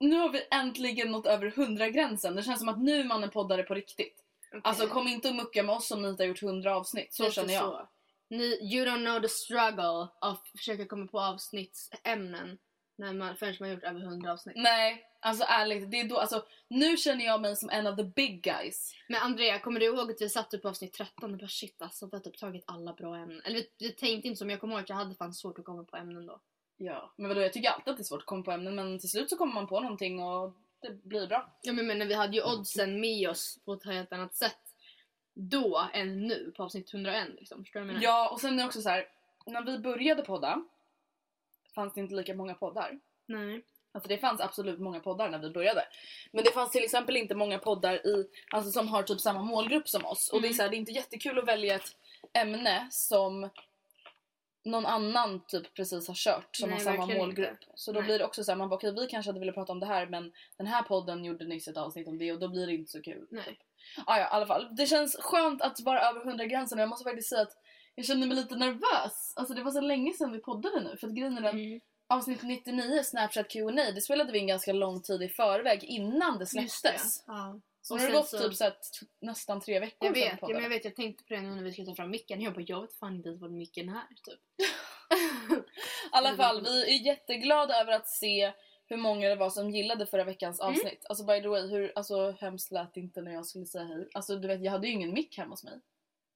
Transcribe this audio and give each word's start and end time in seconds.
Nu 0.00 0.16
har 0.18 0.28
vi 0.28 0.46
äntligen 0.50 1.10
nått 1.10 1.26
över 1.26 1.46
100 1.46 1.88
gränsen. 1.88 2.34
Det 2.34 2.42
känns 2.42 2.58
som 2.58 2.68
att 2.68 2.82
nu 2.82 3.00
är 3.00 3.04
man 3.04 3.24
en 3.24 3.30
poddare 3.30 3.62
på 3.62 3.74
riktigt. 3.74 4.24
okej. 4.48 4.60
Alltså 4.64 4.86
kom 4.86 5.08
inte 5.08 5.28
och 5.28 5.34
mucka 5.34 5.62
med 5.62 5.74
oss 5.74 5.90
om 5.90 6.02
ni 6.02 6.08
inte 6.08 6.22
har 6.22 6.28
gjort 6.28 6.42
100 6.42 6.76
avsnitt. 6.76 7.14
Så 7.14 7.22
Lite 7.22 7.34
känner 7.34 7.54
jag. 7.54 7.62
så. 7.62 7.88
Ni, 8.30 8.74
you 8.74 8.86
don't 8.86 9.04
know 9.04 9.20
the 9.22 9.28
struggle 9.28 9.86
av 9.86 10.08
att 10.20 10.48
försöka 10.58 10.86
komma 10.86 11.06
på 11.06 11.20
avsnittsämnen 11.20 12.58
när 12.96 13.12
man, 13.12 13.36
förrän 13.36 13.56
man 13.60 13.68
har 13.68 13.74
gjort 13.74 13.84
över 13.84 14.00
100 14.00 14.32
avsnitt. 14.32 14.56
Nej, 14.56 15.06
alltså 15.20 15.44
ärligt. 15.48 15.90
Det 15.90 16.00
är 16.00 16.08
då, 16.08 16.18
alltså, 16.18 16.46
nu 16.68 16.96
känner 16.96 17.24
jag 17.24 17.40
mig 17.40 17.56
som 17.56 17.70
en 17.70 17.86
av 17.86 17.96
the 17.96 18.04
big 18.04 18.42
guys. 18.42 18.94
Men 19.08 19.22
Andrea, 19.22 19.58
kommer 19.58 19.80
du 19.80 19.86
ihåg 19.86 20.10
att 20.10 20.20
vi 20.20 20.28
satt 20.28 20.54
upp 20.54 20.64
avsnitt 20.64 20.92
13 20.92 21.32
och 21.32 21.38
bara 21.38 21.48
shit 21.48 21.82
alltså 21.82 22.06
vi 22.06 22.16
har 22.16 22.20
typ 22.20 22.38
tagit 22.38 22.64
alla 22.66 22.92
bra 22.92 23.16
ämnen. 23.16 23.42
Eller 23.44 23.56
vi, 23.56 23.68
vi 23.78 23.92
tänkte 23.92 24.28
inte 24.28 24.44
men 24.44 24.50
jag 24.50 24.60
kommer 24.60 24.74
ihåg 24.74 24.82
att 24.82 24.88
jag 24.88 24.96
hade 24.96 25.14
fan 25.14 25.34
svårt 25.34 25.58
att 25.58 25.64
komma 25.64 25.84
på 25.84 25.96
ämnen 25.96 26.26
då. 26.26 26.40
Ja, 26.76 27.12
men 27.16 27.28
vadå, 27.28 27.40
jag 27.40 27.52
tycker 27.52 27.70
alltid 27.70 27.90
att 27.90 27.96
det 27.96 28.02
är 28.02 28.04
svårt 28.04 28.20
att 28.20 28.26
komma 28.26 28.42
på 28.42 28.50
ämnen 28.50 28.74
men 28.74 28.98
till 28.98 29.10
slut 29.10 29.30
så 29.30 29.36
kommer 29.36 29.54
man 29.54 29.66
på 29.66 29.80
någonting 29.80 30.22
och 30.22 30.54
det 30.80 31.04
blir 31.04 31.26
bra. 31.26 31.52
Ja 31.62 31.72
men, 31.72 31.86
men 31.86 32.08
vi 32.08 32.14
hade 32.14 32.36
ju 32.36 32.42
oddsen 32.42 33.00
med 33.00 33.28
oss 33.28 33.58
på 33.64 33.72
ett 33.72 33.84
helt 33.84 34.12
annat 34.12 34.34
sätt 34.34 34.58
då 35.34 35.88
än 35.92 36.26
nu 36.26 36.52
på 36.56 36.62
avsnitt 36.62 36.94
101 36.94 37.28
liksom. 37.38 37.64
Förstår 37.64 37.80
du 37.80 37.86
vad 37.86 37.94
jag 37.94 38.00
menar? 38.00 38.12
Ja, 38.12 38.30
och 38.32 38.40
sen 38.40 38.54
är 38.54 38.62
det 38.62 38.66
också 38.66 38.82
så 38.82 38.88
här. 38.88 39.08
När 39.46 39.62
vi 39.62 39.78
började 39.78 40.22
podda 40.22 40.64
fanns 41.74 41.94
det 41.94 42.00
inte 42.00 42.14
lika 42.14 42.34
många 42.34 42.54
poddar. 42.54 42.98
Nej. 43.26 43.64
Alltså 43.92 44.08
det 44.08 44.18
fanns 44.18 44.40
absolut 44.40 44.80
många 44.80 45.00
poddar 45.00 45.28
när 45.30 45.38
vi 45.38 45.50
började. 45.50 45.84
Men 46.32 46.44
det 46.44 46.50
fanns 46.50 46.70
till 46.70 46.84
exempel 46.84 47.16
inte 47.16 47.34
många 47.34 47.58
poddar 47.58 48.06
i, 48.06 48.26
alltså 48.50 48.70
som 48.70 48.88
har 48.88 49.02
typ 49.02 49.20
samma 49.20 49.42
målgrupp 49.42 49.88
som 49.88 50.04
oss. 50.04 50.30
Och 50.32 50.40
det 50.42 50.46
är, 50.46 50.48
Mm. 50.48 50.56
så 50.56 50.62
här, 50.62 50.70
det 50.70 50.76
är 50.76 50.78
inte 50.78 50.92
jättekul 50.92 51.38
att 51.38 51.48
välja 51.48 51.74
ett 51.74 51.88
ämne 52.32 52.88
som 52.90 53.50
någon 54.64 54.86
annan 54.86 55.44
typ 55.46 55.74
precis 55.74 56.08
har 56.08 56.14
kört 56.14 56.56
som 56.56 56.70
Nej, 56.70 56.78
har 56.78 56.84
samma 56.84 57.06
målgrupp. 57.06 57.50
inte. 57.50 57.66
Så 57.74 57.92
då 57.92 58.00
Nej. 58.00 58.06
blir 58.06 58.18
det 58.18 58.24
också 58.24 58.44
så 58.44 58.50
här, 58.50 58.56
man 58.56 58.68
bara 58.68 58.76
okej 58.76 58.94
vi 58.94 59.06
kanske 59.06 59.28
hade 59.28 59.40
velat 59.40 59.54
prata 59.54 59.72
om 59.72 59.80
det 59.80 59.86
här 59.86 60.06
men 60.06 60.32
den 60.56 60.66
här 60.66 60.82
podden 60.82 61.24
gjorde 61.24 61.44
nyss 61.44 61.68
ett 61.68 61.76
avsnitt 61.76 62.08
om 62.08 62.18
det 62.18 62.32
och 62.32 62.38
då 62.40 62.48
blir 62.48 62.66
det 62.66 62.74
inte 62.74 62.90
så 62.92 63.02
kul. 63.02 63.26
Nej. 63.30 63.58
Ah, 64.06 64.18
ja, 64.18 64.24
i 64.24 64.28
alla 64.30 64.46
fall. 64.46 64.76
Det 64.76 64.86
känns 64.86 65.16
skönt 65.20 65.62
att 65.62 65.80
vara 65.80 66.00
över 66.00 66.20
100 66.20 66.44
gränsen 66.46 66.78
och 66.78 66.82
jag 66.82 66.88
måste 66.88 67.04
faktiskt 67.04 67.28
säga 67.28 67.42
att 67.42 67.56
jag 67.94 68.06
känner 68.06 68.26
mig 68.26 68.36
lite 68.36 68.56
nervös. 68.56 69.32
Alltså 69.36 69.54
det 69.54 69.62
var 69.62 69.70
så 69.70 69.80
länge 69.80 70.12
sedan 70.12 70.32
vi 70.32 70.38
poddade 70.38 70.80
nu 70.80 70.96
för 70.96 71.06
att 71.06 71.12
grejen 71.14 71.38
är 71.38 71.42
den 71.42 71.58
Mm. 71.58 71.80
avsnitt 72.08 72.42
99 72.42 73.02
Snapchat 73.04 73.48
Q&A 73.50 73.72
det 73.94 74.00
spelade 74.00 74.32
vi 74.32 74.38
in 74.38 74.46
ganska 74.46 74.72
lång 74.72 75.02
tid 75.02 75.22
i 75.22 75.28
förväg 75.28 75.84
innan 75.84 76.38
det 76.38 76.46
släpptes. 76.46 77.24
Ja. 77.26 77.60
Och 77.90 77.96
nu 77.96 78.02
har 78.02 78.10
det 78.10 78.16
gått 78.16 78.28
så- 78.28 78.38
typ 78.38 78.54
så 78.54 78.70
nästan 79.20 79.60
tre 79.60 79.80
veckor 79.80 80.06
Jag 80.06 80.16
sedan 80.16 80.22
vet, 80.24 80.32
ja, 80.32 80.36
podden. 80.36 80.54
men 80.54 80.62
jag 80.62 80.70
vet, 80.70 80.84
jag 80.84 80.96
tänkte 80.96 81.24
på 81.24 81.34
det 81.34 81.40
nu 81.40 81.50
när 81.54 81.62
vi 81.62 81.72
ska 81.72 81.84
ta 81.84 81.94
fram 81.94 82.10
micken. 82.10 82.40
Jag 82.40 82.54
bara, 82.54 82.64
jag 82.68 82.80
vet 82.80 82.94
fan 82.94 83.14
inte 83.16 83.28
ens 83.28 83.40
vad 83.42 83.52
micken 83.52 83.88
är 83.88 84.08
typ. 84.22 84.40
I 85.54 85.62
alla 86.10 86.36
fall, 86.36 86.62
vi 86.62 86.82
är 87.00 87.06
jätteglada 87.06 87.80
över 87.80 87.92
att 87.92 88.08
se 88.08 88.52
hur 88.86 88.96
många 88.96 89.28
det 89.28 89.36
var 89.36 89.50
som 89.50 89.70
gillade 89.70 90.06
förra 90.06 90.24
veckans 90.24 90.60
Mm. 90.60 90.72
avsnitt. 90.72 91.06
Alltså 91.08 91.24
by 91.24 91.40
the 91.42 91.48
way, 91.48 91.66
hur 91.68 91.92
alltså, 91.96 92.30
hemskt 92.30 92.70
lät 92.72 92.94
det 92.94 93.00
inte 93.00 93.20
när 93.22 93.32
jag 93.32 93.46
skulle 93.46 93.66
säga 93.66 93.84
hej. 93.84 94.08
Alltså 94.14 94.36
du 94.36 94.48
vet, 94.48 94.62
jag 94.64 94.72
hade 94.72 94.86
ju 94.86 94.92
ingen 94.92 95.12
mick 95.14 95.38
hemma 95.38 95.50
hos 95.50 95.64
mig. 95.64 95.80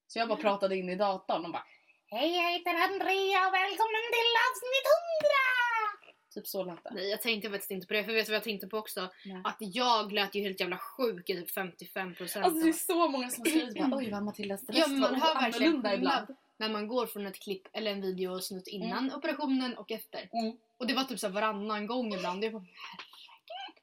Så 0.08 0.18
jag 0.18 0.28
bara 0.28 0.38
pratade 0.38 0.76
in 0.76 0.88
i 0.88 0.96
datorn 0.96 1.44
och 1.44 1.52
bara 1.52 1.64
Hej, 2.10 2.36
jag 2.36 2.52
heter 2.52 2.74
Andrea 2.74 3.46
och 3.46 3.54
välkommen 3.54 4.04
till 4.16 4.32
avsnitt 4.46 4.86
100! 4.88 6.08
typ 6.34 6.46
så 6.46 6.64
lät 6.64 6.84
det. 6.84 6.90
Nej, 6.94 7.10
jag 7.10 7.22
tänkte 7.22 7.50
faktiskt 7.50 7.70
inte 7.70 7.86
på 7.86 7.92
det. 7.94 8.04
För 8.04 8.12
vet 8.12 8.26
du 8.26 8.32
vad 8.32 8.36
jag 8.36 8.44
tänkte 8.44 8.66
på 8.66 8.78
också? 8.78 9.10
Nej. 9.24 9.40
Att 9.44 9.56
jag 9.58 10.12
lät 10.12 10.34
ju 10.34 10.42
helt 10.42 10.60
jävla 10.60 10.78
sjuk 10.78 11.30
i 11.30 11.34
typ 11.34 11.56
55% 11.56 12.42
Alltså 12.42 12.60
det 12.60 12.68
är 12.68 12.72
så 12.72 13.08
många 13.08 13.30
som 13.30 13.40
har 13.40 13.50
skrivit 13.50 13.74
bara 13.74 13.96
oj 13.96 14.10
vad 14.10 14.22
Matildas 14.22 14.68
röst 14.68 14.78
Ja, 14.78 14.86
men 14.88 15.00
man 15.00 15.12
var 15.12 15.18
hör 15.18 15.34
annorlunda 15.34 15.94
ibland. 15.94 16.26
när 16.56 16.68
man 16.68 16.88
går 16.88 17.06
från 17.06 17.26
ett 17.26 17.40
klipp 17.40 17.68
eller 17.72 17.90
en 17.90 18.00
videosnutt 18.00 18.68
innan 18.68 19.14
operationen 19.14 19.78
och 19.78 19.90
efter. 19.90 20.28
Mm. 20.32 20.56
Och 20.78 20.86
det 20.86 20.94
var 20.94 21.04
typ 21.04 21.18
så 21.18 21.28
varannan 21.28 21.86
gång 21.86 22.14
ibland. 22.14 22.44
Jag 22.44 22.52
bara, 22.52 22.62
herregud. 22.62 23.82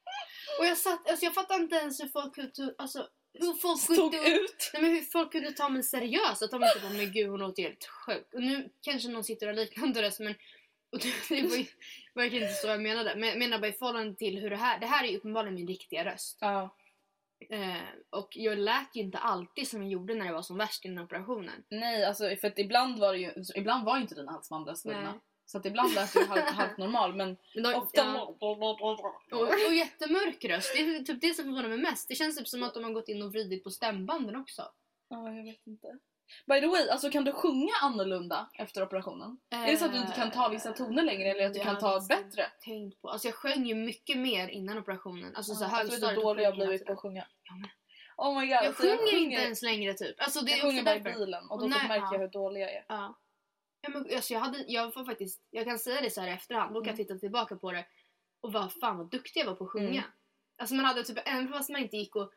Och 0.60 0.66
jag 0.66 0.78
satt, 0.78 1.10
alltså 1.10 1.24
jag 1.24 1.34
fattar 1.34 1.54
inte 1.54 1.76
ens 1.76 2.00
hur 2.00 2.08
folk 2.08 2.38
alltså 2.78 3.08
hur 3.38 3.54
folk 3.54 3.80
Stod 3.80 4.12
kunde, 4.12 4.30
ut. 4.30 4.70
nej 4.72 4.82
men 4.82 4.90
hur 4.90 5.02
folk 5.02 5.32
kunde 5.32 5.52
ta 5.52 5.68
mig 5.68 5.82
seriöst. 5.82 6.42
Att 6.42 6.50
de 6.50 6.64
inte 6.64 6.80
bara, 6.82 6.92
men 6.92 7.12
gud 7.12 7.28
hon 7.30 7.40
låter 7.40 7.62
helt 7.62 7.86
sjuk. 7.86 8.34
Och 8.34 8.42
nu 8.42 8.70
kanske 8.80 9.08
någon 9.08 9.24
sitter 9.24 9.48
och 9.48 9.54
liknande 9.54 10.02
röst 10.02 10.20
men 10.20 10.34
och 10.92 10.98
det, 11.28 11.42
var 11.42 11.56
ju 11.56 11.66
verkligen 12.14 12.48
inte 12.48 12.54
så 12.54 12.66
jag 12.66 12.82
menade. 12.82 13.16
Men 13.16 13.28
jag 13.28 13.38
menar 13.38 13.58
bara 13.58 13.68
i 13.68 13.72
förhållande 13.72 14.14
till 14.14 14.38
hur 14.38 14.50
det 14.50 14.56
här, 14.56 14.80
det 14.80 14.86
här 14.86 15.04
är 15.04 15.08
ju 15.08 15.16
uppenbarligen 15.16 15.54
min 15.54 15.66
riktiga 15.66 16.04
röst. 16.04 16.38
Ja. 16.40 16.76
Eh, 17.50 17.76
och 18.10 18.28
jag 18.30 18.58
lät 18.58 18.96
ju 18.96 19.00
inte 19.00 19.18
alltid 19.18 19.68
som 19.68 19.82
jag 19.82 19.90
gjorde 19.90 20.14
när 20.14 20.26
jag 20.26 20.32
var 20.32 20.42
som 20.42 20.56
värst 20.56 20.84
innan 20.84 21.04
operationen. 21.04 21.64
Nej 21.68 22.04
alltså 22.04 22.36
för 22.36 22.48
att 22.48 22.58
ibland 22.58 22.98
var 22.98 23.12
det 23.12 23.18
ju, 23.18 23.32
ibland 23.54 23.84
var 23.84 23.96
ju 23.96 24.02
inte 24.02 24.14
dina 24.14 24.32
halsband 24.32 24.70
Nej. 24.84 25.12
Så 25.46 25.58
att 25.58 25.66
ibland 25.66 25.94
lät 25.94 26.12
du 26.12 26.24
halvt, 26.24 26.50
halvt 26.50 26.78
normal 26.78 27.14
men 27.14 27.36
Men 27.54 27.62
då, 27.62 27.74
ofta 27.74 28.04
ja. 28.04 28.36
Och, 29.32 29.48
och 29.68 29.74
jättemörk 29.74 30.44
röst. 30.44 30.72
Det 30.74 30.80
är 30.80 31.04
typ 31.04 31.20
det 31.20 31.34
som 31.34 31.44
förvånar 31.44 31.68
mig 31.68 31.78
mest. 31.78 32.08
Det 32.08 32.14
känns 32.14 32.36
typ 32.36 32.48
som 32.48 32.62
att 32.62 32.74
de 32.74 32.84
har 32.84 32.90
gått 32.90 33.08
in 33.08 33.22
och 33.22 33.32
vridit 33.32 33.64
på 33.64 33.70
stämbanden 33.70 34.36
också. 34.36 34.62
Ja, 35.08 35.32
jag 35.32 35.44
vet 35.44 35.66
inte. 35.66 35.98
By 36.46 36.60
the 36.60 36.66
way, 36.66 36.88
alltså 36.88 37.10
kan 37.10 37.24
du 37.24 37.32
sjunga 37.32 37.72
annorlunda 37.82 38.50
efter 38.58 38.82
operationen? 38.82 39.38
är 39.50 39.66
det 39.66 39.76
så 39.76 39.84
att 39.84 39.92
du 39.92 39.98
inte 39.98 40.12
kan 40.12 40.30
ta 40.30 40.48
vissa 40.48 40.72
toner 40.72 41.02
längre 41.02 41.30
eller 41.30 41.46
att 41.46 41.54
du 41.54 41.60
kan 41.60 41.78
ta 41.78 41.92
jag 41.92 42.06
bättre? 42.06 42.46
Tänkt 42.64 43.02
på. 43.02 43.08
Alltså 43.08 43.28
jag 43.28 43.34
sjöng 43.34 43.66
ju 43.66 43.74
mycket 43.74 44.18
mer 44.18 44.48
innan 44.48 44.78
operationen. 44.78 45.36
Alltså 45.36 45.54
så 45.54 45.64
Ja, 45.64 45.68
alltså, 45.68 46.00
vet 46.00 46.00
du 46.00 46.16
hur 46.16 46.22
dålig 46.22 46.44
jag 46.44 46.54
blivit 46.54 46.86
på 46.86 46.92
att 46.92 46.98
sjunga? 46.98 47.26
Ja, 47.42 47.54
men- 47.54 47.70
Oh 48.16 48.40
my 48.40 48.46
god. 48.46 48.50
Jag 48.50 48.66
alltså, 48.66 48.82
sjunger 48.82 49.16
inte 49.16 49.42
ens 49.42 49.62
längre 49.62 49.94
typ. 49.94 50.16
Alltså 50.18 50.40
det 50.40 50.50
jag 50.50 50.58
är 50.58 50.62
sjunger 50.62 50.82
bara 50.82 50.96
i 50.96 51.00
bilen 51.00 51.48
och 51.50 51.58
då 51.58 51.66
Och 51.66 51.72
typ 51.72 51.82
märker 51.88 52.04
ja. 52.04 52.12
jag 52.12 52.18
hur 52.18 52.28
dålig 52.28 52.60
jag 52.60 52.72
är. 52.72 52.84
Ja. 52.88 53.18
Ja, 53.86 53.92
men, 53.92 54.16
alltså 54.16 54.32
jag, 54.32 54.40
hade, 54.40 54.64
jag 54.68 54.94
var 54.94 55.04
faktiskt, 55.04 55.42
jag 55.50 55.64
kan 55.64 55.78
säga 55.78 56.00
det 56.00 56.10
så 56.10 56.20
här 56.20 56.28
i 56.28 56.32
efterhand, 56.32 56.74
då 56.74 56.80
kan 56.80 56.86
jag 56.86 56.94
Mm. 56.94 57.06
titta 57.06 57.18
tillbaka 57.18 57.56
på 57.56 57.72
det 57.72 57.86
och 58.40 58.52
vad 58.52 58.72
fan 58.72 58.98
vad 58.98 59.10
duktig 59.10 59.40
jag 59.40 59.46
var 59.46 59.54
på 59.54 59.64
att 59.64 59.70
sjunga. 59.70 59.88
Mm. 59.88 60.02
Alltså 60.58 60.74
man 60.74 60.84
hade 60.84 61.02
typ, 61.04 61.18
även 61.24 61.48
fast 61.48 61.70
man 61.70 61.80
inte 61.80 61.96
gick 61.96 62.16
och 62.16 62.32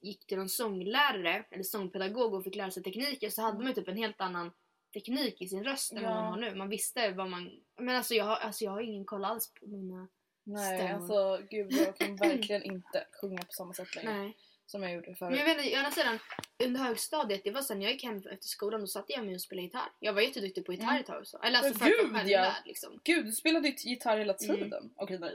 gick, 0.00 0.26
till 0.26 0.38
någon 0.38 0.48
sånglärare 0.48 1.44
eller 1.50 1.62
sångpedagog 1.62 2.34
och 2.34 2.44
fick 2.44 2.54
lära 2.56 2.70
sig 2.70 2.82
tekniker 2.82 3.30
så 3.30 3.42
hade 3.42 3.58
man 3.58 3.66
ju 3.66 3.72
typ 3.72 3.88
en 3.88 3.96
helt 3.96 4.20
annan 4.20 4.52
teknik 4.94 5.42
i 5.42 5.48
sin 5.48 5.64
röst 5.64 5.92
än 5.92 6.02
vad 6.02 6.12
Ja. 6.12 6.14
man 6.14 6.24
har 6.32 6.36
nu. 6.36 6.54
Man 6.54 6.68
visste 6.68 7.10
vad 7.12 7.30
man... 7.30 7.50
Men 7.80 7.96
alltså 7.96 8.14
jag 8.14 8.24
har, 8.24 8.36
alltså 8.36 8.64
jag 8.64 8.70
har 8.72 8.80
ingen 8.80 9.04
koll 9.04 9.24
alls 9.24 9.52
på 9.54 9.66
mina... 9.66 10.08
Nej, 10.44 10.78
Stämmer. 10.78 10.94
alltså 10.94 11.46
gud 11.50 11.72
jag 11.72 11.96
kan 11.96 12.16
verkligen 12.28 12.62
inte 12.62 13.06
sjunga 13.20 13.42
på 13.42 13.52
samma 13.52 13.74
sätt 13.74 13.94
längre 13.94 14.12
Nej. 14.18 14.36
Som 14.70 14.82
jag 14.82 14.92
gjorde 14.92 15.06
Men 15.06 15.16
förut. 15.16 15.38
jag 15.38 15.44
vet 15.44 15.58
inte, 15.64 15.74
å 15.74 15.78
andra 15.78 15.90
sidan, 15.90 16.18
under 16.64 16.80
högstadiet, 16.80 17.40
det 17.44 17.50
var 17.50 17.62
sen 17.62 17.82
jag 17.82 17.92
gick 17.92 18.04
hem 18.04 18.16
efter 18.16 18.48
skolan, 18.48 18.80
då 18.80 18.86
satte 18.86 19.12
jag 19.12 19.24
mig 19.26 19.34
och 19.34 19.40
spelade 19.40 19.64
gitarr. 19.66 19.88
Jag 19.98 20.12
var 20.12 20.20
jätteduktig 20.22 20.66
på 20.66 20.72
gitarr 20.72 21.00
ett 21.00 21.06
tag 21.06 21.20
också. 21.20 21.38
Eller 21.42 21.58
alltså 21.58 21.70
Men 21.72 21.78
för 21.78 21.86
att 21.86 21.92
gud, 21.92 22.10
ja. 22.12 22.18
självlärd 22.18 22.62
liksom. 22.66 23.00
Gud, 23.04 23.24
du 23.26 23.32
spelade 23.32 23.68
gitarr 23.68 24.18
hela 24.18 24.34
tiden. 24.34 24.92
Okej, 24.96 25.18
nej. 25.18 25.34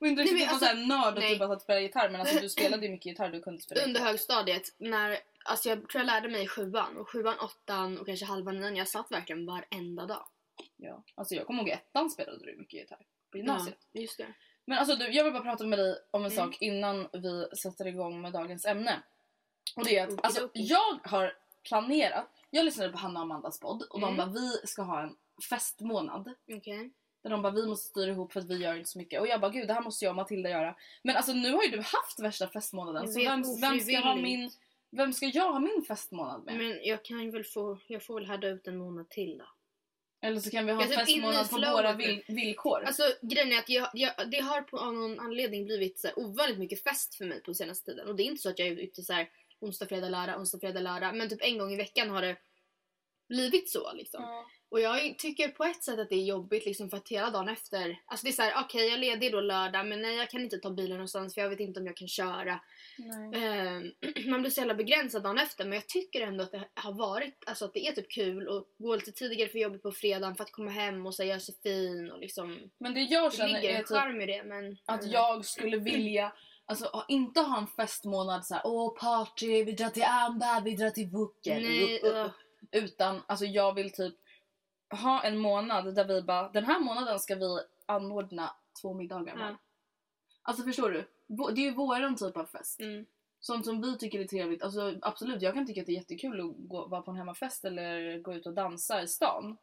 Men 0.00 0.10
inte 0.10 0.22
Nej, 0.22 0.32
riktigt 0.32 0.48
men 0.48 0.58
var 0.60 0.66
alltså- 0.66 0.66
såhär 0.66 0.86
nörd 1.04 1.14
och 1.14 1.20
nej. 1.20 1.32
du 1.32 1.38
bara 1.38 1.48
satt 1.48 1.56
och 1.56 1.62
spelade 1.62 1.82
gitarr 1.82 2.10
men 2.10 2.20
alltså 2.20 2.40
du 2.40 2.48
spelade 2.58 2.86
ju 2.86 2.92
mycket 2.92 3.06
gitarr 3.06 3.28
du 3.30 3.40
kunde 3.42 3.60
spela 3.62 3.80
Under 3.84 4.00
gitarr. 4.00 4.06
högstadiet, 4.12 4.62
när, 4.78 5.18
alltså 5.44 5.68
jag 5.68 5.88
tror 5.88 6.00
jag 6.00 6.06
lärde 6.06 6.28
mig 6.28 6.42
i 6.44 6.46
sjuan, 6.48 6.96
och 6.96 7.08
sjuan, 7.10 7.38
åttan 7.38 7.98
och 7.98 8.06
kanske 8.06 8.26
halva 8.26 8.52
nian, 8.52 8.76
jag 8.76 8.88
satt 8.88 9.12
verkligen 9.12 9.46
varenda 9.46 10.06
dag. 10.06 10.26
Ja. 10.76 11.04
Alltså 11.14 11.34
jag 11.34 11.46
kommer 11.46 11.60
ihåg 11.60 11.68
i 11.68 11.72
ettan 11.72 12.10
spelade 12.10 12.44
du 12.46 12.56
mycket 12.56 12.80
gitarr. 12.80 13.06
På 13.30 13.36
gymnasiet. 13.38 13.78
Ja, 13.92 14.00
just 14.00 14.18
det. 14.18 14.34
Men 14.70 14.78
alltså 14.78 14.96
du, 14.96 15.10
jag 15.10 15.24
vill 15.24 15.32
bara 15.32 15.42
prata 15.42 15.64
med 15.64 15.78
dig 15.78 15.96
om 16.10 16.24
en 16.24 16.32
Mm. 16.32 16.44
sak 16.44 16.56
innan 16.60 17.08
vi 17.12 17.46
sätter 17.62 17.86
igång 17.86 18.20
med 18.20 18.32
dagens 18.32 18.64
ämne. 18.66 19.02
Och 19.76 19.84
det 19.84 19.98
är 19.98 20.08
att 20.08 20.24
alltså, 20.24 20.48
jag 20.52 20.98
har 21.04 21.34
planerat, 21.68 22.26
jag 22.50 22.64
lyssnade 22.64 22.90
på 22.92 22.98
Hanna 22.98 23.20
och 23.20 23.24
Amandas 23.24 23.60
podd 23.60 23.82
och 23.82 24.00
de 24.00 24.14
Mm. 24.14 24.16
bara 24.16 24.26
vi 24.26 24.66
ska 24.66 24.82
ha 24.82 25.02
en 25.02 25.16
festmånad. 25.50 26.34
Okej. 26.56 26.90
Där 27.22 27.30
de 27.30 27.42
bara 27.42 27.52
vi 27.52 27.66
måste 27.66 27.88
styra 27.88 28.10
ihop 28.10 28.32
för 28.32 28.40
att 28.40 28.46
vi 28.46 28.56
gör 28.56 28.74
inte 28.74 28.90
så 28.90 28.98
mycket. 28.98 29.20
Och 29.20 29.26
jag 29.26 29.40
bara 29.40 29.50
gud 29.50 29.68
det 29.68 29.74
här 29.74 29.80
måste 29.82 30.04
jag 30.04 30.12
och 30.12 30.16
Matilda 30.16 30.50
göra. 30.50 30.76
Men 31.02 31.16
alltså 31.16 31.32
nu 31.32 31.52
har 31.52 31.62
ju 31.62 31.70
du 31.70 31.78
haft 31.78 32.20
värsta 32.20 32.48
festmånaden. 32.48 33.02
Jag 33.02 33.12
Så 33.12 33.20
vem, 33.20 33.42
vem 33.60 33.80
ska 33.80 33.98
ha 34.00 34.16
min 34.16 34.50
vem 34.90 35.12
ska 35.12 35.26
jag 35.26 35.52
ha 35.52 35.58
min 35.58 35.84
festmånad 35.88 36.44
med? 36.44 36.56
Men 36.56 36.78
jag 36.82 37.04
kan 37.04 37.20
ju 37.20 37.30
väl 37.30 37.44
få, 37.44 37.78
jag 37.86 38.02
får 38.02 38.14
väl 38.14 38.26
härda 38.26 38.48
ut 38.48 38.66
en 38.66 38.76
månad 38.76 39.08
till 39.08 39.38
då. 39.38 39.44
Eller 40.22 40.40
så 40.40 40.50
kan 40.50 40.66
vi 40.66 40.72
ha 40.72 40.82
en 40.82 40.88
typ 40.88 40.98
festmånad 40.98 41.50
på 41.50 41.56
våra 41.56 41.92
nu. 41.92 42.04
vil- 42.04 42.22
villkor. 42.28 42.84
Alltså 42.84 43.02
grejen 43.22 43.52
är 43.52 43.58
att 43.58 43.68
jag, 43.68 43.88
jag, 43.94 44.30
det 44.30 44.40
har 44.40 44.62
på 44.62 44.76
någon 44.76 45.20
anledning 45.20 45.64
blivit 45.64 45.98
så 45.98 46.06
här, 46.06 46.18
ovanligt 46.18 46.58
mycket 46.58 46.82
fest 46.82 47.14
för 47.14 47.24
mig 47.24 47.42
på 47.42 47.54
senaste 47.54 47.90
tiden. 47.90 48.08
Och 48.08 48.16
det 48.16 48.22
är 48.22 48.24
inte 48.24 48.42
så 48.42 48.48
att 48.48 48.58
jag 48.58 48.68
är 48.68 48.76
ute 48.76 49.02
så 49.02 49.12
här 49.12 49.28
onsdag, 49.60 49.86
fredag, 49.86 50.08
lördag, 50.08 50.40
onsdag, 50.40 50.58
fredag, 50.58 50.80
lördag. 50.80 51.16
Men 51.16 51.28
typ 51.28 51.42
en 51.42 51.58
gång 51.58 51.72
i 51.72 51.76
veckan 51.76 52.10
har 52.10 52.22
det 52.22 52.36
blivit 53.28 53.70
så 53.70 53.92
liksom. 53.92 54.22
Ja. 54.22 54.46
Och 54.68 54.80
jag 54.80 55.18
tycker 55.18 55.48
på 55.48 55.64
ett 55.64 55.84
sätt 55.84 55.98
att 55.98 56.08
det 56.08 56.14
är 56.14 56.24
jobbigt 56.24 56.66
liksom 56.66 56.90
för 56.90 56.96
att 56.96 57.08
hela 57.08 57.30
dagen 57.30 57.48
efter, 57.48 58.00
alltså 58.06 58.24
det 58.24 58.30
är 58.30 58.32
så 58.32 58.42
här, 58.42 58.64
okej 58.64 58.84
jag 58.84 58.94
är 58.94 58.98
ledig 58.98 59.32
då 59.32 59.40
lördag 59.40 59.86
men 59.86 60.02
nej 60.02 60.16
jag 60.16 60.30
kan 60.30 60.40
inte 60.40 60.58
ta 60.58 60.70
bilen 60.70 60.96
någonstans 60.96 61.34
för 61.34 61.40
jag 61.40 61.48
vet 61.48 61.60
inte 61.60 61.80
om 61.80 61.86
jag 61.86 61.96
kan 61.96 62.08
köra. 62.08 62.60
Ehm, 63.34 63.92
man 64.30 64.40
blir 64.40 64.50
så 64.50 64.60
jävla 64.60 64.74
begränsad 64.74 65.22
dagen 65.22 65.38
efter 65.38 65.64
men 65.64 65.72
jag 65.72 65.88
tycker 65.88 66.20
ändå 66.20 66.44
att 66.44 66.52
det 66.52 66.68
har 66.74 66.92
varit, 66.92 67.44
alltså 67.46 67.64
att 67.64 67.74
det 67.74 67.86
är 67.86 67.92
typ 67.92 68.12
kul 68.12 68.48
att 68.48 68.64
gå 68.78 68.94
lite 68.96 69.12
tidigare 69.12 69.48
för 69.48 69.58
jobbet 69.58 69.82
på 69.82 69.92
fredagen 69.92 70.34
för 70.34 70.44
att 70.44 70.52
komma 70.52 70.70
hem 70.70 71.06
och 71.06 71.14
så 71.14 71.24
göra 71.24 71.40
sig 71.40 71.54
fin 71.62 72.10
och 72.10 72.18
liksom. 72.18 72.70
Men 72.78 72.94
det 72.94 73.00
jag 73.00 73.30
Det 73.30 73.36
känner 73.36 73.52
ligger 73.52 73.74
är 73.74 73.78
en 73.78 73.84
typ 73.84 73.96
charm 73.96 74.20
i 74.20 74.26
det 74.26 74.42
men. 74.44 74.76
att 74.86 75.00
Mm. 75.00 75.12
jag 75.12 75.44
skulle 75.44 75.76
vilja 75.76 76.32
Alltså 76.70 77.04
inte 77.08 77.40
ha 77.40 77.58
en 77.58 77.66
festmånad 77.66 78.46
såhär 78.46 78.62
åh 78.66 78.94
party, 79.00 79.64
vi 79.64 79.72
drar 79.72 79.88
till 79.88 80.02
Amba, 80.02 80.62
vi 80.64 80.76
drar 80.76 80.90
till. 80.90 81.10
Nej, 81.44 82.00
Uh, 82.04 82.10
uh, 82.10 82.16
uh. 82.16 82.24
uh. 82.26 82.30
Utan 82.72 83.22
alltså 83.26 83.44
jag 83.44 83.74
vill 83.74 83.92
typ 83.92 84.14
ha 85.02 85.22
en 85.22 85.38
månad 85.38 85.94
där 85.94 86.04
vi 86.04 86.22
bara 86.22 86.48
den 86.48 86.64
här 86.64 86.80
månaden 86.80 87.18
ska 87.18 87.34
vi 87.34 87.58
anordna 87.86 88.50
två 88.82 88.94
middagar. 88.94 89.36
Ja. 89.38 89.56
Alltså 90.42 90.64
förstår 90.64 90.90
du? 90.90 91.04
Det 91.54 91.60
är 91.60 91.64
ju 91.64 91.74
våran 91.74 92.16
typ 92.16 92.36
av 92.36 92.44
fest. 92.44 92.80
Mm. 92.80 93.06
Sånt 93.40 93.64
som 93.64 93.82
vi 93.82 93.98
tycker 93.98 94.20
är 94.20 94.24
trevligt. 94.24 94.62
Alltså 94.62 94.94
absolut, 95.02 95.42
jag 95.42 95.54
kan 95.54 95.66
tycka 95.66 95.80
att 95.80 95.86
det 95.86 95.92
är 95.92 95.96
jättekul 95.96 96.40
att 96.40 96.68
gå, 96.68 96.86
vara 96.86 97.02
på 97.02 97.10
en 97.10 97.16
hemmafest 97.16 97.64
eller 97.64 98.18
gå 98.18 98.34
ut 98.34 98.46
och 98.46 98.54
dansa 98.54 99.02
i 99.02 99.08
stan. 99.08 99.56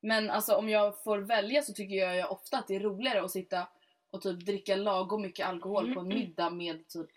Men 0.00 0.30
alltså 0.30 0.54
om 0.54 0.68
jag 0.68 1.02
får 1.02 1.18
välja 1.18 1.62
så 1.62 1.72
tycker 1.72 1.94
jag 1.94 2.16
ju 2.16 2.24
ofta 2.24 2.58
att 2.58 2.66
det 2.66 2.76
är 2.76 2.80
roligare 2.80 3.24
att 3.24 3.30
sitta 3.30 3.68
och 4.10 4.22
typ 4.22 4.46
dricka 4.46 4.76
lagom 4.76 5.22
mycket 5.22 5.46
alkohol 5.46 5.94
på 5.94 6.00
en 6.00 6.08
middag 6.08 6.50
med 6.50 6.88
typ 6.88 7.10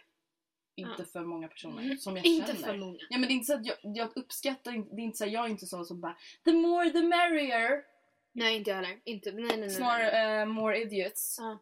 inte 0.75 1.05
för 1.05 1.21
många 1.21 1.47
personer 1.47 1.95
som 1.95 2.17
jag 2.17 2.25
Inte 2.25 2.47
känner. 2.47 2.67
för 2.67 2.77
många. 2.77 2.97
Ja 3.09 3.17
men 3.17 3.21
det 3.21 3.33
är 3.33 3.35
inte 3.35 3.45
så 3.45 3.53
att 3.53 3.65
jag, 3.65 3.77
jag 3.83 4.09
uppskattar 4.15 4.71
det 4.71 5.01
är 5.01 5.05
inte 5.05 5.17
så 5.17 5.23
att 5.23 5.31
jag 5.31 5.45
är 5.45 5.49
inte 5.49 5.65
så 5.65 5.85
som 5.85 6.01
bara 6.01 6.17
the 6.45 6.53
more 6.53 6.89
the 6.89 7.01
merrier. 7.01 7.83
Nej 8.31 8.57
inte 8.57 8.69
jag 8.69 8.77
heller. 8.77 9.01
Inte, 9.03 9.31
nej 9.31 9.43
nej 9.43 9.57
nej. 9.57 9.69
Snarare 9.69 10.41
eh, 10.41 10.45
more 10.45 10.81
idiots. 10.81 11.37
Ja. 11.39 11.59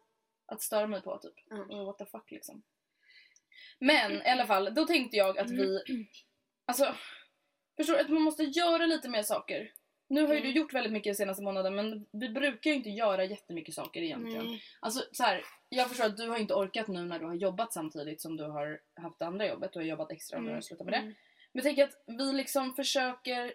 Att 0.50 0.62
störa 0.62 0.86
mig 0.86 1.02
på 1.02 1.18
typ. 1.18 1.34
Och 1.70 1.86
what 1.86 1.98
the 1.98 2.06
fuck 2.06 2.30
liksom. 2.30 2.62
Men 3.78 4.12
i 4.12 4.28
alla 4.28 4.46
fall, 4.46 4.74
då 4.74 4.86
tänkte 4.86 5.16
jag 5.16 5.38
att 5.38 5.50
vi... 5.50 5.82
Alltså, 6.64 6.94
förstår 7.76 7.94
du? 7.94 8.00
Att 8.00 8.08
man 8.08 8.22
måste 8.22 8.42
göra 8.42 8.86
lite 8.86 9.08
mer 9.08 9.22
saker. 9.22 9.72
Nu 10.08 10.22
har 10.22 10.34
ju 10.34 10.40
Mm. 10.40 10.52
du 10.52 10.60
gjort 10.60 10.74
väldigt 10.74 10.92
mycket 10.92 11.10
den 11.10 11.14
senaste 11.14 11.42
månaden 11.42 11.74
men 11.74 12.06
vi 12.12 12.28
brukar 12.28 12.70
ju 12.70 12.76
inte 12.76 12.90
göra 12.90 13.24
jättemycket 13.24 13.74
saker 13.74 14.02
egentligen. 14.02 14.46
Nej. 14.46 14.62
Alltså 14.80 15.04
så 15.12 15.22
här, 15.22 15.44
jag 15.68 15.88
förstår 15.88 16.04
att 16.04 16.16
du 16.16 16.28
har 16.28 16.38
inte 16.38 16.54
orkat 16.54 16.88
nu 16.88 17.04
när 17.04 17.18
du 17.18 17.26
har 17.26 17.34
jobbat 17.34 17.72
samtidigt 17.72 18.20
som 18.20 18.36
du 18.36 18.44
har 18.44 18.80
haft 18.94 19.18
det 19.18 19.26
andra 19.26 19.46
jobbet. 19.46 19.72
Du 19.72 19.78
har 19.78 19.86
jobbat 19.86 20.10
extra 20.12 20.38
och 20.38 20.44
nu 20.44 20.54
har 20.54 20.60
slutat 20.60 20.84
med 20.84 20.94
det. 20.94 20.98
Mm. 20.98 21.14
Men 21.52 21.62
jag 21.62 21.64
tänker 21.64 21.84
att 21.84 22.02
vi 22.06 22.32
liksom 22.32 22.74
försöker... 22.74 23.54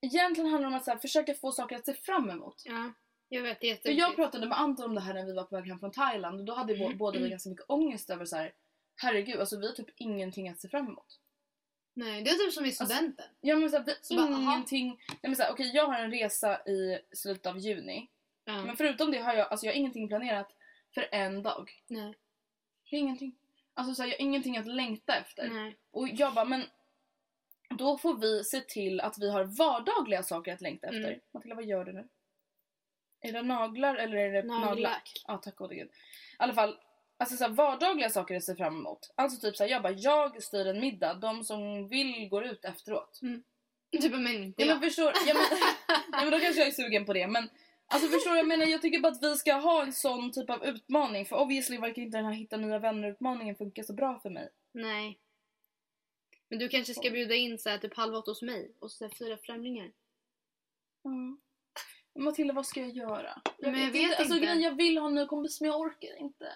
Egentligen 0.00 0.50
handlar 0.50 0.70
det 0.70 0.74
om 0.74 0.78
att 0.78 0.84
så 0.84 0.90
här, 0.90 0.98
försöka 0.98 1.34
få 1.34 1.52
saker 1.52 1.76
att 1.76 1.84
se 1.86 1.94
fram 1.94 2.30
emot. 2.30 2.62
Ja, 2.64 2.92
jag 3.28 3.42
vet. 3.42 3.60
Det 3.60 3.70
är 3.70 3.76
För 3.76 3.90
jag 3.90 4.16
pratade 4.16 4.46
med 4.46 4.60
Anton 4.60 4.84
om 4.84 4.94
det 4.94 5.00
här 5.00 5.14
när 5.14 5.24
vi 5.26 5.32
var 5.34 5.44
på 5.44 5.56
väg 5.56 5.66
hem 5.66 5.78
från 5.78 5.90
Thailand 5.92 6.40
och 6.40 6.44
då 6.46 6.54
hade 6.54 6.74
Mm. 6.74 6.88
vi 6.88 6.94
båda 6.94 7.18
vi 7.18 7.28
ganska 7.30 7.50
mycket 7.50 7.64
ångest 7.68 8.10
över 8.10 8.24
så 8.24 8.36
här. 8.36 8.52
Herregud, 8.96 9.40
alltså 9.40 9.58
vi 9.58 9.66
har 9.66 9.74
typ 9.74 9.88
ingenting 9.96 10.48
att 10.48 10.60
se 10.60 10.68
fram 10.68 10.86
emot. 10.86 11.20
Nej, 11.94 12.22
det 12.22 12.30
är 12.30 12.34
typ 12.34 12.52
som 12.52 12.64
i 12.64 12.68
Alltså, 12.68 12.84
studenten. 12.84 13.26
Ja 13.40 13.56
men 13.56 13.70
såhär, 13.70 13.94
Så 14.02 14.16
bara, 14.16 14.26
aha. 14.26 14.52
ingenting... 14.52 14.88
Nej, 15.08 15.18
men 15.22 15.36
såhär, 15.36 15.52
okej 15.52 15.70
jag 15.74 15.86
har 15.86 15.98
en 15.98 16.10
resa 16.10 16.60
i 16.66 16.98
slutet 17.12 17.46
av 17.46 17.58
juni. 17.58 18.08
ja. 18.44 18.64
Men 18.64 18.76
förutom 18.76 19.10
det 19.10 19.18
har 19.18 19.34
jag, 19.34 19.48
alltså 19.50 19.66
jag 19.66 19.72
har 19.72 19.78
ingenting 19.78 20.08
planerat 20.08 20.52
för 20.94 21.08
en 21.12 21.42
dag. 21.42 21.70
Nej. 21.86 22.14
Ingenting. 22.90 23.36
Alltså 23.74 23.94
såhär, 23.94 24.08
jag 24.10 24.16
har 24.18 24.22
ingenting 24.22 24.56
att 24.56 24.66
längta 24.66 25.14
efter. 25.16 25.48
Nej. 25.48 25.76
Och 25.90 26.08
jag 26.08 26.34
bara, 26.34 26.44
men 26.44 26.62
då 27.78 27.98
får 27.98 28.14
vi 28.18 28.44
se 28.44 28.60
till 28.60 29.00
att 29.00 29.18
vi 29.18 29.30
har 29.30 29.44
vardagliga 29.44 30.22
saker 30.22 30.52
att 30.54 30.60
längta 30.60 30.86
efter. 30.86 31.08
Mm. 31.08 31.20
Matilda, 31.32 31.54
vad 31.56 31.64
gör 31.64 31.84
du 31.84 31.92
nu? 31.92 32.08
Är 33.24 33.32
det 33.32 33.42
naglar 33.42 33.94
eller 33.94 34.16
är 34.16 34.32
det 34.32 34.42
Nagellack. 34.42 34.68
nagellack? 34.70 35.12
Ja, 35.26 35.38
tack 35.38 35.56
gode 35.56 35.74
gud. 35.74 35.88
I 35.88 35.90
alla 36.38 36.54
fall, 36.54 36.78
alltså 37.16 37.36
så 37.36 37.44
här, 37.44 37.50
vardagliga 37.50 38.10
saker 38.10 38.36
att 38.36 38.44
se 38.44 38.54
fram 38.54 38.76
emot. 38.76 39.12
Alltså 39.14 39.40
typ 39.40 39.56
såhär, 39.56 39.70
jag 39.70 39.82
bara, 39.82 39.92
jag 39.92 40.42
styr 40.42 40.66
en 40.66 40.80
middag. 40.80 41.14
De 41.14 41.44
som 41.44 41.88
vill 41.88 42.28
går 42.28 42.44
ut 42.44 42.64
efteråt. 42.64 43.20
Typ 44.00 44.12
men 44.12 44.26
inte 44.28 44.62
Ja, 44.62 44.68
jag. 44.68 44.74
men 44.74 44.88
förstår, 44.88 45.12
ja, 45.26 45.34
men, 45.34 45.58
ja, 46.12 46.22
men 46.22 46.30
då 46.30 46.38
kanske 46.38 46.60
jag 46.60 46.68
är 46.68 46.72
sugen 46.72 47.06
på 47.06 47.12
det. 47.12 47.26
Men 47.26 47.48
alltså 47.86 48.08
förstår 48.08 48.30
du, 48.30 48.36
jag 48.36 48.46
menar 48.48 48.66
jag 48.66 48.82
tycker 48.82 49.00
bara 49.00 49.12
att 49.12 49.22
vi 49.22 49.36
ska 49.36 49.52
ha 49.54 49.82
en 49.82 49.92
sån 49.92 50.32
typ 50.32 50.50
av 50.50 50.64
utmaning. 50.64 51.26
För 51.26 51.36
obviously 51.36 51.78
verkar 51.78 52.02
inte 52.02 52.18
den 52.18 52.26
här 52.26 52.32
hitta 52.32 52.56
nya 52.56 52.78
vänner-utmaningen 52.78 53.56
funka 53.56 53.82
så 53.84 53.92
bra 53.92 54.18
för 54.22 54.30
mig. 54.30 54.48
Nej. 54.72 55.18
Men 56.48 56.58
du 56.58 56.68
kanske 56.68 56.94
ska 56.94 57.10
bjuda 57.10 57.34
in 57.34 57.58
så 57.58 57.68
här, 57.70 57.78
typ 57.78 57.96
halv 57.96 58.14
åtta 58.14 58.30
hos 58.30 58.42
mig 58.42 58.72
och 58.78 58.90
så 58.90 59.04
här, 59.04 59.14
fyra 59.18 59.36
främlingar. 59.36 59.92
Mm. 61.04 61.38
Matilda, 62.18 62.54
vad 62.54 62.66
ska 62.66 62.80
jag 62.80 62.90
göra? 62.90 63.40
Jag 63.58 63.72
Men 63.72 63.80
jag 63.82 63.90
vet 63.90 64.18
Alltså, 64.18 64.34
inte. 64.34 64.46
grejen, 64.46 64.62
jag 64.62 64.72
vill 64.76 64.98
ha 64.98 65.06
en 65.08 65.14
ny 65.14 65.26
kompis 65.26 65.60
men 65.60 65.70
jag 65.70 65.80
orkar 65.80 66.20
inte. 66.20 66.46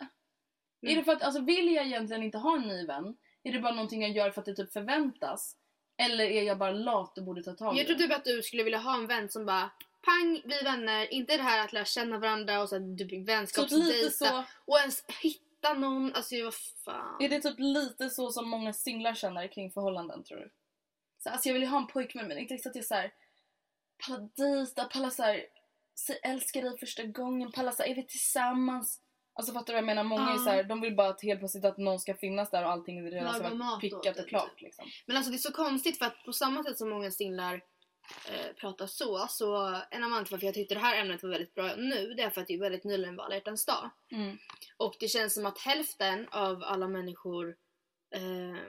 Mm. 0.83 0.93
Är 0.93 0.97
det 0.97 1.05
för 1.05 1.13
att, 1.13 1.23
alltså 1.23 1.41
vill 1.41 1.75
jag 1.75 1.87
egentligen 1.87 2.23
inte 2.23 2.39
ha 2.39 2.57
en 2.57 2.63
ny 2.69 2.87
vän? 2.87 3.17
Är 3.43 3.53
det 3.53 3.61
bara 3.61 3.75
någonting 3.75 4.03
jag 4.03 4.11
gör 4.11 4.31
för 4.31 4.41
att 4.41 4.45
det 4.47 4.55
typ 4.55 4.73
förväntas? 4.73 5.57
Eller 6.03 6.25
är 6.25 6.43
jag 6.43 6.59
bara 6.59 6.71
lat 6.71 7.19
och 7.19 7.25
borde 7.25 7.43
ta 7.43 7.53
tag 7.53 7.75
i 7.75 7.79
Jag 7.79 7.87
tror 7.87 7.97
det? 7.97 8.03
typ 8.03 8.17
att 8.17 8.25
du 8.25 8.43
skulle 8.43 8.63
vilja 8.63 8.79
ha 8.79 8.95
en 8.95 9.07
vän 9.07 9.29
som 9.29 9.47
bara 9.47 9.71
pang, 10.05 10.41
bli 10.45 10.61
vänner. 10.65 11.13
Inte 11.13 11.37
det 11.37 11.43
här 11.43 11.65
att 11.65 11.73
lära 11.73 11.85
känna 11.85 12.19
varandra 12.19 12.61
och 12.63 12.69
så 12.69 12.75
här, 12.79 12.97
typ 12.97 13.29
vänskapsdejta. 13.29 14.11
så, 14.11 14.45
Och 14.65 14.79
ens 14.79 15.05
hitta 15.23 15.73
någon. 15.75 16.15
Alltså 16.15 16.45
vad 16.45 16.55
fan. 16.85 17.17
är 17.21 17.29
det 17.29 17.41
typ 17.41 17.59
lite 17.59 18.11
så 18.11 18.31
som 18.31 18.49
många 18.49 18.73
singlar 18.73 19.15
känner 19.15 19.47
kring 19.47 19.71
förhållanden 19.71 20.25
tror 20.25 20.39
du? 20.39 20.51
Så, 21.23 21.31
alltså 21.31 21.49
jag 21.49 21.55
vill 21.55 21.63
ju 21.63 21.69
ha 21.69 21.79
en 21.79 21.87
pojkvän 21.87 22.29
men 22.29 22.39
inte 22.39 22.55
riktigt 22.55 22.71
att 22.71 22.77
jag 22.77 22.85
såhär 22.85 23.13
pallar 24.07 24.29
dejta, 24.37 24.85
pallar 24.85 25.11
såhär 25.11 25.47
älskar 26.23 26.63
dig 26.63 26.79
första 26.79 27.03
gången, 27.03 27.53
pallar 27.53 27.73
såhär 27.73 27.91
är 27.91 27.95
vi 27.95 28.07
tillsammans? 28.07 29.01
Alltså 29.35 29.53
fattar 29.53 29.67
du 29.67 29.73
vad 29.73 29.79
jag 29.79 29.87
menar? 29.87 30.05
Många 30.05 30.33
är 30.33 30.37
såhär, 30.37 30.65
de 30.65 30.81
vill 30.81 30.97
bara 30.97 31.09
att 31.09 31.23
helt 31.23 31.41
plötsligt 31.41 31.65
att 31.65 31.79
någon 31.79 32.01
ska 32.01 32.15
finnas 32.15 32.51
där 32.51 32.65
och 32.65 32.71
allting 32.71 32.99
är 32.99 33.11
redan 33.11 33.35
så 33.35 33.55
mat 33.55 33.81
pickat 33.81 34.07
och 34.07 34.15
dig, 34.15 34.29
klart 34.29 34.51
typ. 34.51 34.61
liksom. 34.61 34.91
Men 35.07 35.17
alltså 35.17 35.31
det 35.31 35.37
är 35.37 35.39
så 35.39 35.53
konstigt 35.53 35.99
för 35.99 36.07
att 36.07 36.25
på 36.25 36.33
samma 36.33 36.65
sätt 36.65 36.79
som 36.79 36.91
många 36.91 37.11
singlar 37.11 37.55
eh, 38.29 38.53
pratar 38.57 38.87
så, 38.87 39.27
så 39.29 39.81
en 39.91 40.03
till 40.25 40.33
varför 40.33 40.47
jag 40.47 40.55
tyckte 40.55 40.75
det 40.75 40.81
här 40.81 41.01
ämnet 41.01 41.23
var 41.23 41.31
väldigt 41.31 41.55
bra 41.55 41.75
nu, 41.77 42.15
det 42.15 42.23
är 42.23 42.31
för 42.31 42.41
att 42.41 42.47
det 42.47 42.55
är 42.55 42.59
väldigt 42.59 42.85
nyligen 42.85 43.17
var 43.17 43.25
alla 43.25 43.35
hjärtans 43.35 43.65
dag. 43.65 43.91
Mm. 44.13 44.39
Och 44.77 44.97
det 45.01 45.09
känns 45.09 45.35
som 45.35 45.47
att 45.47 45.59
hälften 45.59 46.29
av 46.29 46.63
alla 46.63 46.89
människor, 46.89 47.57
eh, 48.15 48.63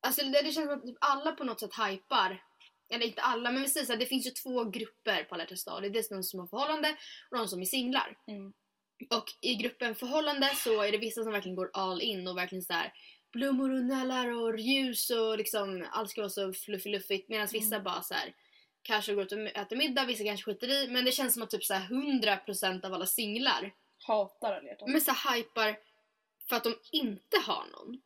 alltså 0.00 0.24
det, 0.24 0.42
det 0.42 0.52
känns 0.52 0.70
som 0.70 0.78
att 0.78 0.82
typ 0.82 0.98
alla 1.00 1.32
på 1.32 1.44
något 1.44 1.60
sätt 1.60 1.74
hypar 1.88 2.42
eller 2.90 3.06
inte 3.06 3.22
alla, 3.22 3.50
men 3.50 3.62
vi 3.62 3.68
säger 3.68 3.86
så 3.86 3.92
här, 3.92 4.00
det 4.00 4.06
finns 4.06 4.26
ju 4.26 4.30
två 4.30 4.64
grupper 4.64 5.24
på 5.24 5.34
alla 5.34 5.46
dag. 5.66 5.82
Det 5.82 5.88
är 5.88 5.90
dels 5.90 6.08
de 6.08 6.22
som 6.22 6.40
har 6.40 6.46
förhållande 6.46 6.96
och 7.30 7.38
de 7.38 7.48
som 7.48 7.60
är 7.60 7.64
singlar. 7.64 8.18
Mm. 8.26 8.52
Och 9.10 9.24
i 9.40 9.54
gruppen 9.54 9.94
förhållande 9.94 10.50
så 10.54 10.82
är 10.82 10.92
det 10.92 10.98
vissa 10.98 11.22
som 11.22 11.32
verkligen 11.32 11.56
går 11.56 11.70
all 11.72 12.02
in 12.02 12.28
och 12.28 12.36
verkligen 12.36 12.62
så 12.62 12.72
här 12.72 12.92
blommor 13.32 13.70
och 13.74 13.84
nallar 13.84 14.30
och 14.30 14.58
ljus 14.58 15.10
och 15.10 15.38
liksom 15.38 15.86
allt 15.90 16.10
ska 16.10 16.20
vara 16.20 16.30
så 16.30 16.52
fluffigt 16.52 16.92
luffigt 16.92 17.28
medan 17.28 17.48
vissa 17.52 17.74
Mm. 17.74 17.84
bara 17.84 18.02
så 18.02 18.14
här 18.14 18.34
kanske 18.82 19.14
går 19.14 19.24
ut 19.24 19.32
och 19.32 19.38
äter 19.38 19.76
middag, 19.76 20.04
vissa 20.04 20.24
kanske 20.24 20.44
skiter 20.44 20.68
i 20.68 20.88
men 20.88 21.04
det 21.04 21.12
känns 21.12 21.34
som 21.34 21.42
att 21.42 21.50
typ 21.50 21.64
så 21.64 21.74
här 21.74 21.88
100% 21.88 22.84
av 22.86 22.94
alla 22.94 23.06
singlar 23.06 23.72
Hatar 24.06 24.62
hjärtan. 24.62 24.92
men 24.92 25.00
så 25.00 25.12
här 25.12 25.36
hypar 25.36 25.76
för 26.48 26.56
att 26.56 26.64
de 26.64 26.74
inte 26.92 27.36
har 27.46 27.64
någon. 27.72 28.02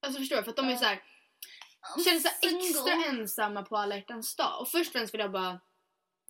Alltså 0.00 0.20
förstår 0.20 0.36
du? 0.36 0.42
För 0.42 0.50
att 0.50 0.56
de 0.56 0.68
är 0.68 0.76
så 0.76 0.84
här 0.84 1.02
känner 2.04 2.20
sig 2.20 2.30
extra 2.42 2.92
ensamma 2.92 3.62
på 3.62 3.76
alla 3.76 3.96
hjärtans 3.96 4.36
dag. 4.36 4.60
Och 4.60 4.68
först 4.68 4.88
och 4.88 4.92
främst 4.92 5.14
vill 5.14 5.20
jag 5.20 5.32
bara 5.32 5.60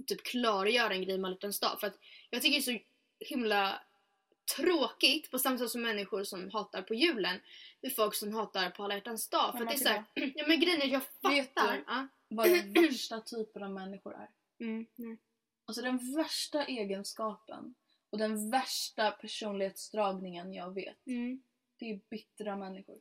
typ 0.07 0.23
klargöra 0.23 0.95
en 0.95 1.02
grej 1.02 1.19
med 1.19 1.28
alla 1.28 1.35
hjärtans 1.35 1.61
dag. 1.61 1.81
För 1.81 1.87
att 1.87 1.99
jag 2.31 2.43
tycker 2.43 2.55
det 2.55 2.73
är 2.73 2.78
så 2.78 2.85
himla 3.21 3.83
tråkigt 4.57 5.31
på 5.31 5.38
samma 5.38 5.59
sätt 5.59 5.71
som 5.71 5.83
människor 5.83 6.25
som 6.25 6.50
hatar 6.50 6.83
på 6.83 6.95
julen. 6.95 7.40
Det 7.81 7.87
är 7.87 7.90
folk 7.90 8.14
som 8.14 8.35
hatar 8.35 8.71
på 8.71 8.85
alla 8.85 8.95
hjärtans 8.95 9.28
dag. 9.28 9.59
För 9.59 9.64
det 9.64 9.73
är 9.73 9.76
så 9.76 9.88
här, 9.88 10.05
ja 10.14 10.47
men 10.47 10.61
grejen 10.61 10.83
är 10.83 10.87
jag 10.87 11.31
Vet 11.31 11.55
fattar. 11.55 11.76
du? 11.76 11.85
Ja. 11.87 12.09
Vad 12.28 12.50
den 12.50 12.73
värsta 12.83 13.21
typen 13.21 13.62
av 13.62 13.71
människor 13.71 14.14
är. 14.14 14.28
Mm, 14.61 14.87
nej. 14.95 15.19
Alltså 15.64 15.83
den 15.83 16.14
värsta 16.17 16.64
egenskapen 16.64 17.75
och 18.11 18.19
den 18.19 18.50
värsta 18.50 19.11
personlighetsdragningen 19.11 20.55
jag 20.55 20.75
vet. 20.75 21.07
Mm. 21.07 21.43
Det 21.76 21.90
är 21.90 22.00
bittra 22.11 22.57
människor. 22.57 23.00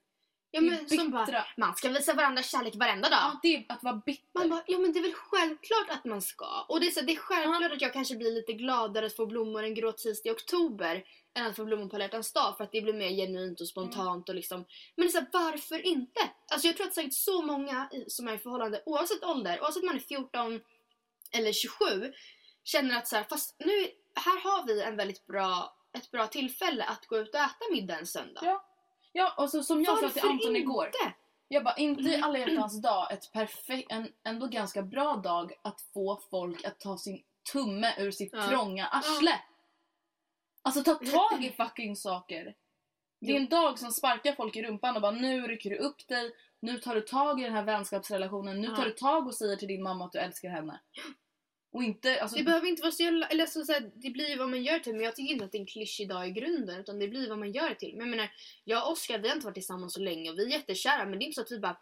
Ja 0.51 0.61
men 0.61 0.89
som 0.89 1.11
bara, 1.11 1.45
man 1.57 1.75
ska 1.75 1.89
visa 1.89 2.13
varandra 2.13 2.43
kärlek 2.43 2.75
varenda 2.75 3.09
dag. 3.09 3.19
Ja, 3.19 3.39
det 3.41 3.55
är 3.55 3.65
att 3.69 3.83
vara 3.83 4.01
bitter. 4.05 4.39
Man 4.39 4.49
bara, 4.49 4.63
ja 4.67 4.77
men 4.77 4.93
det 4.93 4.99
är 4.99 5.03
väl 5.03 5.13
självklart 5.13 5.89
att 5.89 6.05
man 6.05 6.21
ska. 6.21 6.65
Och 6.67 6.79
det 6.79 6.87
är, 6.87 6.91
så, 6.91 7.01
det 7.01 7.11
är 7.11 7.17
självklart 7.17 7.71
att 7.71 7.81
jag 7.81 7.93
kanske 7.93 8.15
blir 8.15 8.31
lite 8.31 8.53
gladare 8.53 9.05
att 9.05 9.15
få 9.15 9.25
blommor 9.25 9.63
en 9.63 9.75
grå 9.75 9.91
tisdag 9.91 10.29
i 10.29 10.33
oktober 10.33 11.03
än 11.33 11.45
att 11.45 11.55
få 11.55 11.65
blommor 11.65 11.89
på 11.89 11.95
alla 11.95 12.07
dag 12.07 12.57
för 12.57 12.63
att 12.63 12.71
det 12.71 12.81
blir 12.81 12.93
mer 12.93 13.09
genuint 13.09 13.61
och 13.61 13.67
spontant 13.67 14.29
och 14.29 14.35
liksom. 14.35 14.65
Men 14.95 15.07
det 15.07 15.17
är 15.17 15.21
så 15.21 15.25
varför 15.31 15.85
inte? 15.85 16.21
Alltså 16.51 16.67
jag 16.67 16.77
tror 16.77 16.87
att 16.87 16.93
säkert 16.93 17.13
så 17.13 17.41
många 17.41 17.89
som 18.07 18.27
är 18.27 18.33
i 18.33 18.37
förhållande 18.37 18.83
oavsett 18.85 19.23
ålder, 19.23 19.61
oavsett 19.61 19.83
om 19.83 19.87
man 19.87 19.95
är 19.95 19.99
14 19.99 20.61
eller 21.31 21.53
27 21.53 22.13
känner 22.63 22.97
att 22.97 23.07
så 23.07 23.15
här, 23.15 23.23
fast 23.29 23.55
nu, 23.59 23.87
här 24.15 24.39
har 24.43 24.67
vi 24.67 24.81
en 24.81 24.97
väldigt 24.97 25.27
bra, 25.27 25.75
ett 25.93 26.11
bra 26.11 26.27
tillfälle 26.27 26.83
att 26.83 27.07
gå 27.07 27.17
ut 27.17 27.33
och 27.33 27.39
äta 27.39 27.71
middag 27.71 27.99
en 27.99 28.07
söndag. 28.07 28.41
Ja. 28.43 28.63
Ja, 29.17 29.33
och 29.37 29.49
så, 29.49 29.63
som 29.63 29.83
jag 29.83 29.99
sa 29.99 30.09
till 30.09 30.21
Varför 30.21 30.27
Anton 30.29 30.47
inte? 30.55 30.59
igår. 30.59 30.91
Jag 31.47 31.63
bara, 31.63 31.75
inte 31.75 32.01
i 32.03 32.21
alla 32.21 32.37
hjärtans 32.39 32.81
dag 32.81 33.11
ett 33.11 33.31
perfekt, 33.33 33.91
en 33.91 34.11
ändå 34.23 34.47
ganska 34.47 34.81
bra 34.81 35.15
dag 35.15 35.53
att 35.61 35.81
få 35.93 36.21
folk 36.31 36.65
att 36.65 36.79
ta 36.79 36.97
sin 36.97 37.23
tumme 37.51 37.93
ur 37.97 38.11
sitt 38.11 38.33
Ja. 38.33 38.47
trånga 38.47 38.87
arsle. 38.87 39.39
Alltså 40.61 40.83
ta 40.83 40.95
tag 40.95 41.43
i 41.45 41.49
fucking 41.51 41.95
saker. 41.95 42.55
Det 43.21 43.31
är 43.31 43.35
en 43.37 43.49
dag 43.49 43.79
som 43.79 43.91
sparkar 43.91 44.33
folk 44.33 44.55
i 44.55 44.63
rumpan 44.63 44.95
och 44.95 45.01
bara 45.01 45.11
nu 45.11 45.47
rycker 45.47 45.69
du 45.69 45.77
upp 45.77 46.07
dig, 46.07 46.31
nu 46.59 46.77
tar 46.77 46.95
du 46.95 47.01
tag 47.01 47.39
i 47.41 47.43
den 47.43 47.53
här 47.53 47.63
vänskapsrelationen, 47.63 48.61
nu 48.61 48.67
Ja. 48.67 48.75
tar 48.75 48.85
du 48.85 48.91
tag 48.91 49.27
och 49.27 49.35
säger 49.35 49.55
till 49.55 49.67
din 49.67 49.83
mamma 49.83 50.05
att 50.05 50.11
du 50.11 50.19
älskar 50.19 50.49
henne. 50.49 50.79
Och 51.71 51.83
inte, 51.83 52.21
alltså, 52.21 52.37
Det 52.37 52.43
behöver 52.43 52.67
inte 52.67 52.81
vara 52.81 52.91
så 52.91 53.03
jävla, 53.03 53.27
eller 53.27 53.45
så, 53.45 53.65
så 53.65 53.71
här, 53.71 53.91
det 53.95 54.09
blir 54.09 54.37
vad 54.37 54.49
man 54.49 54.63
gör 54.63 54.79
till 54.79 54.93
men 54.93 55.03
jag 55.03 55.15
tycker 55.15 55.33
inte 55.33 55.45
att 55.45 55.51
det 55.51 55.57
är 55.57 55.59
en 55.59 55.65
klyschig 55.65 56.09
dag 56.09 56.27
i 56.27 56.31
grunden 56.31 56.79
utan 56.79 56.99
det 56.99 57.07
blir 57.07 57.29
vad 57.29 57.39
man 57.39 57.51
gör 57.51 57.73
till. 57.73 57.91
Men 57.91 58.07
jag 58.07 58.09
menar, 58.09 58.31
jag 58.63 58.85
och 58.85 58.91
Oskar 58.91 59.19
vi 59.19 59.27
har 59.27 59.35
inte 59.35 59.45
varit 59.45 59.55
tillsammans 59.55 59.93
så 59.93 59.99
länge 59.99 60.29
och 60.31 60.37
vi 60.39 60.45
är 60.45 60.49
jättekära 60.49 61.05
men 61.05 61.19
det 61.19 61.25
är 61.25 61.27
inte 61.27 61.35
så 61.35 61.41
att 61.41 61.51
vi 61.51 61.59
bara 61.59 61.77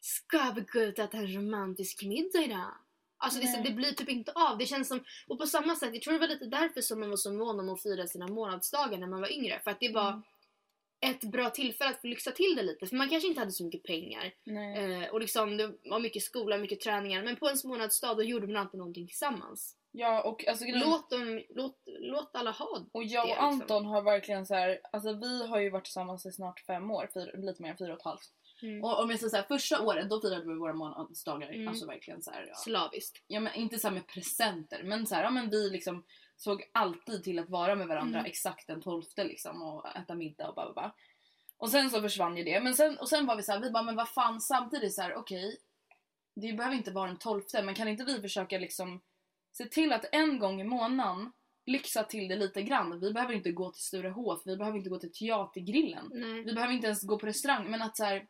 Ska 0.00 0.52
vi 0.54 0.60
gå 0.60 0.80
ut 0.80 0.98
och 0.98 1.04
äta 1.04 1.16
en 1.16 1.34
romantisk 1.34 2.02
middag 2.02 2.44
idag? 2.44 2.74
Alltså 3.18 3.40
det, 3.40 3.62
det 3.64 3.70
blir 3.70 3.92
typ 3.92 4.08
inte 4.08 4.32
av. 4.32 4.58
Det 4.58 4.66
känns 4.66 4.88
som, 4.88 5.04
och 5.26 5.38
på 5.38 5.46
samma 5.46 5.76
sätt, 5.76 5.94
jag 5.94 6.02
tror 6.02 6.12
det 6.14 6.20
var 6.20 6.28
lite 6.28 6.44
därför 6.44 6.80
som 6.80 7.00
man 7.00 7.10
var 7.10 7.16
så 7.16 7.32
mån 7.32 7.60
om 7.60 7.68
att 7.68 7.82
fira 7.82 8.06
sina 8.06 8.28
månadsdagar 8.28 8.98
när 8.98 9.06
man 9.06 9.20
var 9.20 9.32
yngre. 9.32 9.60
För 9.64 9.70
att 9.70 9.80
det 9.80 9.92
var 9.92 10.08
Mm. 10.08 10.22
Ett 11.00 11.24
bra 11.24 11.50
tillfälle 11.50 11.90
att 11.90 12.00
få 12.00 12.06
lyxa 12.06 12.30
till 12.30 12.54
det 12.56 12.62
lite. 12.62 12.86
För 12.86 12.96
man 12.96 13.08
kanske 13.08 13.28
inte 13.28 13.40
hade 13.40 13.52
så 13.52 13.64
mycket 13.64 13.82
pengar. 13.82 14.32
Eh, 14.46 15.08
och 15.12 15.20
liksom 15.20 15.56
det 15.56 15.74
var 15.84 16.00
mycket 16.00 16.22
skola, 16.22 16.58
mycket 16.58 16.80
träningar. 16.80 17.22
Men 17.22 17.36
på 17.36 17.46
ens 17.46 17.64
månadsdag 17.64 18.16
då 18.16 18.22
gjorde 18.22 18.46
man 18.46 18.56
alltid 18.56 18.78
någonting 18.78 19.06
tillsammans. 19.06 19.76
Ja, 19.92 20.22
och 20.22 20.48
alltså, 20.48 20.64
Låt, 20.68 21.10
dem, 21.10 21.42
låt, 21.48 21.76
låt 21.86 22.30
alla 22.36 22.50
ha 22.50 22.86
Och 22.92 23.04
jag 23.04 23.28
det, 23.28 23.32
och 23.32 23.36
liksom. 23.36 23.60
Anton 23.60 23.84
har 23.86 24.02
verkligen 24.02 24.46
så 24.46 24.54
här, 24.54 24.80
alltså 24.92 25.12
vi 25.12 25.46
har 25.46 25.60
ju 25.60 25.70
varit 25.70 25.84
tillsammans 25.84 26.26
i 26.26 26.32
snart 26.32 26.60
fem 26.60 26.90
år, 26.90 27.10
fyra, 27.14 27.30
lite 27.34 27.62
mer 27.62 27.70
än 27.70 27.76
fyra 27.78 27.92
och 27.92 27.98
ett 27.98 28.04
halvt. 28.04 28.30
Mm. 28.62 28.84
Och 28.84 29.00
om 29.02 29.10
jag 29.10 29.18
säger 29.18 29.30
så 29.30 29.36
här, 29.36 29.42
första 29.48 29.82
året 29.82 30.10
då 30.10 30.20
firade 30.20 30.48
vi 30.48 30.54
våra 30.54 30.72
månadsdagar, 30.74 31.52
Mm. 31.52 31.68
alltså 31.68 31.86
verkligen 31.86 32.22
så 32.22 32.30
här, 32.30 32.46
ja. 32.48 32.54
slaviskt. 32.54 33.24
ja 33.26 33.40
men 33.40 33.54
inte 33.54 33.78
så 33.78 33.90
med 33.90 34.06
presenter, 34.06 34.82
men 34.82 35.06
så 35.06 35.14
här, 35.14 35.22
ja 35.22 35.30
men 35.30 35.50
vi 35.50 35.70
liksom 35.70 36.04
såg 36.40 36.70
alltid 36.74 37.24
till 37.24 37.38
att 37.38 37.50
vara 37.50 37.74
med 37.74 37.86
varandra 37.86 38.18
Mm. 38.18 38.30
exakt 38.30 38.66
den 38.66 38.82
12 38.82 39.02
liksom 39.16 39.62
och 39.62 39.96
äta 39.96 40.14
middag 40.14 40.48
och 40.48 40.54
bara 40.54 40.72
bara. 40.72 40.92
Och 41.56 41.70
sen 41.70 41.90
så 41.90 42.00
försvann 42.00 42.36
ju 42.36 42.44
det, 42.44 42.60
men 42.60 42.74
sen, 42.74 42.98
och 42.98 43.08
sen 43.08 43.26
var 43.26 43.36
vi 43.36 43.42
så 43.42 43.52
här, 43.52 43.60
vi 43.60 43.70
bara 43.70 43.82
men 43.82 43.96
vad 43.96 44.08
fan 44.08 44.40
samtidigt 44.40 44.94
så 44.94 45.02
här, 45.02 45.14
okej. 45.14 45.56
det 46.34 46.52
behöver 46.52 46.76
inte 46.76 46.90
vara 46.90 47.06
den 47.06 47.18
12 47.18 47.42
men 47.64 47.74
kan 47.74 47.88
inte 47.88 48.04
vi 48.04 48.20
försöka 48.20 48.58
liksom 48.58 49.00
se 49.52 49.64
till 49.64 49.92
att 49.92 50.04
en 50.12 50.38
gång 50.38 50.60
i 50.60 50.64
månaden 50.64 51.32
lyxa 51.66 52.04
till 52.04 52.28
det 52.28 52.36
lite 52.36 52.62
grann. 52.62 53.00
Vi 53.00 53.12
behöver 53.12 53.34
inte 53.34 53.52
gå 53.52 53.72
till 53.72 53.82
Sturehof, 53.82 54.42
vi 54.44 54.56
behöver 54.56 54.78
inte 54.78 54.90
gå 54.90 54.98
till 54.98 55.12
Teatergrillen. 55.12 56.10
Nej. 56.14 56.44
Vi 56.44 56.52
behöver 56.52 56.74
inte 56.74 56.86
ens 56.86 57.02
gå 57.02 57.18
på 57.18 57.26
restaurang, 57.26 57.70
men 57.70 57.82
att 57.82 57.96
så 57.96 58.04
här, 58.04 58.26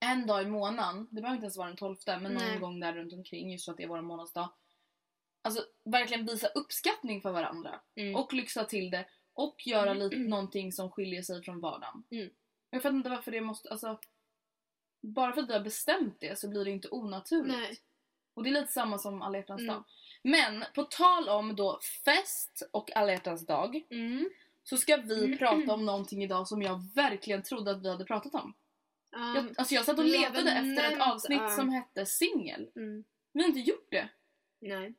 en 0.00 0.26
dag 0.26 0.42
i 0.42 0.46
månaden, 0.46 1.08
det 1.10 1.20
behöver 1.20 1.34
inte 1.34 1.44
ens 1.44 1.56
vara 1.56 1.68
den 1.68 1.76
12 1.76 1.96
men 2.06 2.22
någon 2.22 2.34
Nej. 2.34 2.58
gång 2.58 2.80
där 2.80 2.92
runt 2.92 3.12
omkring 3.12 3.52
just 3.52 3.64
för 3.64 3.72
att 3.72 3.78
det 3.78 3.84
är 3.84 3.88
vår 3.88 4.00
månadsdag. 4.00 4.52
Alltså 5.46 5.64
verkligen 5.84 6.26
visa 6.26 6.46
uppskattning 6.48 7.20
för 7.20 7.32
varandra 7.32 7.80
Mm. 7.96 8.16
och 8.16 8.32
lyxa 8.32 8.64
till 8.64 8.90
det 8.90 9.04
och 9.34 9.66
göra 9.66 9.94
lite 9.94 10.16
någonting 10.16 10.72
som 10.72 10.90
skiljer 10.90 11.22
sig 11.22 11.42
från 11.42 11.60
vardagen. 11.60 12.02
Mm. 12.10 12.30
Jag 12.70 12.82
fattar 12.82 12.96
inte 12.96 13.10
varför 13.10 13.30
det 13.32 13.40
måste, 13.40 13.70
alltså 13.70 14.00
bara 15.00 15.32
för 15.32 15.42
att 15.42 15.48
vi 15.48 15.52
har 15.52 15.60
bestämt 15.60 16.16
det 16.20 16.38
så 16.38 16.48
blir 16.48 16.64
det 16.64 16.70
inte 16.70 16.88
onaturligt. 16.88 17.58
Nej. 17.58 17.78
Och 18.34 18.42
det 18.42 18.50
är 18.50 18.52
lite 18.52 18.72
samma 18.72 18.98
som 18.98 19.22
alla 19.22 19.38
Mm. 19.38 19.66
dag. 19.66 19.84
Men 20.22 20.64
på 20.74 20.82
tal 20.82 21.28
om 21.28 21.56
då 21.56 21.78
fest 22.04 22.68
och 22.72 22.96
alla 22.96 23.12
hjärtans 23.12 23.46
dag 23.46 23.82
Mm. 23.90 24.30
så 24.62 24.76
ska 24.76 24.96
vi 24.96 25.38
prata 25.38 25.72
om 25.74 25.86
någonting 25.86 26.22
idag 26.24 26.48
som 26.48 26.62
jag 26.62 26.80
verkligen 26.94 27.42
trodde 27.42 27.70
att 27.70 27.82
vi 27.82 27.88
hade 27.88 28.04
pratat 28.04 28.34
om. 28.34 28.54
Um, 29.16 29.34
Jag, 29.34 29.54
alltså 29.58 29.74
jag 29.74 29.84
satt 29.84 29.98
och 29.98 30.04
letade 30.04 30.50
efter 30.50 30.92
ett 30.92 31.00
avsnitt 31.00 31.38
ja. 31.42 31.48
som 31.48 31.68
hette 31.68 32.06
singel. 32.06 32.70
mm. 32.76 33.04
Vi 33.32 33.40
har 33.42 33.48
inte 33.48 33.60
gjort 33.60 33.90
det. 33.90 34.08
Nej. 34.60 34.94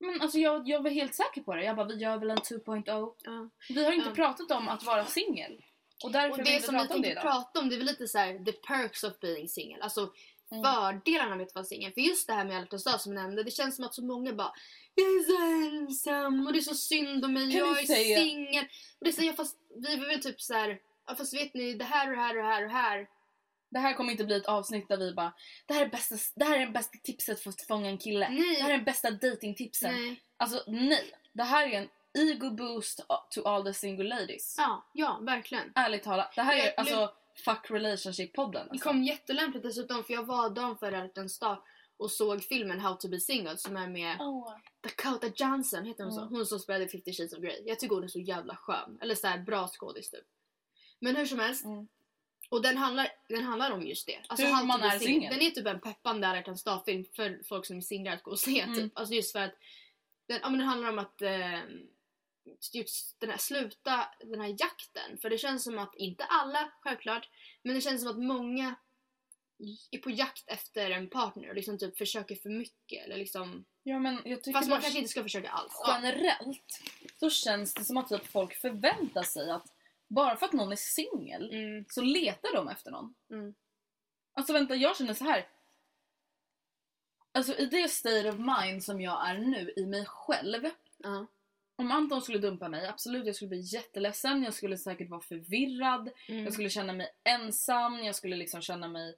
Men 0.00 0.20
alltså 0.20 0.38
jag, 0.38 0.68
jag 0.68 0.82
var 0.82 0.90
helt 0.90 1.14
säker 1.14 1.40
på 1.42 1.54
det. 1.54 1.64
Jag 1.64 1.76
bara, 1.76 1.86
vi 1.86 1.94
gör 1.94 2.16
väl 2.18 2.30
en 2.30 2.36
2.0. 2.38 3.14
Ja. 3.24 3.48
Vi 3.68 3.84
har 3.84 3.92
inte 3.92 4.08
Ja. 4.08 4.14
pratat 4.14 4.50
om 4.50 4.68
att 4.68 4.82
vara 4.84 5.04
singel. 5.04 5.64
Och 6.04 6.12
därför 6.12 6.30
Och 6.30 6.38
vill 6.38 6.44
det 6.44 6.50
vi 6.56 6.60
som 6.62 6.74
vi 6.74 6.80
prata 6.80 6.94
om 6.94 7.02
det 7.02 7.10
idag. 7.10 7.22
prata 7.22 7.60
om 7.60 7.68
det 7.68 7.74
är 7.74 7.78
väl 7.78 7.86
lite 7.86 8.08
så 8.08 8.18
här: 8.18 8.44
the 8.44 8.52
perks 8.52 9.04
of 9.04 9.20
being 9.20 9.48
single. 9.48 9.82
Alltså 9.82 10.12
Mm. 10.50 10.62
fördelarna 10.64 11.36
med 11.36 11.46
att 11.46 11.54
vara 11.54 11.64
singel. 11.64 11.92
För 11.92 12.00
just 12.00 12.26
det 12.26 12.32
här 12.32 12.44
med 12.44 12.56
alla 12.56 12.66
dag 12.66 12.80
som 13.00 13.12
jag 13.12 13.22
nämnde, 13.22 13.42
det 13.42 13.50
känns 13.50 13.76
som 13.76 13.84
att 13.84 13.94
så 13.94 14.04
många 14.04 14.32
bara 14.32 14.52
Jag 14.94 15.06
är 15.06 15.22
så 15.22 15.76
ensam 15.76 16.46
och 16.46 16.52
det 16.52 16.58
är 16.58 16.60
så 16.60 16.74
synd 16.74 17.24
om 17.24 17.32
mig, 17.32 17.50
Kan 17.52 17.58
jag 17.58 17.82
är 17.82 17.86
singel. 18.16 18.64
Och 18.98 19.04
det 19.04 19.12
säger 19.12 19.28
jag 19.28 19.36
fast 19.36 19.56
vi 19.76 19.96
var 19.96 20.06
väl 20.06 20.22
typ 20.22 20.40
så 20.40 20.54
här. 20.54 20.78
Ja, 21.06 21.14
fast 21.14 21.34
vet 21.34 21.54
ni, 21.54 21.74
det 21.74 21.84
här 21.84 22.10
och 22.10 22.16
det 22.16 22.22
här 22.22 22.36
och 22.36 22.42
det 22.42 22.48
här 22.48 22.62
och 22.62 22.68
det 22.68 22.74
här. 22.74 23.08
Det 23.70 23.78
här 23.78 23.94
kommer 23.94 24.12
inte 24.12 24.24
bli 24.24 24.36
ett 24.36 24.46
avsnitt 24.46 24.88
där 24.88 24.96
vi 24.96 25.14
bara, 25.14 25.32
det 25.66 25.74
här 25.74 25.84
är, 25.84 25.88
bästa, 25.88 26.16
det 26.36 26.44
här 26.44 26.56
är 26.60 26.66
det 26.66 26.72
bästa 26.72 26.98
tipset 27.02 27.40
för 27.40 27.50
att 27.50 27.62
fånga 27.62 27.88
en 27.88 27.98
kille. 27.98 28.28
Nej. 28.28 28.56
Det 28.56 28.62
här 28.62 28.70
är 28.70 28.76
den 28.76 28.84
bästa 28.84 29.10
datingtipsen. 29.10 29.94
Nej. 29.94 30.22
Alltså 30.36 30.62
nej. 30.66 31.12
Det 31.32 31.42
här 31.42 31.66
är 31.68 31.72
en 31.72 31.88
ego 32.18 32.50
boost 32.50 33.06
to 33.30 33.42
all 33.42 33.64
the 33.64 33.74
single 33.74 34.04
ladies. 34.04 34.54
Ja, 34.58 34.90
ja, 34.94 35.18
verkligen. 35.22 35.72
Ärligt 35.74 36.02
talat. 36.02 36.32
Det 36.36 36.42
här 36.42 36.56
är 36.56 36.74
alltså 36.80 37.12
fuck 37.44 37.70
relationship-podden. 37.70 38.52
Det 38.52 38.70
Alltså. 38.70 38.88
kom 38.88 39.02
jättelämpligt 39.02 39.62
dessutom 39.64 40.04
för 40.04 40.14
jag 40.14 40.22
var 40.24 40.92
hjärtans 40.92 41.38
dag 41.38 41.62
och 41.96 42.10
såg 42.10 42.42
filmen 42.42 42.80
How 42.80 42.94
to 42.94 43.08
be 43.08 43.20
single 43.20 43.56
som 43.56 43.76
är 43.76 43.88
med 43.88 44.16
Åh. 44.20 44.56
Dakota 44.80 45.26
Johnson, 45.36 45.84
heter 45.84 46.04
hon 46.04 46.12
så? 46.12 46.20
Mm. 46.20 46.34
Hon 46.34 46.46
som 46.46 46.58
spelade 46.58 46.88
50 46.88 47.12
shades 47.12 47.32
of 47.32 47.38
Grey. 47.38 47.62
Jag 47.66 47.80
tycker 47.80 47.94
hon 47.94 48.04
är 48.04 48.08
så 48.08 48.20
jävla 48.20 48.56
skön. 48.56 48.98
Eller 49.00 49.14
så 49.14 49.26
här 49.26 49.38
bra 49.38 49.68
skådis 49.68 50.10
typ. 50.10 50.24
Men 51.00 51.16
hur 51.16 51.26
som 51.26 51.38
helst. 51.38 51.64
Mm. 51.64 51.88
Och 52.48 52.62
den 52.62 52.76
handlar, 52.76 53.08
den 53.28 53.44
handlar 53.44 53.70
om 53.70 53.86
just 53.86 54.06
det. 54.06 54.18
Alltså 54.26 54.46
Hur 54.46 54.64
man 54.64 54.80
be 54.80 54.86
är 54.86 54.98
singel. 54.98 55.34
Den 55.34 55.46
är 55.46 55.50
typ 55.50 55.66
en 55.66 55.80
peppande 55.80 56.26
alla 56.26 56.36
hjärtans 56.36 56.64
dag-film 56.64 57.04
för 57.16 57.40
folk 57.44 57.66
som 57.66 57.76
är 57.76 57.80
singlar 57.80 58.12
att 58.12 58.22
gå 58.22 58.30
och 58.30 58.38
se 58.38 58.60
Mm. 58.60 58.74
typ. 58.74 58.98
Alltså 58.98 59.14
just 59.14 59.32
för 59.32 59.38
att 59.40 59.54
den, 60.28 60.38
ja, 60.42 60.50
men 60.50 60.58
den 60.58 60.68
handlar 60.68 60.88
om 60.88 60.98
att 60.98 61.22
eh, 61.22 61.60
just 62.72 63.20
den 63.20 63.30
här, 63.30 63.38
sluta 63.38 64.08
den 64.20 64.40
här 64.40 64.56
jakten. 64.58 65.18
För 65.22 65.30
det 65.30 65.38
känns 65.38 65.64
som 65.64 65.78
att, 65.78 65.94
inte 65.96 66.24
alla 66.24 66.72
självklart, 66.80 67.28
men 67.62 67.74
det 67.74 67.80
känns 67.80 68.02
som 68.02 68.10
att 68.10 68.18
många 68.18 68.74
är 69.90 69.98
på 69.98 70.10
jakt 70.10 70.48
efter 70.48 70.90
en 70.90 71.10
partner 71.10 71.48
och 71.48 71.54
liksom 71.54 71.78
typ 71.78 71.98
försöker 71.98 72.36
för 72.36 72.50
mycket. 72.50 73.04
Eller 73.04 73.16
liksom, 73.16 73.64
Ja 73.82 73.98
men 73.98 74.20
jag 74.24 74.42
tycker 74.42 74.58
fast 74.58 74.70
man 74.70 74.80
kanske 74.80 74.98
inte 74.98 75.10
ska 75.10 75.22
försöka 75.22 75.50
alls. 75.50 75.72
Generellt 75.86 76.80
så 77.20 77.30
känns 77.30 77.74
det 77.74 77.84
som 77.84 77.96
att 77.96 78.08
typ 78.08 78.26
folk 78.26 78.54
förväntar 78.54 79.22
sig 79.22 79.50
att 79.50 79.66
bara 80.08 80.36
för 80.36 80.46
att 80.46 80.52
någon 80.52 80.72
är 80.72 80.76
singel 80.76 81.50
Mm, 81.54 81.84
så 81.88 82.02
letar 82.02 82.54
de 82.54 82.68
efter 82.68 82.90
någon. 82.90 83.14
mm, 83.30 83.54
Alltså 84.32 84.52
vänta, 84.52 84.74
jag 84.74 84.96
känner 84.96 85.14
så 85.14 85.24
här. 85.24 85.48
Alltså 87.32 87.54
i 87.54 87.66
det 87.66 87.88
state 87.88 88.28
of 88.28 88.36
mind 88.38 88.84
som 88.84 89.00
jag 89.00 89.28
är 89.30 89.38
nu 89.38 89.72
i 89.76 89.86
mig 89.86 90.04
själv 90.06 90.64
ja. 90.96 91.26
Om 91.76 91.90
Anton 91.92 92.22
skulle 92.22 92.38
dumpa 92.38 92.68
mig, 92.68 92.86
absolut 92.86 93.26
jag 93.26 93.34
skulle 93.36 93.48
bli 93.48 93.60
jätteledsen, 93.60 94.42
jag 94.42 94.54
skulle 94.54 94.76
säkert 94.78 95.10
vara 95.10 95.20
förvirrad, 95.20 96.10
Mm. 96.28 96.44
jag 96.44 96.52
skulle 96.52 96.70
känna 96.70 96.92
mig 96.92 97.08
ensam, 97.24 98.04
jag 98.04 98.14
skulle 98.14 98.36
liksom 98.36 98.60
känna 98.62 98.88
mig... 98.88 99.14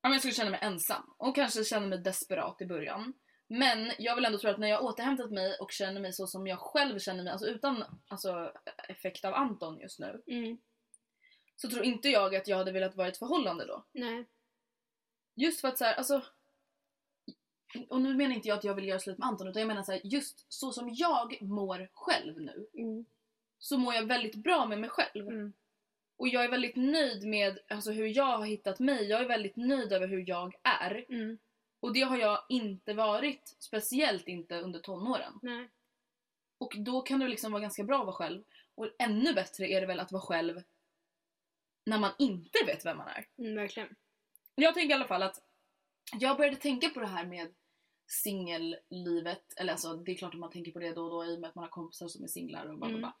Ja 0.00 0.08
men 0.08 0.12
jag 0.12 0.20
skulle 0.20 0.34
känna 0.34 0.50
mig 0.50 0.60
ensam 0.62 1.14
och 1.16 1.34
kanske 1.34 1.64
känna 1.64 1.86
mig 1.86 1.98
desperat 1.98 2.60
i 2.62 2.66
början. 2.66 3.12
Men 3.48 3.90
jag 3.98 4.14
vill 4.14 4.24
ändå 4.24 4.38
tro 4.38 4.50
att 4.50 4.58
när 4.58 4.68
jag 4.68 4.84
återhämtat 4.84 5.30
mig 5.30 5.56
och 5.60 5.72
känner 5.72 6.00
mig 6.00 6.12
så 6.12 6.26
som 6.26 6.46
jag 6.46 6.58
själv 6.58 6.98
känner 6.98 7.24
mig, 7.24 7.32
alltså 7.32 7.46
utan 7.46 7.84
alltså, 8.08 8.52
effekt 8.88 9.24
av 9.24 9.34
Anton 9.34 9.80
just 9.80 9.98
nu, 9.98 10.22
Mm. 10.26 10.58
så 11.56 11.70
tror 11.70 11.84
inte 11.84 12.08
jag 12.08 12.34
att 12.36 12.48
jag 12.48 12.56
hade 12.56 12.72
velat 12.72 12.96
vara 12.96 13.06
i 13.06 13.10
ett 13.10 13.18
förhållande 13.18 13.66
då. 13.66 13.84
Nej. 13.92 14.24
Just 15.34 15.60
för 15.60 15.68
att 15.68 15.78
så 15.78 15.84
här, 15.84 15.94
alltså... 15.94 16.22
Och 17.88 18.00
nu 18.00 18.14
menar 18.14 18.34
inte 18.34 18.48
jag 18.48 18.58
att 18.58 18.64
jag 18.64 18.74
vill 18.74 18.88
göra 18.88 18.98
slut 18.98 19.18
med 19.18 19.28
Anton 19.28 19.48
utan 19.48 19.60
jag 19.60 19.66
menar 19.68 19.82
så 19.82 19.92
här, 19.92 20.00
just 20.04 20.46
så 20.52 20.72
som 20.72 20.90
jag 20.94 21.42
mår 21.42 21.88
själv 21.92 22.40
nu 22.40 22.66
Mm. 22.74 23.04
så 23.58 23.78
mår 23.78 23.94
jag 23.94 24.06
väldigt 24.06 24.34
bra 24.34 24.66
med 24.66 24.78
mig 24.80 24.90
själv. 24.90 25.28
Mm. 25.28 25.52
Och 26.16 26.28
jag 26.28 26.44
är 26.44 26.48
väldigt 26.48 26.76
nöjd 26.76 27.26
med 27.26 27.58
alltså, 27.68 27.90
hur 27.92 28.06
jag 28.16 28.38
har 28.38 28.46
hittat 28.46 28.78
mig. 28.80 29.04
Jag 29.08 29.20
är 29.20 29.28
väldigt 29.28 29.56
nöjd 29.56 29.92
över 29.92 30.08
hur 30.08 30.24
jag 30.28 30.54
är. 30.62 31.04
Mm. 31.84 31.88
Och 31.88 31.94
det 31.94 32.00
har 32.00 32.16
jag 32.16 32.44
inte 32.48 32.94
varit, 32.94 33.56
speciellt 33.58 34.28
inte 34.28 34.60
under 34.60 34.80
tonåren. 34.80 35.32
Nej. 35.42 35.68
Och 36.58 36.72
då 36.78 37.00
kan 37.00 37.20
det 37.20 37.28
liksom 37.28 37.52
vara 37.52 37.62
ganska 37.62 37.84
bra 37.84 37.98
att 38.00 38.06
vara 38.06 38.16
själv. 38.16 38.42
Och 38.74 38.88
ännu 38.98 39.32
bättre 39.32 39.66
är 39.68 39.80
det 39.80 39.86
väl 39.86 40.00
att 40.00 40.12
vara 40.12 40.22
själv 40.22 40.62
när 41.86 41.98
man 41.98 42.10
inte 42.18 42.58
vet 42.66 42.84
vem 42.86 42.96
man 42.96 43.08
är. 43.08 43.26
Mm, 43.38 43.54
verkligen. 43.54 43.88
Jag 44.54 44.74
tänker 44.74 44.90
i 44.90 44.94
alla 44.94 45.06
fall 45.08 45.22
att 45.22 45.42
jag 46.18 46.36
började 46.36 46.56
tänka 46.56 46.88
på 46.88 47.00
det 47.00 47.06
här 47.06 47.24
med 47.26 47.54
singellivet. 48.06 49.54
Eller 49.56 49.72
alltså 49.72 49.94
det 49.96 50.12
är 50.12 50.16
klart 50.16 50.34
att 50.34 50.40
man 50.40 50.50
tänker 50.50 50.72
på 50.72 50.78
det 50.78 50.92
då 50.92 51.04
och 51.04 51.10
då 51.10 51.24
i 51.32 51.36
och 51.36 51.40
med 51.40 51.48
att 51.48 51.54
man 51.54 51.64
har 51.64 51.70
kompisar 51.70 52.08
som 52.08 52.24
är 52.24 52.28
singlar 52.28 52.66
och 52.66 52.78
bla 52.78 52.86
bla 52.86 52.88
Mm. 52.88 53.00
bla. 53.00 53.14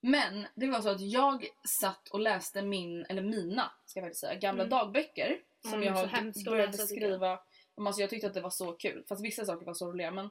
Men 0.00 0.46
det 0.54 0.66
var 0.66 0.80
så 0.80 0.88
att 0.88 1.00
jag 1.00 1.46
satt 1.80 2.08
och 2.08 2.20
läste 2.20 2.62
min, 2.62 3.04
eller 3.08 3.22
mina 3.22 3.72
ska 3.86 4.00
jag 4.00 4.16
säga, 4.16 4.34
gamla 4.34 4.62
Mm. 4.62 4.70
dagböcker. 4.70 5.40
Som 5.60 5.72
Mm, 5.72 5.84
jag 5.84 5.92
har 5.92 6.44
började 6.50 6.78
skriva. 6.78 7.40
Alltså 7.86 8.00
jag 8.00 8.10
tyckte 8.10 8.26
att 8.26 8.34
det 8.34 8.40
var 8.40 8.50
så 8.50 8.72
kul. 8.72 9.04
Fast 9.08 9.24
vissa 9.24 9.44
saker 9.44 9.66
var 9.66 9.74
så 9.74 9.90
roliga. 9.90 10.10
Men 10.10 10.30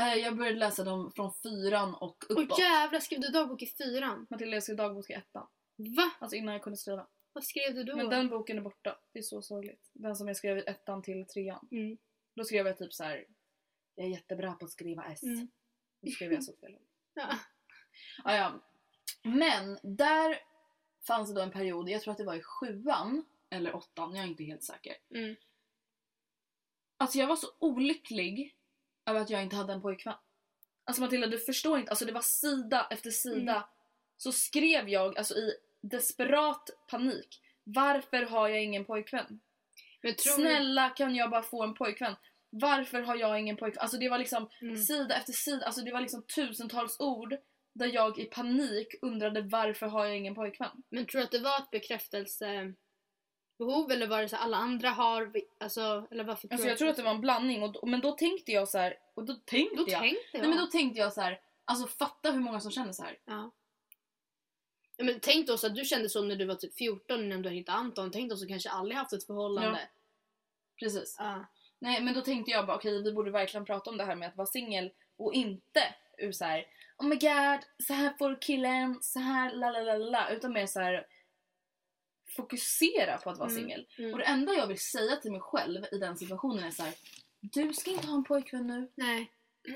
eh, 0.00 0.14
jag 0.14 0.36
började 0.36 0.58
läsa 0.58 0.84
dem 0.84 1.12
från 1.16 1.32
fyran 1.42 1.94
och 1.94 2.24
Åh 2.30 2.42
uppåt. 2.42 2.58
jävlar, 2.58 3.00
skrev 3.00 3.20
du 3.20 3.28
dagbok 3.28 3.62
i 3.62 3.66
fyran? 3.66 4.26
Matilda 4.30 4.56
jag 4.56 4.62
skrev 4.62 4.76
dagbok 4.76 5.10
i 5.10 5.12
ettan. 5.12 5.46
Va? 5.76 6.10
Alltså 6.18 6.36
innan 6.36 6.52
jag 6.52 6.62
kunde 6.62 6.76
skriva. 6.76 7.06
Vad 7.32 7.44
skrev 7.44 7.74
du 7.74 7.84
då? 7.84 7.96
Men 7.96 8.10
den 8.10 8.28
boken 8.28 8.58
är 8.58 8.62
borta. 8.62 8.98
Det 9.12 9.18
är 9.18 9.22
så 9.22 9.42
sorgligt. 9.42 9.90
Den 9.92 10.16
som 10.16 10.28
jag 10.28 10.36
skrev 10.36 10.58
i 10.58 10.62
ettan 10.66 11.02
till 11.02 11.26
trean. 11.26 11.68
Mm. 11.70 11.98
Då 12.34 12.44
skrev 12.44 12.66
jag 12.66 12.78
typ 12.78 12.92
så 12.92 13.04
här. 13.04 13.24
Jag 13.94 14.06
är 14.06 14.10
jättebra 14.10 14.52
på 14.52 14.64
att 14.64 14.70
skriva 14.70 15.04
S. 15.04 15.22
Mm. 15.22 15.48
Då 16.00 16.10
skrev 16.10 16.32
jag 16.32 16.44
så 16.44 16.52
fel. 16.56 16.76
Ja. 17.14 17.34
Ah, 18.24 18.36
ja. 18.36 18.60
Men 19.22 19.78
där 19.82 20.38
fanns 21.06 21.28
det 21.28 21.34
då 21.34 21.40
en 21.40 21.50
period, 21.50 21.88
jag 21.88 22.02
tror 22.02 22.12
att 22.12 22.18
det 22.18 22.24
var 22.24 22.34
i 22.34 22.42
sjuan 22.42 23.24
eller 23.50 23.74
åttan, 23.74 24.14
jag 24.14 24.24
är 24.24 24.28
inte 24.28 24.44
helt 24.44 24.62
säker. 24.62 24.94
Mm. 25.14 25.36
Alltså 26.98 27.18
jag 27.18 27.26
var 27.26 27.36
så 27.36 27.46
olycklig 27.58 28.54
över 29.06 29.20
att 29.20 29.30
jag 29.30 29.42
inte 29.42 29.56
hade 29.56 29.72
en 29.72 29.82
pojkvän. 29.82 30.14
Alltså 30.84 31.02
Matilda 31.02 31.26
du 31.26 31.38
förstår 31.38 31.78
inte, 31.78 31.90
alltså 31.90 32.04
det 32.04 32.12
var 32.12 32.20
sida 32.20 32.86
efter 32.90 33.10
sida. 33.10 33.52
Mm. 33.52 33.62
Så 34.16 34.32
skrev 34.32 34.88
jag 34.88 35.18
alltså 35.18 35.34
i 35.34 35.54
desperat 35.80 36.70
panik. 36.90 37.40
Varför 37.64 38.22
har 38.22 38.48
jag 38.48 38.64
ingen 38.64 38.84
pojkvän? 38.84 39.40
Snälla 40.18 40.90
kan 40.90 41.14
jag 41.14 41.30
bara 41.30 41.42
få 41.42 41.62
en 41.62 41.74
pojkvän? 41.74 42.16
Varför 42.50 43.02
har 43.02 43.16
jag 43.16 43.40
ingen 43.40 43.56
pojkvän? 43.56 43.82
Alltså 43.82 43.96
det 43.98 44.08
var 44.08 44.18
liksom 44.18 44.48
Mm. 44.60 44.76
sida 44.76 45.16
efter 45.16 45.32
sida, 45.32 45.66
alltså 45.66 45.80
det 45.80 45.92
var 45.92 46.00
liksom 46.00 46.22
tusentals 46.22 47.00
ord 47.00 47.36
där 47.72 47.86
jag 47.86 48.18
i 48.18 48.24
panik 48.24 48.94
undrade 49.02 49.40
varför 49.42 49.86
har 49.86 50.04
jag 50.04 50.16
ingen 50.16 50.34
pojkvän? 50.34 50.82
Men 50.88 51.06
tror 51.06 51.20
du 51.20 51.24
att 51.24 51.30
det 51.30 51.38
var 51.38 51.58
ett 51.58 51.70
bekräftelsebehov 53.58 53.90
eller 53.90 54.06
var 54.06 54.22
det 54.22 54.28
så 54.28 54.36
alla 54.36 54.56
andra 54.56 54.88
har, 54.88 55.32
alltså, 55.60 56.06
eller 56.10 56.24
varför 56.24 56.48
Alltså 56.52 56.68
jag 56.68 56.78
tror 56.78 56.88
att 56.88 56.96
det 56.96 57.02
var 57.02 57.10
en 57.10 57.20
blandning 57.20 57.62
och 57.62 57.72
då, 57.72 57.86
men 57.86 58.00
då 58.00 58.12
tänkte 58.12 58.52
jag 58.52 58.68
så 58.68 58.78
här, 58.78 58.94
och 59.14 59.24
då 59.24 59.34
tänkte 59.34 59.76
Då 59.76 59.84
jag, 59.88 60.00
tänkte 60.00 60.28
jag. 60.32 60.40
nej 60.40 60.48
men 60.48 60.58
då 60.58 60.66
tänkte 60.66 61.00
jag 61.00 61.12
så 61.12 61.20
här, 61.20 61.40
alltså 61.64 61.86
fatta 61.86 62.30
hur 62.30 62.40
många 62.40 62.60
som 62.60 62.70
känner 62.70 62.92
så 62.92 63.02
här. 63.02 63.18
Ja. 63.24 63.50
Ja, 64.96 65.04
men 65.04 65.20
tänk 65.22 65.46
då 65.46 65.58
så 65.58 65.66
att 65.66 65.74
du 65.74 65.84
kände 65.84 66.08
så 66.08 66.22
när 66.22 66.36
du 66.36 66.44
var 66.44 66.54
typ 66.54 66.76
14 66.76 67.20
innan 67.24 67.42
du 67.42 67.50
hittade 67.50 67.78
Anton. 67.78 68.10
Tänk 68.10 68.30
då 68.30 68.36
så 68.36 68.46
kanske 68.46 68.70
aldrig 68.70 68.98
haft 68.98 69.12
ett 69.12 69.26
förhållande. 69.26 69.88
Precis. 70.80 71.16
Ja. 71.18 71.46
Nej 71.80 72.02
men 72.02 72.14
då 72.14 72.20
tänkte 72.20 72.50
jag 72.50 72.66
bara 72.66 72.76
okej 72.76 73.02
vi 73.02 73.12
borde 73.12 73.30
verkligen 73.30 73.64
prata 73.64 73.90
om 73.90 73.96
det 73.96 74.04
här 74.04 74.16
med 74.16 74.28
att 74.28 74.36
vara 74.36 74.46
singel 74.46 74.90
och 75.18 75.34
inte 75.34 75.94
ur 76.18 76.32
så 76.32 76.44
här 76.44 76.66
oh 76.98 77.06
my 77.06 77.16
god 77.16 77.60
så 77.86 77.94
här 77.94 78.14
får 78.18 78.42
killen, 78.42 78.98
så 79.00 79.18
här 79.18 79.52
la 79.52 79.70
la 79.70 79.80
la, 79.80 79.94
la 79.94 80.30
utan 80.30 80.52
mer 80.52 80.66
så 80.66 80.80
här 80.80 81.06
fokusera 82.36 83.18
på 83.18 83.30
att 83.30 83.38
vara 83.38 83.50
Mm, 83.50 83.62
singel. 83.62 83.86
mm. 83.98 84.12
Och 84.12 84.18
det 84.18 84.24
enda 84.24 84.52
jag 84.54 84.66
vill 84.66 84.78
säga 84.78 85.16
till 85.16 85.32
mig 85.32 85.40
själv 85.40 85.84
i 85.92 85.98
den 85.98 86.16
situationen 86.16 86.64
är 86.64 86.70
så 86.70 86.82
här 86.82 86.94
du 87.40 87.72
ska 87.72 87.90
inte 87.90 88.06
ha 88.06 88.14
en 88.16 88.24
pojkvän 88.24 88.66
nu. 88.66 88.90
Nej. 88.94 89.32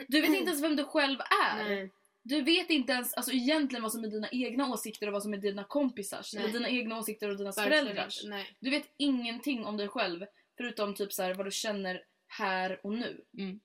Du 0.09 0.21
vet 0.21 0.31
inte 0.31 0.51
ens 0.51 0.63
vem 0.63 0.77
du 0.77 0.85
själv 0.85 1.21
är. 1.21 1.65
Nej. 1.65 1.93
Du 2.23 2.43
vet 2.43 2.71
inte 2.71 2.93
ens 2.93 3.15
alltså, 3.15 3.33
egentligen 3.33 3.83
vad 3.83 3.93
som 3.93 4.05
är 4.05 4.09
dina 4.09 4.29
egna 4.33 4.73
åsikter 4.73 5.07
och 5.07 5.13
vad 5.13 5.23
som 5.23 5.35
är 5.35 5.39
dina 5.39 5.65
kompisars. 5.65 6.35
Nej. 6.35 6.43
Eller 6.43 6.53
dina 6.53 6.69
egna 6.69 6.99
åsikter 6.99 7.29
och 7.29 7.37
dina 7.37 7.53
föräldrars. 7.53 8.23
Du 8.61 8.71
vet 8.71 8.91
ingenting 8.97 9.65
om 9.65 9.77
dig 9.77 9.89
själv 9.89 10.27
förutom 10.57 10.95
typ 10.95 11.13
så 11.13 11.23
här, 11.23 11.35
vad 11.35 11.47
du 11.47 11.51
känner 11.51 12.05
här 12.27 12.81
och 12.87 12.93
nu. 12.93 13.25
Mm. 13.39 13.61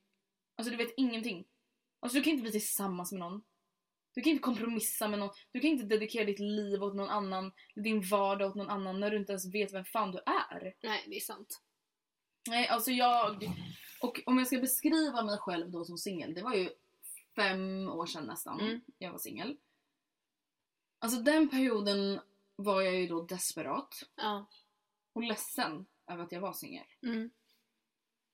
Alltså 0.56 0.72
du 0.72 0.78
vet 0.78 0.94
ingenting. 0.98 1.46
Alltså 2.00 2.18
du 2.18 2.24
kan 2.24 2.32
inte 2.32 2.42
bli 2.42 2.52
tillsammans 2.52 3.12
med 3.12 3.20
någon. 3.20 3.42
Du 4.18 4.24
kan 4.24 4.32
inte 4.32 4.44
kompromissa 4.44 5.08
med 5.08 5.20
någon. 5.20 5.30
Du 5.52 5.60
kan 5.60 5.70
inte 5.70 5.86
dedikera 5.86 6.26
ditt 6.26 6.40
liv 6.40 6.84
åt 6.84 6.96
någon 6.96 7.10
annan, 7.10 7.52
din 7.76 8.02
vardag 8.02 8.50
åt 8.50 8.56
någon 8.56 8.70
annan 8.70 9.00
när 9.00 9.12
du 9.12 9.18
inte 9.18 9.32
ens 9.32 9.54
vet 9.54 9.74
vem 9.74 9.86
fan 9.86 10.12
du 10.12 10.18
är. 10.26 10.76
Nej, 10.84 11.04
det 11.08 11.16
är 11.16 11.20
sant. 11.20 11.62
Nej, 12.50 12.68
alltså 12.68 12.92
jag... 12.92 13.44
Och 14.02 14.22
om 14.26 14.38
jag 14.38 14.48
ska 14.48 14.58
beskriva 14.60 15.24
mig 15.24 15.38
själv 15.38 15.72
då 15.72 15.86
som 15.86 15.98
singel, 15.98 16.34
det 16.34 16.42
var 16.42 16.54
ju 16.54 16.70
fem 17.36 17.90
år 17.90 18.06
sedan 18.06 18.24
nästan 18.26 18.60
Mm. 18.60 18.82
jag 18.98 19.12
var 19.12 19.18
singel. 19.20 19.58
Alltså 21.00 21.22
den 21.22 21.50
perioden 21.50 22.20
var 22.56 22.82
jag 22.82 22.96
ju 22.96 23.08
då 23.08 23.22
desperat 23.22 23.96
Ja. 24.16 24.46
och 25.14 25.24
ledsen 25.24 25.86
över 26.12 26.24
att 26.24 26.32
jag 26.32 26.42
var 26.42 26.54
singel. 26.54 26.86
Mm. 27.04 27.30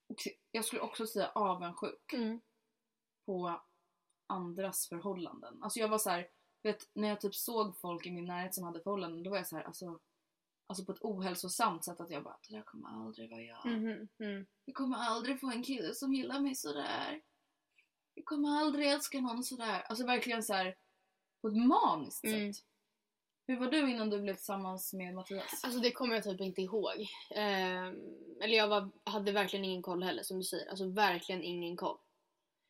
Och 0.08 0.18
jag 0.52 0.66
skulle 0.66 0.82
också 0.82 1.08
säga 1.08 1.32
avundsjuk 1.36 2.14
Mm. 2.14 2.42
på 3.26 3.62
andras 4.28 4.90
förhållanden. 4.90 5.64
Alltså 5.64 5.80
jag 5.80 5.88
var 5.88 5.98
så 5.98 6.10
här, 6.10 6.28
vet, 6.64 6.90
när 6.94 7.08
jag 7.08 7.22
typ 7.22 7.36
såg 7.36 7.78
folk 7.78 8.06
i 8.06 8.12
min 8.12 8.26
närhet 8.26 8.56
som 8.56 8.64
hade 8.64 8.82
förhållanden, 8.82 9.24
då 9.24 9.30
var 9.30 9.38
jag 9.38 9.48
så 9.48 9.56
här, 9.56 9.64
alltså, 9.64 10.00
alltså 10.68 10.86
på 10.86 10.92
ett 10.92 11.02
ohälsosamt 11.02 11.86
sätt 11.86 12.00
att 12.00 12.10
jag 12.12 12.24
bara, 12.24 12.38
det 12.50 12.56
där 12.56 12.62
kommer 12.64 12.90
aldrig 12.90 13.30
vara 13.30 13.42
jag. 13.42 13.66
Mhm. 13.66 14.08
Mm. 14.20 14.46
Jag 14.66 14.76
kommer 14.76 14.98
aldrig 14.98 15.40
få 15.40 15.52
en 15.52 15.64
kille 15.64 15.94
som 15.94 16.14
gillar 16.14 16.40
mig 16.40 16.56
sådär. 16.56 17.22
Jag 18.14 18.26
kommer 18.26 18.50
aldrig 18.50 18.88
älska 18.92 19.22
någon 19.22 19.44
sådär. 19.44 19.82
Alltså 19.82 20.06
verkligen 20.06 20.44
så 20.44 20.54
här 20.54 20.76
på 21.42 21.48
ett 21.48 21.58
maniskt 21.68 22.24
Mm. 22.24 22.54
sätt. 22.54 22.66
Hur 23.48 23.60
var 23.60 23.72
du 23.72 23.92
innan 23.92 24.10
du 24.10 24.22
blev 24.22 24.34
tillsammans 24.34 24.94
med 24.94 25.14
Mattias? 25.14 25.64
Alltså 25.64 25.80
det 25.80 25.92
kommer 25.92 26.16
jag 26.16 26.24
typ 26.24 26.42
inte 26.42 26.62
ihåg. 26.62 27.08
Ehm, 27.36 27.96
eller 28.42 28.58
jag 28.58 28.68
var, 28.68 28.90
hade 29.04 29.32
verkligen 29.32 29.66
ingen 29.66 29.82
koll 29.82 30.04
heller 30.04 30.24
som 30.24 30.38
du 30.38 30.44
säger. 30.44 30.70
Alltså 30.70 30.90
verkligen 30.90 31.44
ingen 31.44 31.78
koll. 31.78 31.98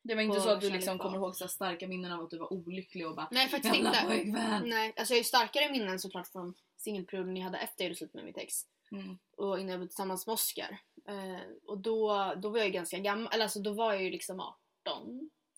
Det 0.04 0.14
var 0.14 0.22
inte 0.22 0.40
så 0.40 0.48
att 0.48 0.60
du 0.60 0.70
liksom 0.70 0.98
kommer 0.98 1.16
ihåg 1.16 1.36
så 1.36 1.48
starka 1.48 1.88
minnen 1.88 2.12
av 2.12 2.20
att 2.24 2.30
du 2.30 2.38
var 2.38 2.52
olycklig 2.52 3.06
och 3.08 3.16
bara 3.16 3.28
Nej 3.30 3.48
faktiskt 3.48 3.74
inte. 3.74 4.02
pojkvän! 4.06 4.62
Nej, 4.68 4.94
alltså 4.96 5.14
jag 5.14 5.18
har 5.18 5.24
starkare 5.24 5.72
minnen 5.72 5.98
såklart 5.98 6.28
från 6.28 6.54
singelperioden 6.76 7.36
jag 7.36 7.44
hade 7.44 7.58
efter 7.58 7.84
jag 7.84 7.88
gjorde 7.88 7.96
slut 7.98 8.14
med 8.14 8.24
mitt 8.24 8.38
ex. 8.38 8.54
Mm. 8.92 9.18
Och 9.36 9.58
innan 9.58 9.70
jag 9.70 9.80
blev 9.80 9.88
tillsammans 9.88 10.26
med 10.26 10.32
Oscar. 10.34 10.78
Eh, 11.08 11.40
och 11.66 11.78
då, 11.78 12.34
då 12.36 12.48
var 12.48 12.58
jag 12.58 12.66
ju 12.66 12.72
ganska 12.72 12.98
gammal, 12.98 13.32
eller 13.32 13.44
alltså 13.44 13.60
då 13.60 13.72
var 13.72 13.92
jag 13.92 14.02
ju 14.02 14.10
liksom 14.10 14.40
18. 14.40 14.56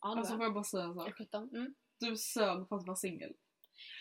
Ja, 0.03 0.19
Alltså 0.19 0.37
får 0.37 0.45
jag 0.45 0.55
bara 0.55 0.65
säga 0.65 0.85
en 0.85 0.95
sak? 0.95 1.15
17. 1.19 1.51
Mm. 1.53 1.75
Du 2.01 2.17
sög 2.17 2.69
för 2.69 2.77
att 2.77 2.87
vara 2.87 2.97
singel. 2.97 3.33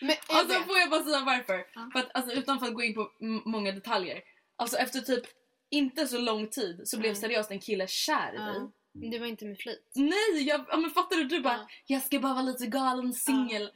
Men 0.00 0.16
Alltså 0.28 0.60
får 0.60 0.78
jag 0.78 0.90
bara 0.90 1.02
säga 1.04 1.20
varför? 1.24 1.66
Ja. 1.74 1.90
För 1.92 1.98
att, 2.00 2.10
alltså, 2.14 2.32
utan 2.32 2.58
för 2.58 2.66
att 2.66 2.74
gå 2.74 2.82
in 2.82 2.94
på 2.94 3.10
många 3.44 3.72
detaljer. 3.72 4.22
Alltså 4.56 4.76
efter 4.76 5.00
typ 5.00 5.24
inte 5.70 6.06
så 6.06 6.18
lång 6.18 6.48
tid 6.48 6.80
så 6.84 6.98
blev 6.98 7.10
Mm. 7.10 7.20
seriöst 7.20 7.50
en 7.50 7.60
kille 7.60 7.86
kär 7.86 8.34
i 8.34 8.38
dig. 8.38 8.70
Det 9.10 9.18
var 9.18 9.26
inte 9.26 9.44
med 9.44 9.58
flit. 9.58 9.90
Nej, 9.94 10.42
jag, 10.48 10.64
ja, 10.68 10.76
men 10.76 10.90
fattar 10.90 11.16
du? 11.16 11.24
Du 11.24 11.40
bara, 11.40 11.54
Ja. 11.56 11.66
jag 11.86 12.02
ska 12.02 12.18
bara 12.18 12.34
vara 12.34 12.42
lite 12.44 12.66
galen 12.66 13.12
singel. 13.12 13.70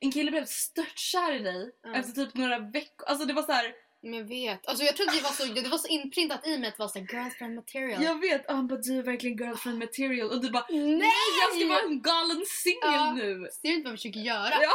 En 0.00 0.12
kille 0.12 0.30
blev 0.30 0.44
störtkär 0.46 1.32
i 1.34 1.38
dig 1.38 1.70
Ja. 1.84 1.94
efter 1.94 2.12
typ 2.24 2.34
några 2.34 2.58
veckor. 2.58 3.06
Alltså 3.06 3.26
det 3.26 3.32
var 3.32 3.42
så 3.42 3.52
här. 3.52 3.72
Men 4.04 4.14
jag 4.14 4.24
vet. 4.24 4.66
Alltså 4.68 4.84
jag 4.84 4.96
trodde 4.96 5.12
det 5.12 5.22
var 5.22 5.30
så, 5.30 5.44
det 5.44 5.68
var 5.68 5.78
så 5.78 5.88
inprintat 5.88 6.46
i 6.46 6.58
mig 6.58 6.68
att 6.68 6.76
det 6.76 6.82
var 6.82 6.88
så 6.88 6.98
girlfriend 6.98 7.54
material. 7.54 8.02
jag 8.02 8.20
vet, 8.20 8.46
och 8.48 8.54
han 8.54 8.66
bara 8.66 8.78
du 8.80 8.98
är 8.98 9.02
verkligen 9.02 9.36
girlfriend 9.38 9.78
material 9.78 10.30
och 10.30 10.40
du 10.42 10.50
bara 10.50 10.66
Nej! 10.70 11.12
jag 11.40 11.56
ska 11.58 11.68
vara 11.68 11.80
en 11.80 12.02
galen 12.02 12.42
singel 12.46 12.78
Ja. 12.82 13.12
nu. 13.12 13.48
Ser 13.52 13.68
du 13.68 13.74
inte 13.74 13.84
vad 13.84 13.92
jag 13.92 13.98
försöker 13.98 14.20
göra? 14.20 14.52
Ja. 14.62 14.72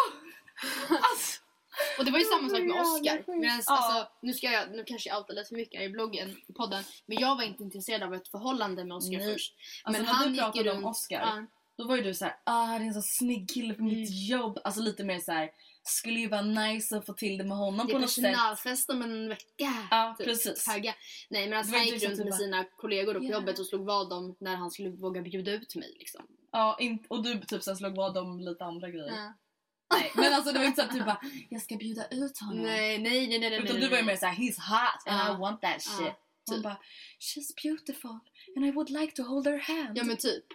Alltså, 0.89 1.41
Och 1.99 2.05
det 2.05 2.11
var 2.11 2.19
ju 2.19 2.25
samma 2.25 2.49
sak 2.49 2.59
med 2.59 2.81
Oscar. 2.81 3.23
Medan, 3.39 3.61
Ja. 3.67 3.73
alltså, 3.77 4.11
nu, 4.21 4.33
ska 4.33 4.47
jag, 4.51 4.71
nu 4.71 4.83
kanske 4.83 5.09
jag 5.09 5.17
outar 5.19 5.33
lite 5.33 5.47
för 5.49 5.55
mycket 5.55 5.79
här 5.79 5.85
i 5.85 5.89
bloggen, 5.89 6.35
podden. 6.55 6.83
Men 7.05 7.17
jag 7.19 7.35
var 7.35 7.43
inte 7.43 7.63
intresserad 7.63 8.03
av 8.03 8.13
ett 8.13 8.27
förhållande 8.27 8.85
med 8.85 8.97
Oscar 8.97 9.17
Nej. 9.17 9.33
först. 9.33 9.53
Alltså, 9.83 10.01
men 10.01 10.05
när 10.07 10.13
han 10.13 10.31
du 10.33 10.37
pratade 10.39 10.71
om 10.71 10.77
runt- 10.77 10.85
Oscar, 10.87 11.19
Ja. 11.19 11.45
Då 11.77 11.87
var 11.87 11.95
ju 11.97 12.03
du 12.03 12.13
så 12.13 12.25
här, 12.25 12.35
ah 12.43 12.67
det 12.79 12.83
är 12.85 12.87
en 12.87 12.93
så 12.93 13.01
snygg 13.19 13.49
kille 13.49 13.73
på 13.73 13.83
mitt 13.83 14.09
Mm. 14.09 14.25
jobb. 14.39 14.59
Alltså 14.63 14.81
lite 14.81 15.03
mer 15.03 15.19
så 15.19 15.31
här, 15.31 15.49
skulle 15.83 16.19
ju 16.19 16.27
vara 16.27 16.41
nice 16.41 16.97
att 16.97 17.05
få 17.05 17.13
till 17.13 17.37
det 17.37 17.43
med 17.43 17.57
honom 17.57 17.87
Det 17.87 17.91
på 17.93 17.97
är 17.97 18.01
något 18.01 18.09
sätt. 18.11 18.23
personalfest 18.23 18.89
om 18.89 19.01
en 19.01 19.29
vecka. 19.29 19.73
Ja, 19.91 20.15
typ. 20.17 20.27
precis. 20.27 20.65
Tagga. 20.65 20.93
Nej 21.29 21.49
men 21.49 21.57
alltså, 21.57 21.71
Det 21.71 21.77
han 21.77 21.87
gick 21.87 21.93
runt 22.03 22.15
typ 22.15 22.17
med 22.17 22.27
bara, 22.27 22.37
sina 22.37 22.63
kollegor 22.63 23.13
på 23.13 23.23
"Ja." 23.23 23.29
jobbet 23.31 23.59
och 23.59 23.65
slog 23.65 23.85
vad 23.85 24.13
om 24.13 24.35
när 24.39 24.55
han 24.55 24.71
skulle 24.71 24.89
våga 24.89 25.21
bjuda 25.21 25.51
ut 25.51 25.75
mig. 25.75 25.95
Liksom. 25.99 26.27
Ja, 26.51 26.79
och 27.07 27.23
du 27.23 27.39
typ 27.41 27.63
så 27.63 27.71
här 27.71 27.75
slog 27.75 27.95
vad 27.95 28.17
om 28.17 28.39
lite 28.39 28.63
andra 28.65 28.89
grejer. 28.89 29.07
Ja. 29.15 29.33
Nej, 29.93 30.11
men 30.15 30.33
alltså 30.33 30.51
det 30.53 30.59
var 30.59 30.65
inte 30.65 30.81
så 30.81 30.87
att 30.87 30.93
du 30.93 31.03
bara, 31.03 31.21
jag 31.49 31.61
ska 31.61 31.75
bjuda 31.75 32.07
ut 32.11 32.39
honom. 32.39 32.63
Nej, 32.63 32.97
nej, 32.97 33.27
nej, 33.27 33.39
nej. 33.39 33.49
nej, 33.49 33.59
Utan 33.59 33.75
nej, 33.75 33.81
du 33.81 33.89
var 33.89 33.97
ju 33.97 34.03
nej. 34.03 34.13
mer 34.13 34.15
såhär, 34.15 34.33
he's 34.35 34.59
hot 34.59 35.07
and 35.07 35.19
Ja. 35.29 35.35
I 35.35 35.39
want 35.41 35.61
that 35.61 35.85
Ja, 35.85 35.97
shit. 35.97 36.13
Hon 36.47 36.55
typ. 36.55 36.63
bara, 36.63 36.77
she's 37.19 37.63
beautiful 37.63 38.19
and 38.55 38.65
I 38.65 38.71
would 38.71 38.89
like 38.89 39.11
to 39.15 39.23
hold 39.23 39.47
her 39.47 39.57
hand. 39.59 39.97
Ja 39.97 40.03
men 40.03 40.17
typ. 40.17 40.45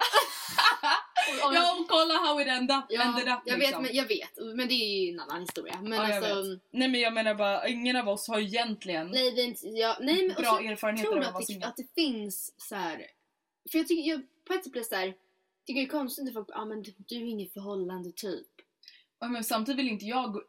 ja 1.52 1.76
och 1.80 1.88
kolla 1.88 2.14
how 2.14 2.40
it 2.40 2.48
ended 2.48 2.76
up. 2.76 2.84
Ja, 2.88 3.02
ended 3.02 3.28
up 3.28 3.40
jag, 3.44 3.58
liksom. 3.58 3.82
vet, 3.82 3.90
men, 3.90 3.96
jag 3.96 4.08
vet, 4.08 4.56
men 4.56 4.68
det 4.68 4.74
är 4.74 5.04
ju 5.04 5.12
en 5.12 5.20
annan 5.20 5.40
historia. 5.40 5.80
Men 5.82 5.92
Ja, 5.92 6.14
alltså. 6.16 6.58
Nej 6.70 6.88
men 6.88 7.00
jag 7.00 7.12
menar 7.12 7.34
bara, 7.34 7.68
ingen 7.68 7.96
av 7.96 8.08
oss 8.08 8.28
har 8.28 8.40
egentligen 8.40 9.06
nej, 9.10 9.30
det 9.30 9.40
är 9.40 9.44
inte, 9.46 9.66
jag, 9.68 9.96
nej 10.00 10.26
men 10.26 10.36
bra 10.42 10.60
erfarenheter 10.60 11.12
av 11.12 11.18
att 11.18 11.24
vara 11.24 11.34
att 11.34 11.40
det, 11.40 11.46
singel. 11.46 11.68
att 11.68 11.76
det 11.76 11.94
finns 11.94 12.54
så 12.56 12.74
här. 12.74 13.06
För 13.70 13.78
jag 13.78 13.88
tycker, 13.88 14.10
jag, 14.10 14.22
på 14.46 14.52
ett 14.54 14.64
sätt 14.64 14.72
blir 14.72 14.82
det 14.82 14.88
så 14.88 14.94
här, 14.94 15.14
tycker 15.66 15.80
det 15.80 15.86
är 15.86 15.90
konstigt 15.90 16.24
när 16.24 16.32
folk 16.32 16.48
ja 16.50 16.64
men 16.64 16.82
du, 16.82 16.94
du 16.98 17.16
är 17.16 17.20
ingen 17.20 17.48
förhållande 17.48 18.12
typ. 18.12 18.46
Ja, 19.20 19.28
men 19.28 19.44
samtidigt 19.44 19.78
vill 19.78 19.88
inte 19.92 20.04
jag 20.04 20.32
gå, 20.32 20.42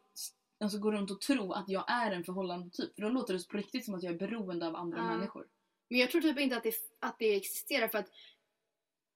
alltså, 0.60 0.78
gå 0.78 0.92
runt 0.92 1.10
och 1.10 1.20
tro 1.20 1.52
att 1.52 1.68
jag 1.68 1.84
är 1.90 2.10
en 2.10 2.24
förhållande 2.24 2.70
typ. 2.70 2.94
För 2.94 3.02
då 3.02 3.08
låter 3.08 3.34
det 3.34 3.48
på 3.48 3.56
riktigt 3.56 3.84
som 3.84 3.94
att 3.94 4.02
jag 4.02 4.14
är 4.14 4.18
beroende 4.18 4.66
av 4.66 4.76
andra 4.76 4.98
Ja. 4.98 5.04
människor. 5.04 5.46
Men 5.90 5.98
jag 6.00 6.10
tror 6.10 6.20
typ 6.20 6.38
inte 6.38 6.56
att 6.56 6.62
det, 6.62 6.74
att 7.00 7.18
det 7.18 7.36
existerar 7.36 7.88
för 7.88 7.98
att 7.98 8.08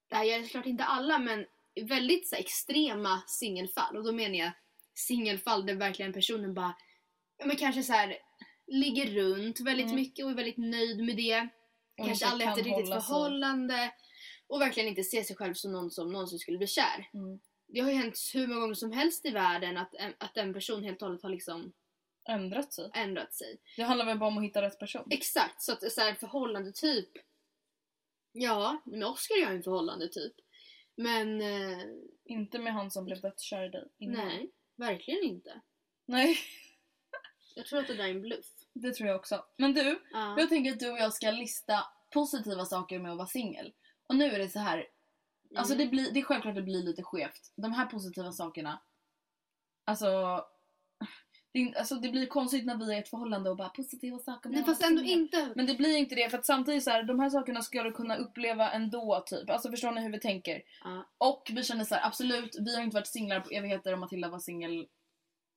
det 0.09 0.17
här 0.17 0.25
gäller 0.25 0.45
såklart 0.45 0.67
inte 0.67 0.85
alla 0.85 1.19
men 1.19 1.47
väldigt 1.89 2.29
så 2.29 2.35
här, 2.35 2.43
extrema 2.43 3.23
singelfall 3.27 3.97
och 3.97 4.05
då 4.05 4.13
menar 4.13 4.35
jag 4.35 4.53
singelfall 4.95 5.67
där 5.67 5.75
verkligen 5.75 6.13
personen 6.13 6.55
bara 6.55 6.75
men 7.45 7.57
kanske 7.57 7.83
så 7.83 7.93
här 7.93 8.17
ligger 8.67 9.07
runt 9.07 9.61
väldigt 9.61 9.87
Mm. 9.87 9.97
mycket 9.97 10.25
och 10.25 10.31
är 10.31 10.35
väldigt 10.35 10.57
nöjd 10.57 11.05
med 11.05 11.17
det. 11.17 11.49
Och 11.99 12.07
kanske 12.07 12.27
aldrig 12.27 12.49
haft 12.49 12.61
ett 12.61 12.67
riktigt 12.67 12.89
förhållande 12.89 13.93
och 14.47 14.61
verkligen 14.61 14.89
inte 14.89 15.05
ser 15.05 15.23
sig 15.23 15.37
själv 15.37 15.55
som 15.55 15.73
någon 15.73 15.91
som 15.91 16.13
någonsin 16.13 16.39
skulle 16.39 16.59
bli 16.59 16.67
kär. 16.67 17.11
Mm. 17.15 17.41
Det 17.69 17.81
har 17.81 17.91
ju 17.91 17.97
hänt 17.97 18.19
hur 18.35 18.47
många 18.47 18.61
gånger 18.61 18.75
som 18.75 18.93
helst 18.93 19.27
i 19.27 19.31
världen 19.31 19.77
att, 19.77 19.95
en- 19.95 20.15
att 20.19 20.37
en 20.37 20.55
person 20.55 20.85
helt 20.85 21.03
och 21.03 21.09
hållet 21.09 21.23
har 21.23 21.31
liksom 21.31 21.73
Ändrat 22.29 22.73
sig. 22.73 22.91
ändrat 22.95 23.35
sig. 23.35 23.59
Det 23.77 23.83
handlar 23.83 24.07
väl 24.07 24.19
bara 24.19 24.29
om 24.29 24.39
att 24.39 24.45
hitta 24.45 24.63
rätt 24.63 24.79
person. 24.79 25.07
Exakt, 25.11 25.63
så 25.63 25.73
att 25.73 25.93
så 25.93 26.01
här, 26.01 26.15
förhållande 26.15 26.73
typ. 26.73 27.09
Ja, 28.33 28.83
med 28.87 29.05
Oscar 29.09 29.35
är 29.37 29.41
jag 29.43 29.53
en 29.55 29.63
förhållande 29.63 30.09
typ. 30.09 30.33
Men 30.97 31.41
eh, 31.41 31.79
Inte 32.25 32.59
med 32.59 32.73
han 32.73 32.91
som 32.91 33.05
blev 33.05 33.21
dödskär 33.21 33.65
i 33.65 33.69
dig. 33.69 33.89
innan. 33.99 34.27
nej, 34.27 34.51
verkligen 34.77 35.25
inte. 35.25 35.61
Nej, 36.07 36.39
Jag 37.55 37.67
tror 37.67 37.79
att 37.81 37.87
det 37.87 37.95
där 37.95 38.05
är 38.05 38.11
en 38.11 38.21
bluff. 38.23 38.47
det 38.73 38.93
tror 38.95 39.09
jag 39.09 39.17
också. 39.17 39.45
Men 39.57 39.75
du, 39.75 40.01
Ja. 40.13 40.35
jag 40.39 40.49
tänker 40.49 40.73
att 40.73 40.81
du 40.81 40.91
och 40.91 40.99
jag 40.99 41.13
ska 41.15 41.31
lista 41.31 41.85
positiva 42.13 42.65
saker 42.65 42.99
med 42.99 43.11
att 43.11 43.17
vara 43.19 43.27
singel. 43.29 43.73
Och 44.07 44.17
nu 44.17 44.25
är 44.25 44.39
det 44.39 44.49
så 44.49 44.59
här. 44.59 44.87
Alltså 45.55 45.75
Mm. 45.75 45.87
det, 45.87 45.91
blir, 45.91 46.11
det 46.13 46.21
är 46.21 46.25
självklart 46.25 46.55
det 46.55 46.63
blir 46.63 46.83
lite 46.83 47.03
skevt. 47.03 47.53
De 47.57 47.73
här 47.73 47.87
positiva 47.87 48.33
sakerna. 48.33 48.81
Alltså. 49.85 50.41
Det, 51.53 51.75
alltså 51.77 51.95
det 51.95 52.09
blir 52.09 52.27
konstigt 52.27 52.67
när 52.67 52.77
vi 52.77 52.93
är 52.93 52.97
i 52.97 52.99
ett 52.99 53.09
förhållande 53.09 53.51
och 53.51 53.57
bara 53.57 53.69
positiva 53.69 54.19
saker 54.19 54.49
att 54.51 54.55
vara 54.55 54.65
fast 54.67 54.83
ändå 54.83 55.03
inte. 55.03 55.53
Men 55.57 55.67
det 55.67 55.75
blir 55.75 55.97
inte 55.97 56.15
det 56.15 56.31
för 56.31 56.39
att 56.39 56.47
samtidigt 56.47 56.85
så 56.85 56.91
här, 56.91 57.03
de 57.03 57.21
här 57.21 57.31
sakerna 57.31 57.63
ska 57.63 57.83
du 57.83 57.93
kunna 57.93 58.17
uppleva 58.17 58.71
ändå 58.71 59.23
typ. 59.27 59.51
Alltså 59.51 59.71
förstår 59.71 59.93
ni 59.93 60.01
hur 60.01 60.13
vi 60.13 60.21
tänker? 60.21 60.63
Ja. 60.85 61.07
Och 61.19 61.51
vi 61.53 61.63
känner 61.65 61.85
så 61.85 61.95
här, 61.95 62.07
absolut, 62.07 62.57
vi 62.61 62.77
har 62.77 62.83
inte 62.83 62.95
varit 62.95 63.07
singlar 63.07 63.41
på 63.41 63.51
evigheter 63.51 63.93
och 63.93 63.99
Matilda 63.99 64.29
var 64.29 64.39
singel. 64.39 64.87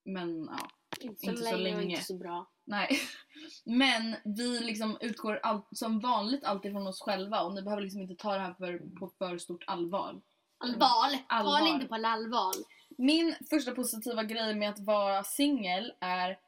Men 0.05 0.45
ja, 0.45 0.69
Inte 0.99 1.21
så 1.21 1.29
inte 1.29 1.43
så 1.43 1.57
länge 1.57 1.75
och 1.75 1.81
länge. 1.81 1.91
inte 1.91 2.05
så 2.05 2.17
bra. 2.17 2.47
nej. 2.65 2.99
Men 3.65 4.15
vi 4.23 4.59
liksom 4.59 4.97
utgår 5.01 5.39
all, 5.43 5.61
som 5.71 5.99
vanligt 5.99 6.43
alltid 6.43 6.71
från 6.71 6.87
oss 6.87 7.01
själva 7.01 7.41
och 7.41 7.53
ni 7.53 7.61
behöver 7.61 7.83
liksom 7.83 8.01
inte 8.01 8.15
ta 8.15 8.33
det 8.33 8.39
här 8.39 8.53
för, 8.53 8.99
på 8.99 9.11
för 9.17 9.37
stort 9.37 9.63
allvar. 9.67 10.21
Allvar! 10.57 11.17
Allvar. 11.27 11.61
det 11.61 11.69
inte 11.69 11.87
på 11.87 11.95
allvar. 11.95 12.53
Min 12.97 13.35
första 13.49 13.71
positiva 13.71 14.23
grej 14.23 14.55
med 14.55 14.69
att 14.69 14.79
vara 14.79 15.23
singel 15.23 15.93
är 15.99 16.39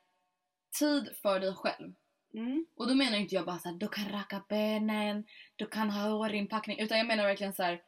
tid 0.79 1.09
för 1.21 1.39
dig 1.39 1.53
själv. 1.53 1.93
Mm. 2.33 2.65
Och 2.75 2.87
då 2.87 2.95
menar 2.95 3.17
inte 3.17 3.35
jag 3.35 3.45
bara 3.45 3.59
såhär, 3.59 3.75
du 3.75 3.87
kan 3.87 4.09
raka 4.09 4.43
benen, 4.49 5.23
du 5.55 5.65
kan 5.65 5.89
ha 5.89 6.09
hårinpackning. 6.09 6.79
Utan 6.79 6.97
jag 6.97 7.07
menar 7.07 7.23
verkligen 7.23 7.53
så 7.53 7.63
här. 7.63 7.81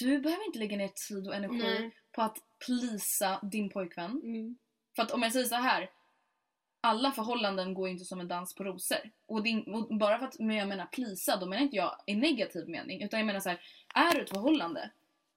Du 0.00 0.20
behöver 0.20 0.46
inte 0.46 0.58
lägga 0.58 0.76
ner 0.76 0.90
tid 1.08 1.28
och 1.28 1.34
energi 1.34 1.80
Nej. 1.80 1.90
på 2.12 2.22
att 2.22 2.38
plisa 2.66 3.40
din 3.42 3.70
pojkvän. 3.70 4.10
Mm. 4.10 4.56
För 4.96 5.02
att 5.02 5.10
om 5.10 5.22
jag 5.22 5.32
säger 5.32 5.46
så 5.46 5.54
här. 5.54 5.90
Alla 6.82 7.12
förhållanden 7.12 7.74
går 7.74 7.88
inte 7.88 8.04
som 8.04 8.20
en 8.20 8.28
dans 8.28 8.54
på 8.54 8.64
rosor. 8.64 8.98
Och, 9.26 9.42
det, 9.42 9.64
och 9.66 9.98
bara 9.98 10.18
för 10.18 10.26
att 10.26 10.38
men 10.38 10.56
jag 10.56 10.68
menar 10.68 10.86
plisa, 10.86 11.36
då 11.36 11.46
menar 11.46 11.62
inte 11.62 11.76
jag 11.76 11.96
i 12.06 12.14
negativ 12.14 12.68
mening. 12.68 13.02
Utan 13.02 13.20
jag 13.20 13.26
menar 13.26 13.40
så 13.40 13.48
här, 13.48 13.60
är 13.94 14.14
du 14.14 14.22
ett 14.22 14.30
förhållande? 14.30 14.90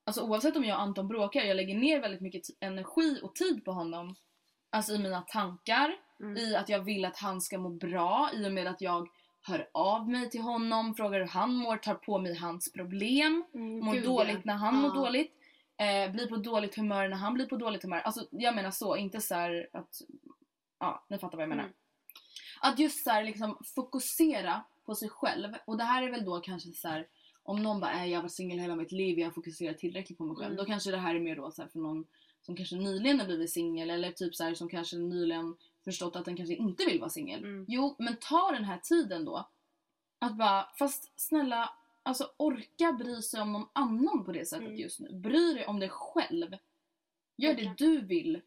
Alltså 0.05 0.21
oavsett 0.21 0.55
om 0.55 0.63
jag 0.65 0.75
och 0.75 0.81
Anton 0.81 1.07
bråkar, 1.07 1.41
jag 1.41 1.55
lägger 1.55 1.75
ner 1.75 1.99
väldigt 2.01 2.21
mycket 2.21 2.41
energi 2.59 3.19
och 3.23 3.35
tid 3.35 3.65
på 3.65 3.71
honom. 3.71 4.15
Alltså 4.69 4.93
i 4.93 4.97
mina 4.99 5.21
tankar, 5.21 5.95
Mm. 6.19 6.37
i 6.37 6.55
att 6.55 6.69
jag 6.69 6.79
vill 6.79 7.05
att 7.05 7.17
han 7.17 7.41
ska 7.41 7.57
må 7.57 7.69
bra, 7.69 8.29
i 8.33 8.47
och 8.47 8.51
med 8.51 8.67
att 8.67 8.81
jag 8.81 9.07
hör 9.41 9.69
av 9.73 10.09
mig 10.09 10.29
till 10.29 10.41
honom, 10.41 10.95
frågar 10.95 11.19
hur 11.19 11.27
han 11.27 11.53
mår, 11.55 11.77
tar 11.77 11.93
på 11.95 12.17
mig 12.19 12.35
hans 12.35 12.71
problem, 12.71 13.43
Mm, 13.53 13.79
mår 13.85 13.95
dåligt 14.05 14.45
när 14.45 14.53
han 14.53 14.75
Ja. 14.75 14.81
mår 14.81 14.89
dåligt, 14.95 15.33
eh, 15.77 16.11
blir 16.11 16.27
på 16.27 16.35
dåligt 16.35 16.75
humör 16.75 17.07
när 17.07 17.17
han 17.17 17.33
blir 17.33 17.45
på 17.45 17.57
dåligt 17.57 17.83
humör. 17.83 17.99
Alltså 17.99 18.27
jag 18.31 18.55
menar 18.55 18.71
så, 18.71 18.95
inte 18.95 19.21
så 19.21 19.35
här 19.35 19.69
att... 19.73 20.01
Ja, 20.79 21.05
ni 21.09 21.17
fattar 21.17 21.37
vad 21.37 21.43
jag 21.43 21.49
menar. 21.49 21.63
Mm. 21.63 21.75
Att 22.61 22.79
just 22.79 23.03
så 23.03 23.09
här, 23.09 23.23
liksom 23.23 23.57
fokusera 23.75 24.63
på 24.85 24.95
sig 24.95 25.09
själv. 25.09 25.53
Och 25.65 25.77
det 25.77 25.83
här 25.83 26.03
är 26.03 26.11
väl 26.11 26.25
då 26.25 26.39
kanske 26.39 26.71
så 26.73 26.87
här 26.87 27.07
om 27.43 27.63
någon 27.63 27.79
bara 27.79 28.03
äh, 28.03 28.11
jag 28.11 28.21
var 28.21 28.29
singel 28.29 28.59
hela 28.59 28.75
mitt 28.75 28.91
liv, 28.91 29.19
jag 29.19 29.35
fokuserar 29.35 29.73
tillräckligt 29.73 30.17
på 30.17 30.23
mig 30.23 30.35
själv. 30.35 30.53
Mm. 30.53 30.57
Då 30.57 30.65
kanske 30.65 30.91
det 30.91 30.97
här 30.97 31.15
är 31.15 31.19
mer 31.19 31.35
då 31.35 31.51
så 31.51 31.61
här 31.61 31.69
för 31.69 31.79
någon 31.79 32.05
som 32.41 32.55
kanske 32.55 32.75
nyligen 32.75 33.19
har 33.19 33.25
blivit 33.25 33.51
singel 33.51 33.89
eller 33.89 34.11
typ 34.11 34.35
så 34.35 34.43
här 34.43 34.53
som 34.53 34.69
kanske 34.69 34.97
nyligen 34.97 35.55
förstått 35.83 36.15
att 36.15 36.25
den 36.25 36.37
kanske 36.37 36.55
inte 36.55 36.85
vill 36.85 36.99
vara 36.99 37.09
singel. 37.09 37.43
Mm. 37.43 37.65
Jo, 37.67 37.95
men 37.99 38.17
ta 38.17 38.51
den 38.51 38.63
här 38.63 38.77
tiden 38.77 39.25
då. 39.25 39.49
Att 40.19 40.37
bara, 40.37 40.67
fast 40.79 41.11
snälla, 41.15 41.69
alltså 42.03 42.31
orka 42.37 42.93
bry 42.93 43.21
sig 43.21 43.41
om 43.41 43.51
någon 43.53 43.67
annan 43.73 44.25
på 44.25 44.31
det 44.31 44.45
sättet 44.45 44.67
Mm. 44.67 44.79
just 44.79 44.99
nu. 44.99 45.13
Bry 45.13 45.53
dig 45.53 45.65
om 45.65 45.79
dig 45.79 45.89
själv. 45.89 46.57
Gör 47.37 47.53
det 47.53 47.73
du 47.77 48.01
vill. 48.01 48.41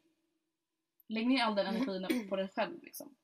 Lägg 1.09 1.27
ner 1.27 1.42
all 1.45 1.55
den 1.55 1.66
energin 1.66 2.29
på 2.29 2.37
dig 2.37 2.49
själv 2.49 2.83
liksom. 2.83 3.14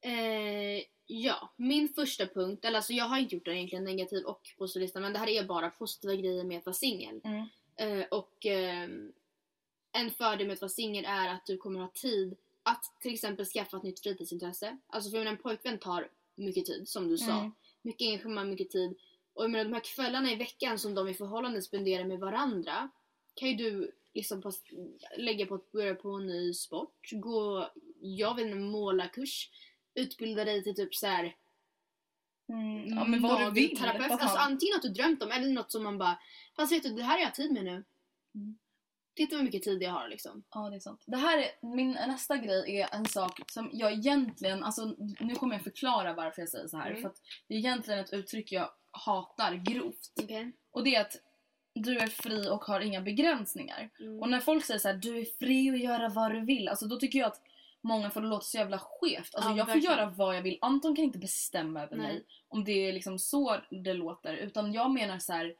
Eh, 0.00 0.82
ja, 1.06 1.52
min 1.56 1.88
första 1.88 2.26
punkt, 2.26 2.64
eller 2.64 2.76
alltså 2.78 2.92
jag 2.92 3.04
har 3.04 3.18
inte 3.18 3.34
gjort 3.34 3.44
den 3.44 3.56
egentligen 3.56 3.84
negativ 3.84 4.24
och 4.24 4.54
positiv 4.58 4.90
men 4.94 5.12
det 5.12 5.18
här 5.18 5.28
är 5.28 5.44
bara 5.44 5.70
positiva 5.70 6.14
grejer 6.14 6.44
med 6.44 6.58
att 6.58 6.66
vara 6.66 6.74
singel. 6.74 7.20
Mm. 7.24 7.46
Eh, 7.76 8.06
och 8.10 8.46
ehm, 8.46 9.12
en 9.92 10.10
fördel 10.10 10.46
med 10.46 10.54
att 10.54 10.60
vara 10.60 10.68
singel 10.68 11.04
är 11.04 11.28
att 11.28 11.46
du 11.46 11.56
kommer 11.56 11.80
ha 11.80 11.88
tid 11.88 12.36
att 12.62 12.84
till 13.00 13.14
exempel 13.14 13.46
skaffa 13.46 13.76
ett 13.76 13.82
nytt 13.82 14.00
fritidsintresse. 14.00 14.78
Alltså 14.86 15.10
för 15.10 15.26
en 15.26 15.36
pojkvän 15.36 15.78
tar 15.78 16.10
mycket 16.34 16.66
tid 16.66 16.88
som 16.88 17.08
du 17.08 17.18
sa. 17.18 17.38
Mm. 17.38 17.52
Mycket 17.82 18.06
engagemang, 18.06 18.50
mycket 18.50 18.70
tid. 18.70 18.98
Och 19.38 19.44
jag 19.44 19.50
menar, 19.50 19.64
de 19.64 19.72
här 19.72 19.94
kvällarna 19.94 20.32
i 20.32 20.36
veckan 20.36 20.78
som 20.78 20.94
de 20.94 21.08
i 21.08 21.14
förhållande 21.14 21.62
spenderar 21.62 22.04
med 22.04 22.18
varandra 22.18 22.90
kan 23.34 23.48
ju 23.48 23.54
du 23.54 23.92
liksom 24.14 24.52
lägga 25.16 25.46
på 25.46 25.54
att 25.54 25.72
börja 25.72 25.94
på 25.94 26.10
en 26.10 26.26
ny 26.26 26.54
sport, 26.54 27.10
gå, 27.12 27.70
jag 28.00 28.34
vet 28.34 28.46
inte, 28.46 28.56
målarkurs, 28.56 29.50
utbilda 29.94 30.44
dig 30.44 30.64
till 30.64 30.74
typ 30.74 30.94
så 30.94 31.06
här 31.06 31.36
Mm, 32.48 32.98
ja, 32.98 33.04
men 33.04 33.22
vad 33.22 33.40
du 33.40 33.50
vill. 33.50 33.82
Alltså 33.82 34.38
antingen 34.38 34.74
något 34.74 34.82
du 34.82 34.88
drömt 34.88 35.22
om 35.22 35.30
eller 35.30 35.52
något 35.52 35.72
som 35.72 35.82
man 35.82 35.98
bara, 35.98 36.18
fast 36.56 36.72
vet 36.72 36.82
du 36.82 36.94
det 36.94 37.02
här 37.02 37.18
har 37.18 37.24
jag 37.24 37.34
tid 37.34 37.52
med 37.52 37.64
nu. 37.64 37.84
Mm. 38.34 38.58
Titta 39.16 39.36
vad 39.36 39.44
mycket 39.44 39.62
tid 39.62 39.82
jag 39.82 39.90
har 39.90 40.08
liksom. 40.08 40.44
Ja, 40.50 40.70
det 40.70 40.76
är 40.76 40.80
sant. 40.80 41.04
Det 41.06 41.16
här 41.16 41.38
är, 41.38 41.66
min 41.76 41.90
nästa 41.90 42.36
grej 42.36 42.80
är 42.80 42.94
en 42.94 43.06
sak 43.06 43.40
som 43.46 43.70
jag 43.72 43.92
egentligen, 43.92 44.64
alltså 44.64 44.94
nu 45.20 45.34
kommer 45.34 45.54
jag 45.54 45.64
förklara 45.64 46.14
varför 46.14 46.42
jag 46.42 46.48
säger 46.48 46.68
så 46.68 46.76
här. 46.76 46.90
Mm. 46.90 47.02
För 47.02 47.08
att 47.08 47.16
det 47.48 47.54
är 47.54 47.58
egentligen 47.58 48.00
ett 48.00 48.12
uttryck 48.12 48.52
jag 48.52 48.70
hatar 48.98 49.54
grovt. 49.54 50.12
Okej. 50.22 50.52
Och 50.70 50.84
det 50.84 50.94
är 50.94 51.00
att 51.00 51.16
du 51.74 51.98
är 51.98 52.06
fri 52.06 52.48
och 52.48 52.64
har 52.64 52.80
inga 52.80 53.00
begränsningar. 53.00 53.90
Mm. 54.00 54.20
Och 54.22 54.28
när 54.28 54.40
folk 54.40 54.64
säger 54.64 54.80
så 54.80 54.88
här, 54.88 54.96
du 54.96 55.18
är 55.18 55.24
fri 55.24 55.70
att 55.70 55.80
göra 55.80 56.08
vad 56.08 56.32
du 56.32 56.40
vill. 56.40 56.68
Alltså 56.68 56.86
då 56.86 56.96
tycker 56.96 57.18
jag 57.18 57.26
att 57.26 57.42
många 57.80 58.10
får 58.10 58.20
det 58.20 58.26
låta 58.26 58.44
så 58.44 58.56
jävla 58.56 58.78
skevt. 58.78 59.34
Alltså 59.34 59.50
Ja, 59.50 59.56
jag 59.56 59.66
får 59.66 59.72
verkligen. 59.74 59.96
göra 59.96 60.10
vad 60.10 60.36
jag 60.36 60.42
vill. 60.42 60.58
Anton 60.60 60.96
kan 60.96 61.04
inte 61.04 61.18
bestämma 61.18 61.82
över 61.82 61.96
Nej. 61.96 62.06
mig. 62.06 62.24
Om 62.48 62.64
det 62.64 62.72
är 62.72 62.92
liksom 62.92 63.18
så 63.18 63.56
det 63.70 63.94
låter. 63.94 64.34
Utan 64.34 64.72
jag 64.72 64.90
menar 64.90 65.18
så 65.18 65.32
här. 65.32 65.54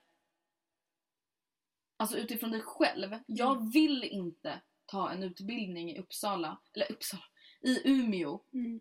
Alltså 1.96 2.16
utifrån 2.18 2.50
dig 2.50 2.60
själv. 2.60 3.18
Jag 3.26 3.56
Mm. 3.56 3.70
vill 3.70 4.04
inte 4.04 4.60
ta 4.86 5.10
en 5.10 5.22
utbildning 5.22 5.90
i 5.90 5.98
Uppsala. 5.98 6.58
Eller 6.74 6.92
Uppsala. 6.92 7.22
I 7.60 7.88
Umeå. 7.90 8.40
Mm. 8.52 8.80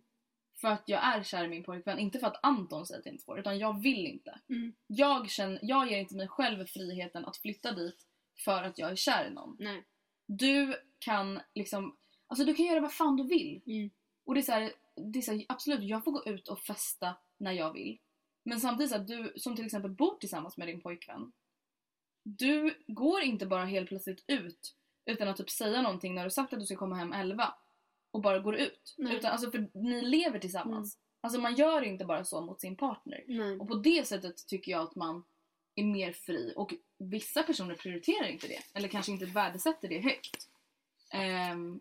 För 0.61 0.67
att 0.67 0.83
jag 0.85 1.03
är 1.03 1.23
kär 1.23 1.43
i 1.43 1.47
min 1.47 1.63
pojkvän. 1.63 1.99
Inte 1.99 2.19
för 2.19 2.27
att 2.27 2.39
Anton 2.43 2.85
säger 2.85 2.99
att 2.99 3.05
jag 3.05 3.13
inte 3.13 3.25
får 3.25 3.39
utan 3.39 3.59
jag 3.59 3.81
vill 3.81 4.07
inte. 4.07 4.39
Mm. 4.49 4.73
Jag, 4.87 5.29
känner, 5.29 5.59
jag 5.61 5.91
ger 5.91 5.97
inte 5.97 6.15
mig 6.15 6.27
själv 6.27 6.65
friheten 6.65 7.25
att 7.25 7.37
flytta 7.37 7.71
dit 7.71 8.07
för 8.45 8.63
att 8.63 8.77
jag 8.77 8.91
är 8.91 8.95
kär 8.95 9.27
i 9.27 9.33
någon. 9.33 9.55
Nej. 9.59 9.83
Du 10.27 10.75
kan 10.99 11.39
liksom, 11.53 11.97
alltså 12.27 12.45
du 12.45 12.53
kan 12.53 12.65
göra 12.65 12.79
vad 12.79 12.93
fan 12.93 13.15
du 13.15 13.23
vill. 13.23 13.61
Mm. 13.65 13.89
Och 14.25 14.33
det 14.33 14.39
är 14.39 14.43
så 14.43 14.51
här, 14.51 14.71
det 15.13 15.19
är 15.19 15.23
så 15.23 15.31
här, 15.31 15.45
absolut 15.49 15.83
jag 15.83 16.03
får 16.03 16.11
gå 16.11 16.25
ut 16.25 16.47
och 16.47 16.59
festa 16.59 17.15
när 17.37 17.51
jag 17.51 17.73
vill. 17.73 17.99
Men 18.43 18.59
samtidigt 18.59 18.93
att 18.93 19.07
du 19.07 19.33
som 19.35 19.55
till 19.55 19.65
exempel 19.65 19.91
bor 19.91 20.17
tillsammans 20.19 20.57
med 20.57 20.67
din 20.67 20.81
pojkvän. 20.81 21.31
Du 22.23 22.83
går 22.87 23.21
inte 23.21 23.45
bara 23.45 23.65
helt 23.65 23.89
plötsligt 23.89 24.25
ut 24.27 24.75
utan 25.05 25.27
att 25.27 25.37
typ 25.37 25.49
säga 25.49 25.81
någonting 25.81 26.15
när 26.15 26.23
du 26.23 26.31
sagt 26.31 26.53
att 26.53 26.59
du 26.59 26.65
ska 26.65 26.75
komma 26.75 26.95
hem 26.95 27.13
11 27.13 27.53
och 28.17 28.23
bara 28.23 28.39
går 28.39 28.56
ut. 28.56 28.95
Nej. 28.97 29.15
Utan, 29.15 29.32
alltså 29.32 29.51
för 29.51 29.69
ni 29.73 30.01
lever 30.01 30.39
tillsammans. 30.39 30.97
Alltså 31.21 31.39
man 31.41 31.56
gör 31.56 31.82
inte 31.82 32.06
bara 32.06 32.23
så 32.25 32.41
mot 32.41 32.62
sin 32.62 32.75
partner. 32.75 33.23
Nej. 33.27 33.58
Och 33.60 33.67
på 33.67 33.75
det 33.75 34.08
sättet 34.08 34.47
tycker 34.47 34.71
jag 34.71 34.82
att 34.82 34.95
man 34.95 35.23
är 35.75 35.84
mer 35.84 36.12
fri. 36.12 36.53
Och 36.56 36.73
vissa 36.97 37.43
personer 37.43 37.75
prioriterar 37.75 38.27
inte 38.27 38.47
det. 38.47 38.60
Eller 38.73 38.88
kanske 38.88 39.12
inte 39.12 39.25
värdesätter 39.25 39.88
det 39.88 39.99
högt. 39.99 40.47
Ehm, 41.13 41.80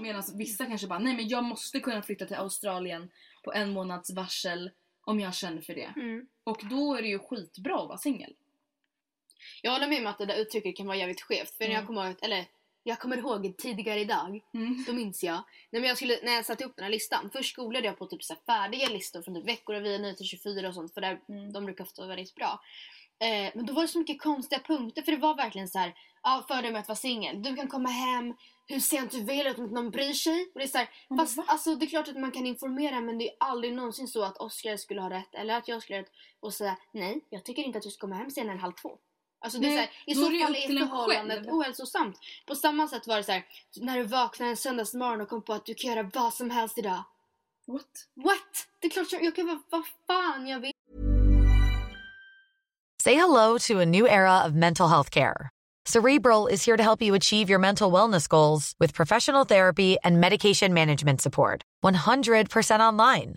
Medan 0.00 0.22
vissa 0.34 0.66
kanske 0.66 0.86
bara, 0.86 0.98
nej 0.98 1.16
men 1.16 1.28
jag 1.28 1.44
måste 1.44 1.80
kunna 1.80 2.02
flytta 2.02 2.26
till 2.26 2.36
Australien 2.36 3.10
på 3.44 3.52
en 3.52 3.70
månads 3.70 4.10
varsel 4.10 4.70
om 5.00 5.20
jag 5.20 5.34
känner 5.34 5.62
för 5.62 5.74
det. 5.74 5.92
Mm. 5.96 6.26
Och 6.44 6.60
då 6.70 6.94
är 6.94 7.02
det 7.02 7.08
ju 7.08 7.18
skitbra 7.18 7.80
att 7.82 7.88
vara 7.88 7.98
singel. 7.98 8.34
Jag 9.62 9.72
håller 9.72 9.88
med 9.88 10.00
om 10.00 10.06
att 10.06 10.18
det 10.18 10.26
där 10.26 10.36
uttrycket 10.36 10.76
kan 10.76 10.86
vara 10.86 10.96
jävligt 10.96 11.20
skevt. 11.20 11.50
För 11.56 11.64
när 11.64 11.70
jag 11.70 11.74
Mm. 11.82 11.86
kommer 11.86 12.06
ihåg, 12.08 12.16
eller 12.22 12.44
jag 12.88 12.98
kommer 12.98 13.16
ihåg 13.16 13.54
tidigare 13.58 14.00
idag, 14.00 14.40
Mm. 14.54 14.84
då 14.86 14.92
minns 14.92 15.22
jag. 15.24 15.42
Men 15.70 15.84
jag 15.84 15.96
skulle, 15.96 16.18
när 16.22 16.32
jag 16.32 16.46
satte 16.46 16.64
upp 16.64 16.76
den 16.76 16.82
här 16.84 16.90
listan, 16.90 17.30
först 17.32 17.56
googlade 17.56 17.86
jag 17.86 17.98
på 17.98 18.06
typ 18.06 18.22
så 18.24 18.34
färdiga 18.46 18.88
listor 18.88 19.22
från 19.22 19.34
typ 19.34 19.48
veckor 19.48 19.74
och 19.74 19.84
via 19.84 19.98
9 19.98 20.14
till 20.14 20.26
24 20.26 20.68
och 20.68 20.74
sånt 20.74 20.94
för 20.94 21.00
där, 21.00 21.20
Mm. 21.28 21.52
de 21.52 21.64
brukar 21.64 21.84
ofta 21.84 22.02
vara 22.02 22.08
väldigt 22.16 22.34
bra. 22.34 22.60
Eh, 23.20 23.52
men 23.54 23.66
då 23.66 23.72
var 23.72 23.82
det 23.82 23.88
så 23.88 23.98
mycket 23.98 24.22
konstiga 24.22 24.60
punkter 24.66 25.02
för 25.02 25.12
det 25.12 25.18
var 25.18 25.34
verkligen 25.34 25.68
så 25.68 25.78
här, 25.78 25.94
ja 26.22 26.44
fördel 26.48 26.72
med 26.72 26.80
att 26.80 26.88
vara 26.88 26.96
singel. 26.96 27.42
Du 27.42 27.56
kan 27.56 27.68
komma 27.68 27.88
hem 27.88 28.34
hur 28.66 28.80
sent 28.80 29.10
du 29.10 29.24
vill 29.24 29.46
utan 29.46 29.64
att 29.64 29.70
någon 29.70 29.90
bryr 29.90 30.12
sig. 30.12 30.42
Och 30.54 30.58
det 30.58 30.64
är 30.64 30.68
så 30.68 30.78
här, 30.78 30.88
Men 31.08 31.18
fast 31.18 31.38
alltså, 31.46 31.74
det 31.74 31.84
är 31.86 31.88
klart 31.88 32.08
att 32.08 32.16
man 32.18 32.30
kan 32.32 32.46
informera 32.46 33.00
men 33.00 33.18
det 33.18 33.28
är 33.28 33.36
aldrig 33.40 33.72
någonsin 33.74 34.08
så 34.08 34.22
att 34.24 34.36
Oscar 34.38 34.76
skulle 34.76 35.00
ha 35.00 35.10
rätt 35.10 35.34
eller 35.34 35.54
att 35.54 35.68
jag 35.68 35.82
skulle 35.82 35.96
ha 35.96 36.02
rätt 36.02 36.12
och 36.40 36.54
säga 36.54 36.76
nej, 36.92 37.20
jag 37.30 37.44
tycker 37.44 37.62
inte 37.62 37.78
att 37.78 37.84
du 37.84 37.90
ska 37.90 38.00
komma 38.00 38.16
hem 38.16 38.30
senare 38.30 38.52
än 38.52 38.60
halv 38.60 38.72
två. 38.72 38.98
Alltså 39.40 39.58
det 39.58 39.66
är 39.66 39.74
Nej, 39.74 39.76
så 39.76 39.80
här, 39.80 39.90
I 40.06 40.14
så 40.14 40.44
fall 40.44 40.54
är 40.54 40.78
förhållandet 40.80 41.38
själv. 41.38 41.54
ohälsosamt. 41.54 42.18
På 42.46 42.54
samma 42.54 42.88
sätt 42.88 43.06
var 43.06 43.16
det 43.16 43.24
så 43.24 43.32
här, 43.32 43.44
när 43.76 43.96
du 43.96 44.02
vaknar 44.02 44.46
en 44.46 44.56
söndagsmorgon 44.56 45.20
och 45.20 45.28
kom 45.28 45.42
på 45.42 45.52
att 45.52 45.66
du 45.66 45.74
kan 45.74 45.90
göra 45.90 46.10
vad 46.14 46.34
som 46.34 46.50
helst 46.50 46.78
idag. 46.78 47.04
What? 47.66 47.82
What? 48.14 48.66
Det 48.80 48.86
är 48.86 48.90
klart 48.90 49.12
jag, 49.12 49.24
jag 49.24 49.36
kan 49.36 49.46
vara 49.46 49.60
vad 49.70 49.82
fan 50.06 50.46
jag 50.46 50.60
vill. 50.60 50.72
Say 53.02 53.14
hello 53.14 53.58
to 53.58 53.80
a 53.80 53.84
new 53.84 54.06
era 54.06 54.44
of 54.46 54.52
mental 54.52 54.88
health 54.88 55.10
care. 55.10 55.48
Cerebral 55.88 56.48
is 56.48 56.66
here 56.66 56.76
to 56.76 56.82
help 56.82 57.02
you 57.02 57.16
achieve 57.16 57.48
your 57.50 57.58
mental 57.60 57.92
wellness 57.92 58.28
goals 58.28 58.74
with 58.78 58.94
professional 58.94 59.46
therapy 59.46 59.96
and 60.04 60.20
medication 60.20 60.74
management 60.74 61.20
support. 61.20 61.62
100% 61.84 62.80
online. 62.80 63.36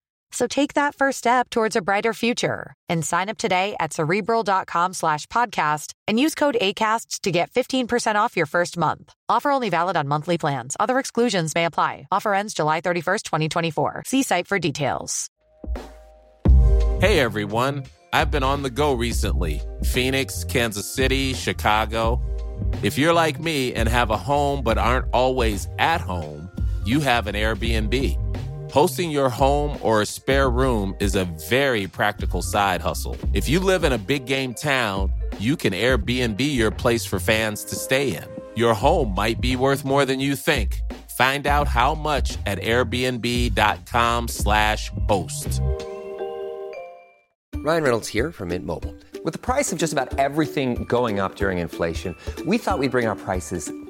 So 0.31 0.47
take 0.47 0.73
that 0.75 0.95
first 0.95 1.17
step 1.17 1.49
towards 1.49 1.75
a 1.75 1.81
brighter 1.81 2.13
future 2.13 2.73
and 2.89 3.05
sign 3.05 3.29
up 3.29 3.37
today 3.37 3.75
at 3.79 3.93
cerebral.com 3.93 4.93
slash 4.93 5.27
podcast 5.27 5.93
and 6.07 6.19
use 6.19 6.35
code 6.35 6.57
ACAST 6.59 7.21
to 7.21 7.31
get 7.31 7.51
15% 7.51 8.15
off 8.15 8.37
your 8.37 8.45
first 8.45 8.77
month. 8.77 9.13
Offer 9.29 9.51
only 9.51 9.69
valid 9.69 9.97
on 9.97 10.07
monthly 10.07 10.37
plans. 10.37 10.77
Other 10.79 10.99
exclusions 10.99 11.53
may 11.53 11.65
apply. 11.65 12.07
Offer 12.11 12.33
ends 12.33 12.53
July 12.53 12.81
31st, 12.81 13.23
2024. 13.23 14.03
See 14.05 14.23
site 14.23 14.47
for 14.47 14.57
details. 14.57 15.29
Hey 17.01 17.19
everyone, 17.19 17.85
I've 18.13 18.29
been 18.29 18.43
on 18.43 18.61
the 18.61 18.69
go 18.69 18.93
recently 18.93 19.61
Phoenix, 19.83 20.43
Kansas 20.43 20.85
City, 20.85 21.33
Chicago. 21.33 22.21
If 22.83 22.97
you're 22.97 23.13
like 23.13 23.39
me 23.39 23.73
and 23.73 23.89
have 23.89 24.11
a 24.11 24.17
home 24.17 24.61
but 24.61 24.77
aren't 24.77 25.07
always 25.11 25.67
at 25.79 25.99
home, 25.99 26.51
you 26.85 26.99
have 26.99 27.25
an 27.27 27.33
Airbnb. 27.35 28.17
Hosting 28.71 29.11
your 29.11 29.29
home 29.29 29.77
or 29.81 30.01
a 30.01 30.05
spare 30.05 30.49
room 30.49 30.95
is 31.01 31.15
a 31.15 31.25
very 31.49 31.87
practical 31.87 32.41
side 32.41 32.79
hustle. 32.79 33.17
If 33.33 33.49
you 33.49 33.59
live 33.59 33.83
in 33.83 33.91
a 33.91 33.97
big 33.97 34.25
game 34.25 34.53
town, 34.53 35.11
you 35.39 35.57
can 35.57 35.73
Airbnb 35.73 36.39
your 36.39 36.71
place 36.71 37.05
for 37.05 37.19
fans 37.19 37.65
to 37.65 37.75
stay 37.75 38.15
in. 38.15 38.23
Your 38.55 38.73
home 38.73 39.13
might 39.13 39.41
be 39.41 39.57
worth 39.57 39.83
more 39.83 40.05
than 40.05 40.21
you 40.21 40.37
think. 40.37 40.79
Find 41.17 41.47
out 41.47 41.67
how 41.67 41.93
much 41.93 42.37
at 42.45 42.59
airbnb.com/slash 42.59 44.91
host. 45.09 45.61
Ryan 47.57 47.83
Reynolds 47.83 48.07
here 48.07 48.31
from 48.31 48.47
Mint 48.47 48.65
Mobile. 48.65 48.95
With 49.25 49.33
the 49.33 49.39
price 49.39 49.73
of 49.73 49.79
just 49.79 49.91
about 49.91 50.17
everything 50.17 50.85
going 50.85 51.19
up 51.19 51.35
during 51.35 51.57
inflation, 51.57 52.15
we 52.47 52.57
thought 52.57 52.79
we'd 52.79 52.91
bring 52.91 53.05
our 53.05 53.17
prices 53.17 53.69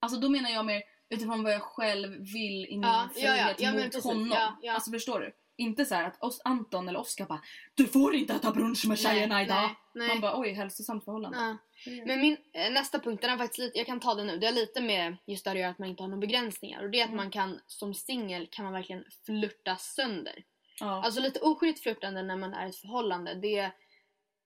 alltså 0.00 0.20
då 0.20 0.28
menar 0.28 0.50
jag 0.50 0.66
mer 0.66 0.82
utifrån 1.10 1.42
vad 1.42 1.52
jag 1.52 1.62
själv 1.62 2.10
vill 2.32 2.66
i 2.66 2.70
min 2.70 2.82
Ja, 2.82 3.08
ja, 3.14 3.36
ja. 3.36 3.42
frihet 3.44 3.60
Ja, 3.60 3.72
men 3.72 3.76
mot 3.82 3.84
precis. 3.84 4.04
honom. 4.04 4.28
Ja, 4.32 4.58
ja. 4.62 4.72
Alltså 4.74 4.90
förstår 4.90 5.20
du? 5.20 5.32
Inte 5.56 5.84
så 5.84 5.94
att 5.94 6.22
oss, 6.22 6.40
Anton 6.44 6.88
eller 6.88 7.00
Oskar 7.00 7.26
bara 7.26 7.40
Du 7.74 7.86
får 7.86 8.14
inte 8.14 8.34
äta 8.34 8.50
brunch 8.50 8.86
med 8.88 8.98
tjejerna 8.98 9.34
Nej, 9.34 9.44
idag. 9.44 9.70
nej. 9.94 10.08
Man 10.08 10.20
bara 10.20 10.40
oj, 10.40 10.52
hälsosamt 10.52 11.04
förhållande. 11.04 11.38
Ja. 11.38 11.56
Men 12.06 12.20
min 12.20 12.36
eh, 12.54 12.70
nästa 12.72 12.98
punkt, 12.98 13.20
den 13.22 13.30
är 13.30 13.38
faktiskt 13.38 13.58
lite, 13.58 13.78
jag 13.78 13.86
kan 13.86 14.00
ta 14.00 14.14
den 14.14 14.26
nu. 14.26 14.36
Det 14.38 14.46
är 14.46 14.52
lite 14.52 14.80
med 14.80 15.16
just 15.26 15.44
det 15.44 15.64
att 15.64 15.78
man 15.78 15.88
inte 15.88 16.02
har 16.02 16.08
några 16.08 16.20
begränsningar. 16.20 16.82
Och 16.84 16.90
det 16.90 17.00
är 17.00 17.04
att 17.04 17.14
man 17.14 17.30
kan, 17.30 17.60
som 17.66 17.94
singel 17.94 18.48
kan 18.50 18.64
man 18.64 18.72
verkligen 18.74 19.04
flirta 19.26 19.76
sönder. 19.76 20.34
Ja. 20.80 21.04
Alltså 21.04 21.20
lite 21.20 21.40
oskyldigt 21.40 21.82
flörtande 21.82 22.22
när 22.22 22.36
man 22.36 22.54
är 22.54 22.66
i 22.66 22.68
ett 22.70 22.76
förhållande, 22.76 23.34
det, 23.34 23.70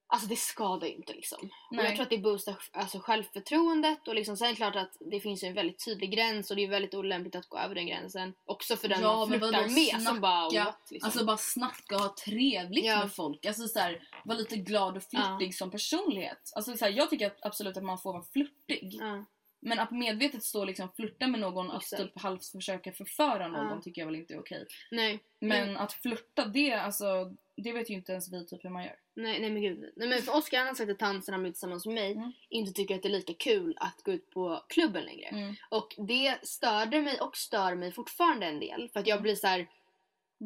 alltså 0.06 0.28
det 0.28 0.36
skadar 0.36 0.86
ju 0.86 0.92
inte 0.94 1.12
liksom. 1.12 1.50
Nej. 1.70 1.84
jag 1.84 1.94
tror 1.94 2.02
att 2.02 2.10
det 2.10 2.18
boostar 2.18 2.56
alltså, 2.72 2.98
självförtroendet 3.00 4.08
och 4.08 4.14
liksom, 4.14 4.36
sen 4.36 4.46
är 4.46 4.50
det 4.50 4.56
klart 4.56 4.76
att 4.76 4.96
det 5.10 5.20
finns 5.20 5.44
ju 5.44 5.48
en 5.48 5.54
väldigt 5.54 5.84
tydlig 5.84 6.12
gräns 6.12 6.50
och 6.50 6.56
det 6.56 6.64
är 6.64 6.68
väldigt 6.68 6.94
olämpligt 6.94 7.34
att 7.34 7.48
gå 7.48 7.58
över 7.58 7.74
den 7.74 7.86
gränsen. 7.86 8.34
Också 8.44 8.76
för 8.76 8.88
den 8.88 9.00
Ja, 9.00 9.26
man 9.26 9.38
flörtar 9.38 9.62
med 9.68 9.90
som 9.90 10.00
snacka? 10.00 10.20
bara 10.20 10.64
what, 10.64 10.88
liksom. 10.90 11.06
Alltså 11.06 11.24
bara 11.24 11.36
snacka 11.36 11.94
och 11.94 12.00
ha 12.00 12.14
trevligt 12.24 12.84
Ja. 12.84 12.98
med 12.98 13.12
folk. 13.12 13.46
Alltså 13.46 13.68
så 13.68 13.78
här, 13.78 14.08
vara 14.24 14.38
lite 14.38 14.56
glad 14.56 14.96
och 14.96 15.02
flörtig 15.02 15.54
som 15.54 15.70
personlighet. 15.70 16.52
Alltså 16.56 16.76
så 16.76 16.84
här, 16.84 16.92
jag 16.92 17.10
tycker 17.10 17.32
absolut 17.42 17.76
att 17.76 17.84
man 17.84 17.98
får 17.98 18.12
vara 18.12 18.24
flörtig. 18.32 18.96
ja. 19.00 19.24
Men 19.66 19.78
att 19.78 19.90
medvetet 19.90 20.44
stå 20.44 20.60
och 20.60 20.66
liksom 20.66 20.88
flirta 20.96 21.26
med 21.26 21.40
någon 21.40 21.70
och 21.70 21.82
Exakt. 21.82 22.02
typ 22.02 22.20
halvt 22.20 22.46
försöka 22.46 22.92
förföra 22.92 23.48
någon 23.48 23.66
Ja. 23.68 23.80
tycker 23.82 24.00
jag 24.00 24.06
väl 24.06 24.16
inte 24.16 24.34
är 24.34 24.40
okej. 24.40 24.66
Nej. 24.90 25.20
Men 25.40 25.76
att 25.76 25.92
flirta 25.92 26.44
det, 26.46 26.72
alltså, 26.72 27.32
det 27.56 27.72
vet 27.72 27.90
ju 27.90 27.94
inte 27.94 28.12
ens 28.12 28.32
vi 28.32 28.46
typ 28.46 28.64
hur 28.64 28.70
man 28.70 28.84
gör. 28.84 28.96
Nej, 29.14 29.40
nej 29.40 29.50
men 29.50 29.62
gud. 29.62 29.92
Nej, 29.96 30.08
men 30.08 30.22
för 30.22 30.36
Oskar 30.36 30.58
han 30.58 30.66
har 30.66 30.74
sagt 30.74 30.90
att 30.90 31.00
han 31.00 31.22
sen 31.22 31.32
han 31.32 31.42
blev 31.42 31.52
tillsammans 31.52 31.86
med 31.86 31.94
mig 31.94 32.12
Mm. 32.12 32.32
inte 32.48 32.72
tycker 32.72 32.94
att 32.94 33.02
det 33.02 33.08
är 33.08 33.12
lika 33.12 33.34
kul 33.34 33.74
att 33.80 34.02
gå 34.02 34.12
ut 34.12 34.30
på 34.30 34.62
klubben 34.68 35.04
längre. 35.04 35.26
Mm. 35.28 35.54
Och 35.70 35.94
det 35.98 36.38
störde 36.46 37.00
mig 37.02 37.20
och 37.20 37.36
stör 37.36 37.74
mig 37.74 37.92
fortfarande 37.92 38.46
en 38.46 38.60
del. 38.60 38.88
För 38.92 39.00
att 39.00 39.06
jag 39.06 39.22
blir 39.22 39.34
så 39.34 39.46
här. 39.46 39.66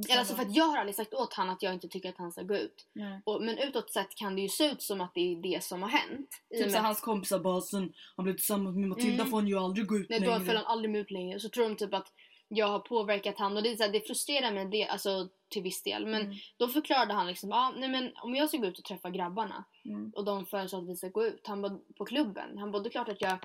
Eller 0.08 0.18
alltså 0.18 0.34
för 0.34 0.42
att 0.42 0.56
jag 0.56 0.64
har 0.64 0.78
aldrig 0.78 0.94
sagt 0.94 1.14
åt 1.14 1.34
han 1.34 1.50
att 1.50 1.62
jag 1.62 1.74
inte 1.74 1.88
tycker 1.88 2.08
att 2.08 2.16
han 2.18 2.32
ska 2.32 2.42
gå 2.42 2.56
ut. 2.56 2.86
Nej. 2.92 3.20
Och, 3.24 3.42
men 3.42 3.58
utåt 3.58 3.90
sett 3.90 4.14
kan 4.14 4.36
det 4.36 4.42
ju 4.42 4.48
se 4.48 4.64
ut 4.70 4.82
som 4.82 5.00
att 5.00 5.14
det 5.14 5.20
är 5.32 5.36
det 5.36 5.64
som 5.64 5.82
har 5.82 5.88
hänt. 5.88 6.30
Typ 6.50 6.60
med 6.60 6.70
så 6.72 6.78
att- 6.78 6.84
hans 6.84 7.00
kompisar 7.00 7.38
bara 7.38 7.60
sen 7.60 7.92
han 8.16 8.24
blev 8.24 8.34
tillsammans 8.34 8.76
med 8.76 8.88
Matilda 8.88 9.14
Mm. 9.14 9.26
får 9.30 9.36
han 9.38 9.48
ju 9.48 9.58
aldrig 9.58 9.86
gå 9.86 9.96
ut 9.96 10.08
Nej, 10.08 10.20
då 10.20 10.26
längre. 10.26 10.38
följer 10.40 10.54
han 10.62 10.66
aldrig 10.66 10.90
med 10.90 11.00
ut 11.00 11.10
längre. 11.10 11.40
Så 11.40 11.48
tror 11.48 11.68
de 11.68 11.76
typ 11.76 11.94
att 11.94 12.12
jag 12.48 12.66
har 12.68 12.78
påverkat 12.78 13.38
han 13.38 13.56
och 13.56 13.62
det, 13.62 13.72
är 13.72 13.76
så 13.76 13.82
här, 13.82 13.90
det 13.92 14.00
frustrerar 14.06 14.52
mig 14.52 14.64
det, 14.66 14.86
alltså, 14.88 15.28
till 15.48 15.62
viss 15.62 15.82
del. 15.82 16.06
Men 16.06 16.22
Mm. 16.22 16.34
då 16.56 16.68
förklarade 16.68 17.12
han 17.14 17.26
liksom, 17.26 17.52
ah, 17.52 17.70
nej 17.76 17.88
men 17.88 18.12
om 18.22 18.34
jag 18.34 18.48
ska 18.48 18.58
gå 18.58 18.66
ut 18.66 18.78
och 18.78 18.84
träffa 18.84 19.10
grabbarna 19.10 19.64
Mm. 19.84 20.12
och 20.16 20.24
de 20.24 20.46
föreslår 20.46 20.80
att 20.82 20.88
vi 20.88 20.96
ska 20.96 21.08
gå 21.08 21.24
ut, 21.26 21.46
han 21.46 21.62
bara, 21.62 21.78
på 21.96 22.04
klubben. 22.04 22.58
Han 22.58 22.72
bara, 22.72 22.82
det 22.82 22.88
är 22.88 22.90
klart 22.90 23.08
att 23.08 23.20
jag 23.20 23.38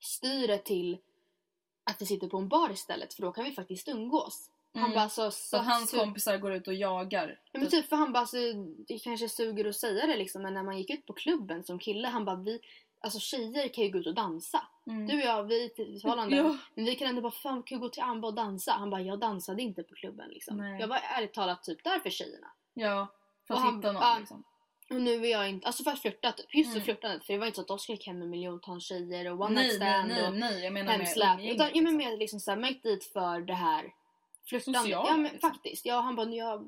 styr 0.00 0.46
det 0.48 0.58
till 0.58 0.98
att 1.84 2.02
vi 2.02 2.06
sitter 2.06 2.28
på 2.28 2.38
en 2.38 2.48
bar 2.48 2.70
istället 2.70 3.14
för 3.14 3.22
då 3.22 3.32
kan 3.32 3.44
vi 3.44 3.52
faktiskt 3.52 3.88
umgås. 3.88 4.50
Han 4.74 4.82
Mm. 4.84 4.94
bara, 4.94 5.08
så, 5.08 5.30
Så 5.30 5.56
hans 5.58 5.94
su- 5.94 5.98
kompisar 5.98 6.38
går 6.38 6.52
ut 6.52 6.68
och 6.68 6.74
jagar. 6.74 7.40
Ja, 7.52 7.60
men 7.60 7.68
typ 7.68 7.88
för 7.88 7.96
han 7.96 8.12
bara, 8.12 8.26
så, 8.26 8.36
det 8.88 8.98
kanske 8.98 9.28
suger 9.28 9.64
att 9.64 9.76
säga 9.76 10.06
det 10.06 10.16
liksom 10.16 10.42
men 10.42 10.54
när 10.54 10.62
man 10.62 10.78
gick 10.78 10.90
ut 10.90 11.06
på 11.06 11.12
klubben 11.12 11.64
som 11.64 11.78
kille, 11.78 12.08
han 12.08 12.24
bara, 12.24 12.36
vi, 12.36 12.60
alltså 13.06 13.20
tjejer 13.20 13.68
kan 13.68 13.84
ju 13.84 13.90
gå 13.90 13.98
ut 13.98 14.06
och 14.06 14.14
dansa. 14.14 14.62
Mm. 14.86 15.06
Du 15.06 15.14
och 15.14 15.20
jag, 15.26 15.42
vi 15.44 15.64
i 15.76 16.00
förhållande. 16.02 16.36
Ja. 16.46 16.56
Men 16.74 16.84
vi 16.84 16.96
kan 16.96 17.08
ändå 17.08 17.22
bara, 17.22 17.32
fan 17.32 17.62
kan 17.62 17.80
gå 17.80 17.88
till 17.88 18.02
Amba 18.02 18.28
och 18.28 18.34
dansa? 18.34 18.72
Han 18.72 18.90
bara, 18.90 19.00
jag 19.00 19.18
dansade 19.18 19.62
inte 19.62 19.82
på 19.82 19.94
klubben 19.94 20.28
liksom. 20.28 20.56
Nej. 20.56 20.80
Jag 20.80 20.88
var 20.88 20.96
ärligt 21.16 21.34
talat 21.34 21.62
typ 21.62 21.84
där 21.84 21.98
för 21.98 22.10
tjejerna. 22.10 22.46
Ja, 22.74 23.06
för 23.46 23.54
att 23.54 23.60
hitta 23.60 23.92
någon 23.92 24.02
ja. 24.02 24.16
liksom. 24.18 24.44
Och 24.90 25.00
nu 25.00 25.26
är 25.26 25.30
jag 25.30 25.48
inte, 25.48 25.66
alltså 25.66 25.84
för 25.84 25.90
att 25.90 25.98
flirta 26.02 26.32
typ. 26.32 26.54
Just 26.54 26.70
för 26.70 26.76
Mm. 26.76 26.84
flirtandet. 26.84 27.24
För 27.24 27.32
det 27.32 27.38
var 27.38 27.46
inte 27.46 27.56
så 27.56 27.62
att 27.62 27.70
Oskar 27.70 27.94
gick 27.94 28.06
hem 28.06 28.18
med 28.18 28.28
miljontals 28.28 28.84
tjejer 28.84 29.32
och 29.32 29.40
one 29.40 29.54
Nej, 29.54 29.64
night 29.68 29.80
nej, 29.80 29.90
stand 29.92 30.08
nej, 30.08 30.26
och 30.28 30.36
nej. 30.36 30.64
Jag 30.64 30.72
menar 30.72 30.86
med 30.86 30.96
hemsläp. 31.06 31.34
umgänget, 31.38 31.54
Utan 31.54 31.66
ja, 31.66 31.72
men 31.74 31.82
liksom. 31.84 31.96
mer 31.96 32.16
liksom 32.16 32.40
såhär, 32.40 32.58
man 32.58 32.68
gick 32.68 32.82
dit 32.82 33.04
för 33.04 33.40
det 33.40 33.54
här 33.54 33.92
flirtandet. 34.46 34.82
Sociala, 34.82 35.08
Ja 35.08 35.16
men 35.16 35.32
liksom. 35.32 35.50
faktiskt. 35.50 35.86
Ja, 35.86 36.00
han 36.00 36.16
bara, 36.16 36.28
jag 36.30 36.60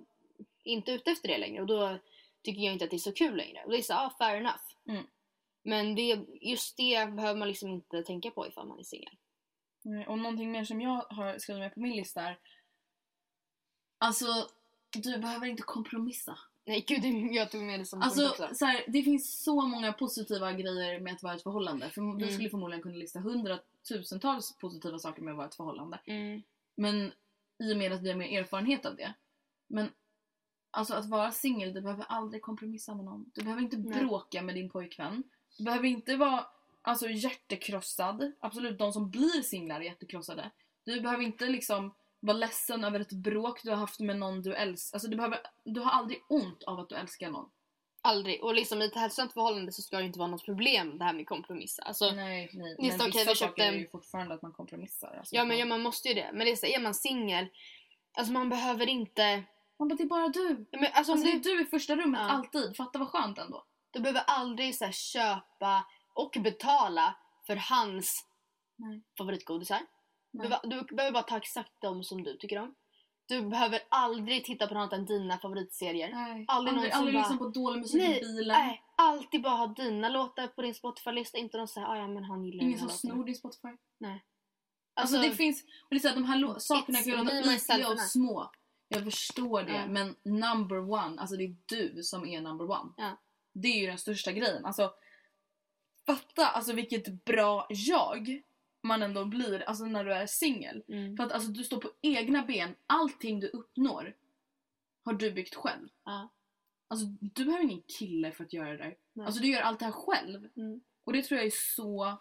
är 0.64 0.72
inte 0.72 0.92
ute 0.92 1.10
efter 1.10 1.28
det 1.28 1.38
längre 1.38 1.60
och 1.60 1.66
då 1.66 1.98
tycker 2.42 2.60
jag 2.62 2.72
inte 2.72 2.84
att 2.84 2.90
det 2.90 2.96
är 2.96 2.98
så 2.98 3.12
kul 3.12 3.36
längre. 3.36 3.64
Och 3.64 3.70
det 3.70 3.78
är 3.78 3.82
så, 3.82 3.92
ja 3.92 4.14
fair 4.18 4.36
enough. 4.36 4.64
Mm. 4.88 5.04
Men 5.62 5.94
det, 5.94 6.26
just 6.40 6.76
det 6.76 7.14
behöver 7.14 7.38
man 7.38 7.48
liksom 7.48 7.68
inte 7.68 8.02
tänka 8.02 8.30
på 8.30 8.46
ifall 8.46 8.68
man 8.68 8.78
är 8.78 8.82
singel. 8.82 9.16
Och 10.06 10.18
någonting 10.18 10.52
mer 10.52 10.64
som 10.64 10.80
jag 10.80 11.04
har 11.10 11.38
skrivit 11.38 11.60
med 11.60 11.74
på 11.74 11.80
min 11.80 11.96
lista 11.96 12.22
är... 12.22 12.38
Alltså, 13.98 14.26
du 15.02 15.18
behöver 15.18 15.46
inte 15.46 15.62
kompromissa. 15.62 16.38
Nej 16.66 16.84
gud, 16.88 17.04
jag 17.32 17.50
tog 17.50 17.62
med 17.62 17.80
det 17.80 17.84
som 17.86 18.00
punkt 18.00 18.06
Alltså, 18.06 18.28
också. 18.44 18.54
så 18.54 18.64
här, 18.64 18.84
det 18.88 19.02
finns 19.02 19.42
så 19.44 19.66
många 19.66 19.92
positiva 19.92 20.52
grejer 20.52 21.00
med 21.00 21.14
att 21.14 21.22
vara 21.22 21.34
i 21.34 21.36
ett 21.36 21.42
förhållande. 21.42 21.90
För 21.90 22.00
Mm. 22.00 22.30
skulle 22.30 22.50
förmodligen 22.50 22.82
kunna 22.82 22.96
lista 22.96 23.20
hundratusentals 23.20 24.56
positiva 24.56 24.98
saker 24.98 25.22
med 25.22 25.30
att 25.32 25.36
vara 25.36 25.46
i 25.46 25.48
ett 25.48 25.54
förhållande. 25.54 26.00
Mm. 26.04 26.42
Men 26.76 27.12
i 27.58 27.72
och 27.72 27.76
med 27.78 27.92
att 27.92 28.02
vi 28.02 28.10
har 28.10 28.16
mer 28.18 28.40
erfarenhet 28.40 28.86
av 28.86 28.96
det. 28.96 29.14
Men 29.66 29.90
alltså 30.70 30.94
att 30.94 31.06
vara 31.06 31.32
singel, 31.32 31.72
du 31.74 31.80
behöver 31.80 32.04
aldrig 32.04 32.42
kompromissa 32.42 32.94
med 32.94 33.04
någon. 33.04 33.30
Du 33.34 33.42
behöver 33.42 33.62
inte 33.62 33.76
Nej. 33.76 34.04
bråka 34.04 34.42
med 34.42 34.54
din 34.54 34.70
pojkvän. 34.70 35.22
Du 35.58 35.64
behöver 35.64 35.88
inte 35.88 36.16
vara 36.16 36.46
alltså, 36.82 37.08
hjärtekrossad. 37.08 38.32
Absolut, 38.40 38.78
de 38.78 38.92
som 38.92 39.10
blir 39.10 39.42
singlar 39.42 39.80
är 39.80 39.84
hjärtekrossade. 39.84 40.50
Du 40.84 41.00
behöver 41.00 41.24
inte 41.24 41.46
liksom 41.46 41.94
vara 42.20 42.36
ledsen 42.36 42.84
över 42.84 43.00
ett 43.00 43.12
bråk 43.12 43.62
du 43.62 43.70
har 43.70 43.76
haft 43.76 44.00
med 44.00 44.18
någon 44.18 44.42
du 44.42 44.54
älskar. 44.54 44.96
Alltså, 44.96 45.08
du, 45.08 45.16
behöver, 45.16 45.40
du 45.64 45.80
har 45.80 45.90
aldrig 45.90 46.18
ont 46.28 46.62
av 46.62 46.80
att 46.80 46.88
du 46.88 46.94
älskar 46.94 47.30
någon. 47.30 47.50
Aldrig. 48.02 48.44
Och 48.44 48.54
liksom 48.54 48.82
i 48.82 48.84
ett 48.84 48.94
hälsosamt 48.94 49.32
förhållande 49.32 49.72
så 49.72 49.82
ska 49.82 49.98
det 49.98 50.04
inte 50.04 50.18
vara 50.18 50.28
något 50.28 50.44
problem 50.44 50.98
det 50.98 51.04
här 51.04 51.12
med 51.12 51.26
kompromissa. 51.26 51.82
Alltså, 51.82 52.10
nej, 52.10 52.50
nej. 52.52 52.76
Men 52.78 52.90
vissa 52.90 53.06
vi 53.06 53.34
saker 53.34 53.62
är 53.62 53.72
ju 53.72 53.88
fortfarande 53.88 54.34
att 54.34 54.42
man 54.42 54.52
kompromissar. 54.52 55.14
Alltså, 55.18 55.34
ja 55.34 55.40
man, 55.40 55.48
men 55.48 55.58
ja, 55.58 55.64
man 55.64 55.80
måste 55.80 56.08
ju 56.08 56.14
det. 56.14 56.30
Men 56.32 56.46
det 56.46 56.52
är 56.52 56.56
så, 56.56 56.66
är 56.66 56.80
man 56.80 56.94
singel, 56.94 57.46
alltså 58.12 58.32
man 58.32 58.48
behöver 58.48 58.86
inte... 58.86 59.42
man 59.78 59.88
bara, 59.88 59.94
det 59.94 60.02
är 60.02 60.06
bara 60.06 60.28
du. 60.28 60.66
Men 60.70 60.86
alltså, 60.92 61.12
Alltså, 61.12 61.26
det 61.26 61.38
du, 61.38 61.52
är 61.52 61.56
du 61.56 61.62
i 61.62 61.66
första 61.66 61.96
rummet, 61.96 62.20
Ja. 62.20 62.30
alltid. 62.30 62.76
Fatta 62.76 62.98
vad 62.98 63.08
skönt 63.08 63.38
ändå. 63.38 63.64
Du 63.90 64.00
behöver 64.00 64.22
aldrig 64.26 64.74
så 64.76 64.84
här, 64.84 64.92
köpa 64.92 65.84
och 66.14 66.36
betala 66.40 67.16
för 67.46 67.56
hans 67.56 68.26
Nej. 68.76 69.02
favoritgodisar. 69.18 69.80
Du, 70.32 70.48
du 70.62 70.94
behöver 70.96 71.12
bara 71.12 71.22
ta 71.22 71.36
exakt 71.36 71.72
de 71.80 72.04
som 72.04 72.22
du 72.22 72.36
tycker 72.36 72.58
om. 72.58 72.74
Du 73.26 73.42
behöver 73.42 73.80
aldrig 73.88 74.44
titta 74.44 74.66
på 74.66 74.74
något 74.74 74.80
annat 74.80 74.92
än 74.92 75.04
dina 75.06 75.38
favoritserier. 75.38 76.12
Nej. 76.12 76.44
Aldrig 76.48 76.74
Aldrig, 76.74 76.92
aldrig 76.92 77.14
bara- 77.14 77.20
liksom 77.20 77.38
på 77.38 77.48
dålig 77.48 77.78
musik 77.80 78.02
i 78.02 78.08
Nej, 78.08 78.20
bilen. 78.20 78.58
nej, 78.58 78.82
alltid 78.96 79.42
bara 79.42 79.56
ha 79.56 79.66
dina 79.66 80.08
låtar 80.08 80.46
på 80.46 80.62
din 80.62 80.74
Spotify-lista. 80.74 81.38
Inte 81.38 81.58
någon 81.58 81.68
såhär, 81.68 81.86
ah, 81.88 81.96
ja 81.98 82.08
men 82.08 82.24
han 82.24 82.44
gillar 82.44 82.64
Ingen 82.64 82.78
som 82.78 82.86
låten." 82.86 82.98
snor 82.98 83.24
din 83.24 83.34
Spotify. 83.34 83.68
Nej. 83.98 84.24
Alltså, 84.94 85.18
det 85.18 85.32
finns, 85.32 85.62
och 85.62 85.86
det 85.90 85.96
är 85.96 86.00
så 86.00 86.08
här, 86.08 86.14
de 86.14 86.24
här 86.24 86.58
sakerna 86.58 86.98
kan 86.98 87.24
låta 87.24 87.54
ytliga 87.54 87.88
och 87.88 87.94
I. 87.94 87.98
små. 87.98 88.50
Jag 88.88 89.04
förstår 89.04 89.62
det, 89.62 89.72
Ja. 89.72 89.86
men 89.86 90.16
number 90.24 90.90
one, 90.92 91.20
alltså 91.20 91.36
det 91.36 91.44
är 91.44 91.56
du 91.66 92.02
som 92.02 92.26
är 92.26 92.40
number 92.40 92.70
one. 92.70 92.92
Ja. 92.96 93.16
Det 93.52 93.68
är 93.68 93.80
ju 93.80 93.86
den 93.86 93.98
största 93.98 94.32
grejen. 94.32 94.64
Alltså, 94.64 94.94
fatta 96.06 96.46
alltså 96.46 96.72
vilket 96.72 97.24
bra 97.24 97.66
jag 97.70 98.42
man 98.80 99.02
ändå 99.02 99.24
blir 99.24 99.62
alltså 99.68 99.84
när 99.84 100.04
du 100.04 100.12
är 100.12 100.26
singel. 100.26 100.82
Mm. 100.88 101.16
För 101.16 101.24
att 101.24 101.32
alltså, 101.32 101.50
du 101.50 101.64
står 101.64 101.80
på 101.80 101.90
egna 102.00 102.42
ben, 102.42 102.74
allting 102.86 103.40
du 103.40 103.48
uppnår 103.48 104.16
har 105.04 105.12
du 105.12 105.30
byggt 105.30 105.54
själv. 105.54 105.88
Ja. 106.04 106.28
Alltså 106.88 107.06
du 107.20 107.44
behöver 107.44 107.64
ingen 107.64 107.82
kille 107.98 108.32
för 108.32 108.44
att 108.44 108.52
göra 108.52 108.70
det 108.70 108.76
där. 108.76 108.96
Nej. 109.12 109.26
Alltså 109.26 109.42
du 109.42 109.48
gör 109.48 109.60
allt 109.60 109.78
det 109.78 109.84
här 109.84 109.92
själv. 109.92 110.48
Mm. 110.56 110.80
Och 111.04 111.12
det 111.12 111.22
tror 111.22 111.38
jag 111.38 111.46
är 111.46 111.74
så 111.76 112.18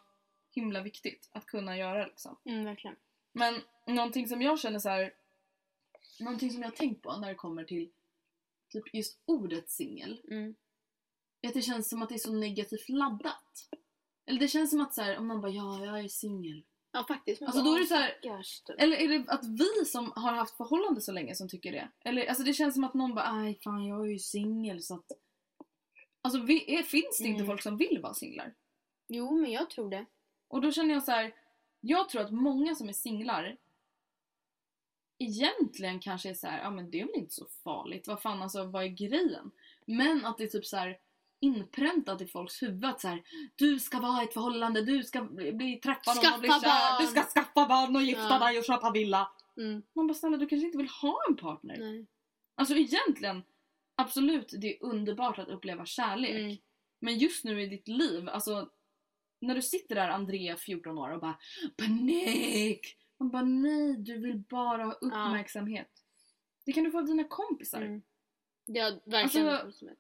himla 0.51 0.81
viktigt 0.81 1.29
att 1.31 1.45
kunna 1.45 1.77
göra 1.77 2.05
liksom. 2.05 2.37
Mm, 2.45 2.65
verkligen. 2.65 2.95
Men 3.31 3.61
någonting 3.87 4.27
som 4.27 4.41
jag 4.41 4.59
känner 4.59 4.79
så 4.79 4.89
här. 4.89 5.13
Någonting 6.19 6.51
som 6.51 6.61
jag 6.61 6.69
har 6.69 6.75
tänkt 6.75 7.01
på 7.01 7.17
när 7.17 7.27
det 7.27 7.35
kommer 7.35 7.63
till 7.63 7.89
typ 8.69 8.93
just 8.93 9.19
ordet 9.25 9.69
singel. 9.69 10.21
Mm. 10.31 10.55
Att 11.47 11.53
det 11.53 11.61
känns 11.61 11.89
som 11.89 12.01
att 12.01 12.09
det 12.09 12.15
är 12.15 12.19
så 12.19 12.33
negativt 12.33 12.89
laddat. 12.89 13.69
Eller 14.25 14.39
det 14.39 14.47
känns 14.47 14.69
som 14.69 14.81
att 14.81 14.93
så 14.93 15.01
här, 15.01 15.17
om 15.17 15.27
någon 15.27 15.41
bara 15.41 15.51
ja, 15.51 15.85
jag 15.85 15.99
är 15.99 16.07
singel. 16.07 16.63
Ja 16.91 17.05
faktiskt. 17.07 17.41
Alltså, 17.41 17.63
då 17.63 17.75
är 17.75 17.79
det 17.79 17.85
så 17.85 17.95
här- 17.95 18.43
typ. 18.67 18.79
Eller 18.79 18.97
är 18.97 19.07
det 19.07 19.31
att 19.31 19.45
vi 19.45 19.85
som 19.85 20.11
har 20.15 20.31
haft 20.33 20.57
förhållande 20.57 21.01
så 21.01 21.11
länge 21.11 21.35
som 21.35 21.49
tycker 21.49 21.71
det? 21.71 21.89
Eller 22.03 22.27
alltså 22.27 22.43
det 22.43 22.53
känns 22.53 22.73
som 22.75 22.83
att 22.83 22.93
någon 22.93 23.15
bara 23.15 23.41
aj 23.41 23.59
fan 23.63 23.85
jag 23.85 24.05
är 24.05 24.11
ju 24.11 24.19
singel 24.19 24.83
så 24.83 24.95
att... 24.95 25.11
Alltså 26.21 26.41
vi, 26.41 26.75
är, 26.75 26.83
finns 26.83 27.17
det 27.17 27.27
inte 27.27 27.43
Mm. 27.43 27.47
folk 27.47 27.61
som 27.61 27.77
vill 27.77 27.99
vara 28.03 28.13
singlar? 28.13 28.53
Jo 29.07 29.37
men 29.41 29.51
jag 29.51 29.69
tror 29.69 29.89
det. 29.89 30.05
Och 30.47 30.61
då 30.61 30.71
känner 30.71 30.93
jag 30.93 31.03
så 31.03 31.11
här. 31.11 31.33
Jag 31.81 32.09
tror 32.09 32.21
att 32.21 32.31
många 32.31 32.75
som 32.75 32.89
är 32.89 32.93
singlar 32.93 33.57
egentligen 35.19 35.99
kanske 35.99 36.29
är 36.29 36.33
så 36.33 36.47
här, 36.47 36.59
ja 36.63 36.69
men 36.71 36.91
det 36.91 37.01
är 37.01 37.05
väl 37.05 37.15
inte 37.15 37.33
så 37.33 37.45
farligt. 37.63 38.07
Vad 38.07 38.21
fan 38.21 38.41
alltså, 38.41 38.63
vad 38.63 38.83
är 38.83 38.87
grejen? 38.87 39.51
Men 39.85 40.25
att 40.25 40.37
det 40.37 40.43
är 40.43 40.47
typ 40.47 40.65
så 40.65 40.77
här 40.77 40.97
inpräntat 41.39 42.21
i 42.21 42.27
folks 42.27 42.63
huvud 42.63 42.85
att 42.85 43.01
så 43.01 43.07
här, 43.07 43.23
du 43.55 43.79
ska 43.79 43.99
vara 43.99 44.21
i 44.21 44.25
ett 44.25 44.33
förhållande, 44.33 44.81
du 44.81 45.03
ska 45.03 45.21
bli, 45.23 45.53
bli 45.53 45.75
träffa 45.75 46.13
någon 46.13 46.33
och 46.33 46.39
bli 46.39 46.49
Skaffa 46.49 46.61
kär, 46.61 46.97
barn. 46.97 47.01
du 47.01 47.07
ska 47.07 47.23
skaffa 47.23 47.67
barn 47.67 47.95
och 47.95 48.01
gifta 48.01 48.27
Ja. 48.29 48.39
dig 48.47 48.57
och 48.57 48.65
köpa 48.65 48.91
villa. 48.91 49.31
Mm. 49.57 49.83
Man 49.95 50.07
bara 50.07 50.13
snälla 50.13 50.37
du 50.37 50.47
kanske 50.47 50.65
inte 50.65 50.77
vill 50.77 50.89
ha 51.01 51.19
en 51.29 51.35
partner. 51.35 51.77
Nej. 51.79 52.07
Alltså 52.55 52.75
egentligen, 52.75 53.43
absolut 53.95 54.53
det 54.61 54.67
är 54.77 54.83
underbart 54.83 55.39
att 55.39 55.47
uppleva 55.47 55.85
kärlek. 55.85 56.35
Mm. 56.35 56.57
Men 56.99 57.17
just 57.17 57.43
nu 57.43 57.61
i 57.61 57.67
ditt 57.67 57.87
liv, 57.87 58.29
alltså 58.29 58.69
när 59.41 59.55
du 59.55 59.61
sitter 59.61 59.95
där 59.95 60.09
Andrea 60.09 60.57
14 60.57 60.97
år 60.97 61.09
och 61.09 61.21
bara 61.21 61.37
panik. 61.77 62.97
Man 63.19 63.29
bara 63.29 63.43
nej, 63.43 63.95
du 63.97 64.17
vill 64.19 64.37
bara 64.37 64.83
ha 64.85 64.91
uppmärksamhet. 64.93 65.89
Det 66.65 66.73
kan 66.73 66.83
du 66.83 66.91
få 66.91 66.97
av 66.99 67.05
dina 67.05 67.23
kompisar. 67.23 67.81
Mm. 67.81 68.01
Har 68.67 69.09
verkligen 69.11 69.47
Alltså- 69.47 69.65
uppmärksamhet. 69.65 69.97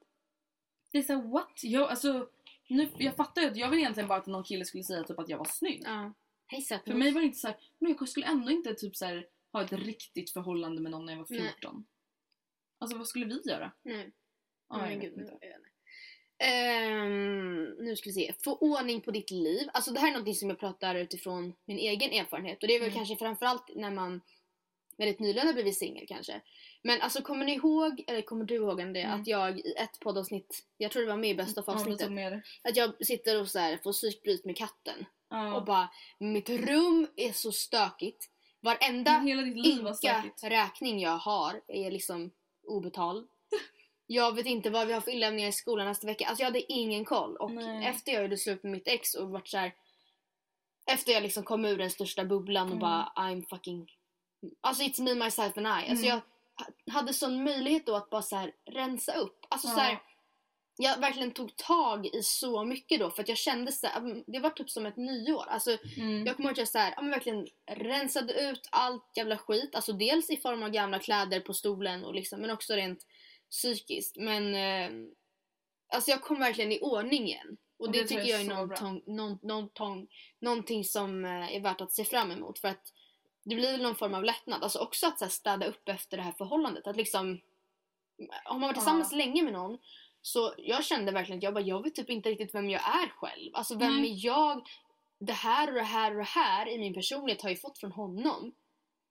Det 0.97 1.01
är 1.01 1.03
såhär 1.03 1.31
what? 1.31 1.59
Jag, 1.63 1.89
alltså, 1.89 2.29
nu, 2.67 2.89
jag 2.97 3.15
fattar 3.15 3.41
ju 3.41 3.47
att 3.47 3.57
jag 3.57 3.69
vill 3.69 3.79
egentligen 3.79 4.07
bara 4.07 4.19
att 4.19 4.25
någon 4.27 4.43
kille 4.43 4.65
skulle 4.65 4.83
säga 4.83 5.03
typ 5.03 5.19
att 5.19 5.29
jag 5.29 5.37
var 5.37 5.45
snygg. 5.45 5.81
Ja. 5.85 6.13
Hej 6.47 6.61
För 6.61 6.93
mig 6.93 7.11
var 7.11 7.21
det 7.21 7.27
inte 7.27 7.39
såhär, 7.39 7.57
men 7.79 7.95
jag 7.99 8.09
skulle 8.09 8.25
ändå 8.25 8.51
inte 8.51 8.73
typ 8.73 8.95
så 8.95 9.05
här, 9.05 9.27
ha 9.51 9.63
ett 9.63 9.71
riktigt 9.71 10.31
förhållande 10.31 10.81
med 10.81 10.91
någon 10.91 11.05
när 11.05 11.13
jag 11.13 11.19
var 11.19 11.27
Nej. 11.29 11.39
14. 11.39 11.85
Alltså 12.79 12.97
vad 12.97 13.07
skulle 13.07 13.25
vi 13.25 13.41
göra? 13.49 13.71
Nej. 13.83 14.11
Ja, 14.69 14.77
men 14.77 14.91
jag 14.91 15.01
gud, 15.01 15.13
inte. 15.19 15.37
Ehm, 16.39 17.63
nu 17.63 17.95
ska 17.95 18.09
vi 18.09 18.13
se. 18.13 18.33
Få 18.43 18.57
ordning 18.57 19.01
på 19.01 19.11
ditt 19.11 19.31
liv. 19.31 19.67
Alltså 19.73 19.91
det 19.91 19.99
här 19.99 20.07
är 20.07 20.11
någonting 20.11 20.35
som 20.35 20.49
jag 20.49 20.59
pratar 20.59 20.95
utifrån 20.95 21.53
min 21.65 21.77
egen 21.77 22.11
erfarenhet. 22.11 22.61
Och 22.61 22.67
det 22.67 22.75
är 22.75 22.79
väl 22.79 22.89
Mm. 22.89 22.97
kanske 22.97 23.15
framförallt 23.15 23.75
när 23.75 23.91
man 23.91 24.21
väldigt 24.97 25.19
nyligen 25.19 25.47
har 25.47 25.53
blivit 25.53 25.77
singel 25.77 26.07
kanske. 26.07 26.41
Men 26.83 27.01
alltså 27.01 27.21
kommer 27.21 27.45
ni 27.45 27.53
ihåg, 27.55 28.03
eller 28.07 28.21
kommer 28.21 28.45
du 28.45 28.55
ihåg 28.55 28.81
André, 28.81 29.01
Mm. 29.01 29.21
att 29.21 29.27
jag 29.27 29.59
i 29.59 29.73
ett 29.77 29.99
poddavsnitt, 29.99 30.63
jag 30.77 30.91
tror 30.91 31.01
det 31.03 31.07
var 31.09 31.17
med 31.17 31.29
i 31.29 31.35
bästa 31.35 31.61
av 31.61 31.65
Ja, 31.67 31.73
avsnittet, 31.73 32.15
det. 32.15 32.41
att 32.63 32.75
jag 32.75 33.05
sitter 33.05 33.41
och 33.41 33.47
så 33.49 33.59
här, 33.59 33.79
får 33.83 33.91
psykbryt 33.93 34.45
med 34.45 34.57
katten. 34.57 35.05
Ja. 35.29 35.55
Och 35.55 35.65
bara, 35.65 35.89
mitt 36.19 36.49
rum 36.49 37.07
är 37.15 37.31
så 37.31 37.51
stökigt. 37.51 38.29
Varenda 38.59 39.11
räkning 40.43 40.99
jag 40.99 41.17
har 41.17 41.61
är 41.67 41.91
liksom 41.91 42.31
obetald. 42.67 43.27
Jag 44.09 44.35
vet 44.35 44.45
inte 44.45 44.69
vad 44.69 44.87
vi 44.87 44.93
har 44.93 45.01
för 45.01 45.11
inlämningar 45.11 45.49
i 45.49 45.51
skolan 45.51 45.85
nästa 45.87 46.07
vecka. 46.07 46.25
Alltså 46.27 46.41
jag 46.41 46.47
hade 46.47 46.71
ingen 46.73 47.05
koll. 47.05 47.37
Och 47.37 47.51
Nej. 47.51 47.85
efter 47.87 48.11
jag 48.11 48.21
gjorde 48.21 48.37
slut 48.37 48.63
med 48.63 48.71
mitt 48.71 48.87
ex 48.87 49.13
och 49.13 49.29
varit 49.29 49.47
så 49.47 49.57
här. 49.57 49.73
Efter 50.91 51.11
jag 51.13 51.23
liksom 51.23 51.43
kom 51.43 51.65
ur 51.65 51.77
den 51.77 51.91
största 51.91 52.25
bubblan 52.25 52.67
och 52.67 52.71
Mm. 52.71 52.79
bara 52.79 53.11
I'm 53.15 53.45
fucking... 53.49 53.91
Alltså 54.61 54.83
it's 54.83 55.01
me, 55.01 55.15
myself 55.25 55.57
and 55.57 55.67
I. 55.67 55.89
Alltså 55.89 56.05
Mm. 56.05 56.07
jag 56.07 56.21
ha- 56.65 56.93
hade 56.99 57.13
sån 57.13 57.43
möjlighet 57.43 57.85
då 57.85 57.95
att 57.95 58.09
bara 58.09 58.21
så 58.21 58.35
här 58.35 58.51
rensa 58.65 59.13
upp. 59.13 59.45
Alltså 59.49 59.67
så 59.67 59.73
här, 59.79 59.91
Ja. 59.91 59.99
jag 60.89 60.99
verkligen 60.99 61.31
tog 61.31 61.55
tag 61.55 62.05
i 62.05 62.23
så 62.23 62.63
mycket 62.65 62.99
då 62.99 63.09
för 63.11 63.21
att 63.23 63.29
jag 63.29 63.37
kände 63.37 63.71
så 63.71 63.87
här, 63.87 64.23
det 64.27 64.39
var 64.39 64.49
typ 64.49 64.69
som 64.69 64.85
ett 64.85 64.97
nyår. 64.97 65.45
Alltså, 65.47 65.77
Mm. 65.97 66.25
Jag 66.25 66.35
kommer 66.35 66.49
ihåg 66.49 66.51
att 66.53 66.57
jag 66.57 66.67
så 66.67 66.77
här, 66.77 66.93
ja, 66.97 67.01
verkligen 67.01 67.47
rensade 67.71 68.49
ut 68.49 68.67
allt 68.71 69.11
jävla 69.15 69.37
skit. 69.37 69.75
Alltså 69.75 69.93
dels 69.93 70.29
i 70.29 70.37
form 70.37 70.63
av 70.63 70.69
gamla 70.69 70.99
kläder 70.99 71.39
på 71.39 71.53
stolen 71.53 72.03
och 72.05 72.15
liksom, 72.15 72.41
men 72.41 72.49
också 72.49 72.73
rent 72.73 72.99
psykiskt. 73.51 74.15
Men 74.17 74.55
eh, 74.55 74.91
alltså 75.93 76.11
jag 76.11 76.21
kom 76.21 76.39
verkligen 76.39 76.71
i 76.71 76.79
ordning 76.81 77.23
igen. 77.27 77.57
Och, 77.79 77.85
Och 77.85 77.91
det, 77.91 78.01
det 78.01 78.07
tror 78.07 78.19
tycker 78.19 78.31
jag 78.31 78.41
är 78.41 78.45
någonting, 78.45 79.03
någon, 79.15 79.39
någonting, 79.41 80.07
någonting 80.41 80.83
som 80.83 81.25
eh, 81.25 81.55
är 81.55 81.59
värt 81.59 81.81
att 81.81 81.91
se 81.93 82.03
fram 82.05 82.31
emot. 82.31 82.59
För 82.59 82.67
att 82.67 82.93
det 83.49 83.55
blir 83.55 83.71
väl 83.71 83.81
någon 83.81 83.95
form 83.95 84.13
av 84.13 84.23
lättnad. 84.23 84.63
Alltså 84.63 84.79
också 84.79 85.07
att 85.07 85.19
så 85.19 85.25
här, 85.25 85.29
städa 85.29 85.65
upp 85.65 85.89
efter 85.89 86.17
det 86.17 86.23
här 86.23 86.31
förhållandet. 86.31 86.87
Att 86.87 86.95
liksom, 86.97 87.39
har 88.43 88.53
man 88.59 88.61
varit 88.61 88.75
tillsammans 88.75 89.11
länge 89.11 89.43
med 89.43 89.53
någon 89.53 89.77
så 90.21 90.53
jag 90.57 90.83
kände 90.85 91.11
verkligen 91.11 91.37
att 91.39 91.43
jag 91.43 91.53
bara, 91.53 91.63
jag 91.63 91.83
vet 91.83 91.95
typ 91.95 92.09
inte 92.09 92.29
riktigt 92.29 92.55
vem 92.55 92.69
jag 92.69 92.81
är 92.81 93.07
själv. 93.09 93.51
Alltså 93.55 93.75
vem 93.75 94.01
Nej. 94.01 94.11
är 94.11 94.25
jag? 94.25 94.67
Det 95.19 95.33
här 95.33 95.67
och 95.67 95.73
det 95.73 95.81
här 95.83 96.11
och 96.11 96.17
det 96.17 96.23
här 96.23 96.67
i 96.69 96.77
min 96.77 96.93
personlighet 96.93 97.41
har 97.41 97.49
jag 97.49 97.61
fått 97.61 97.77
från 97.77 97.91
honom. 97.91 98.53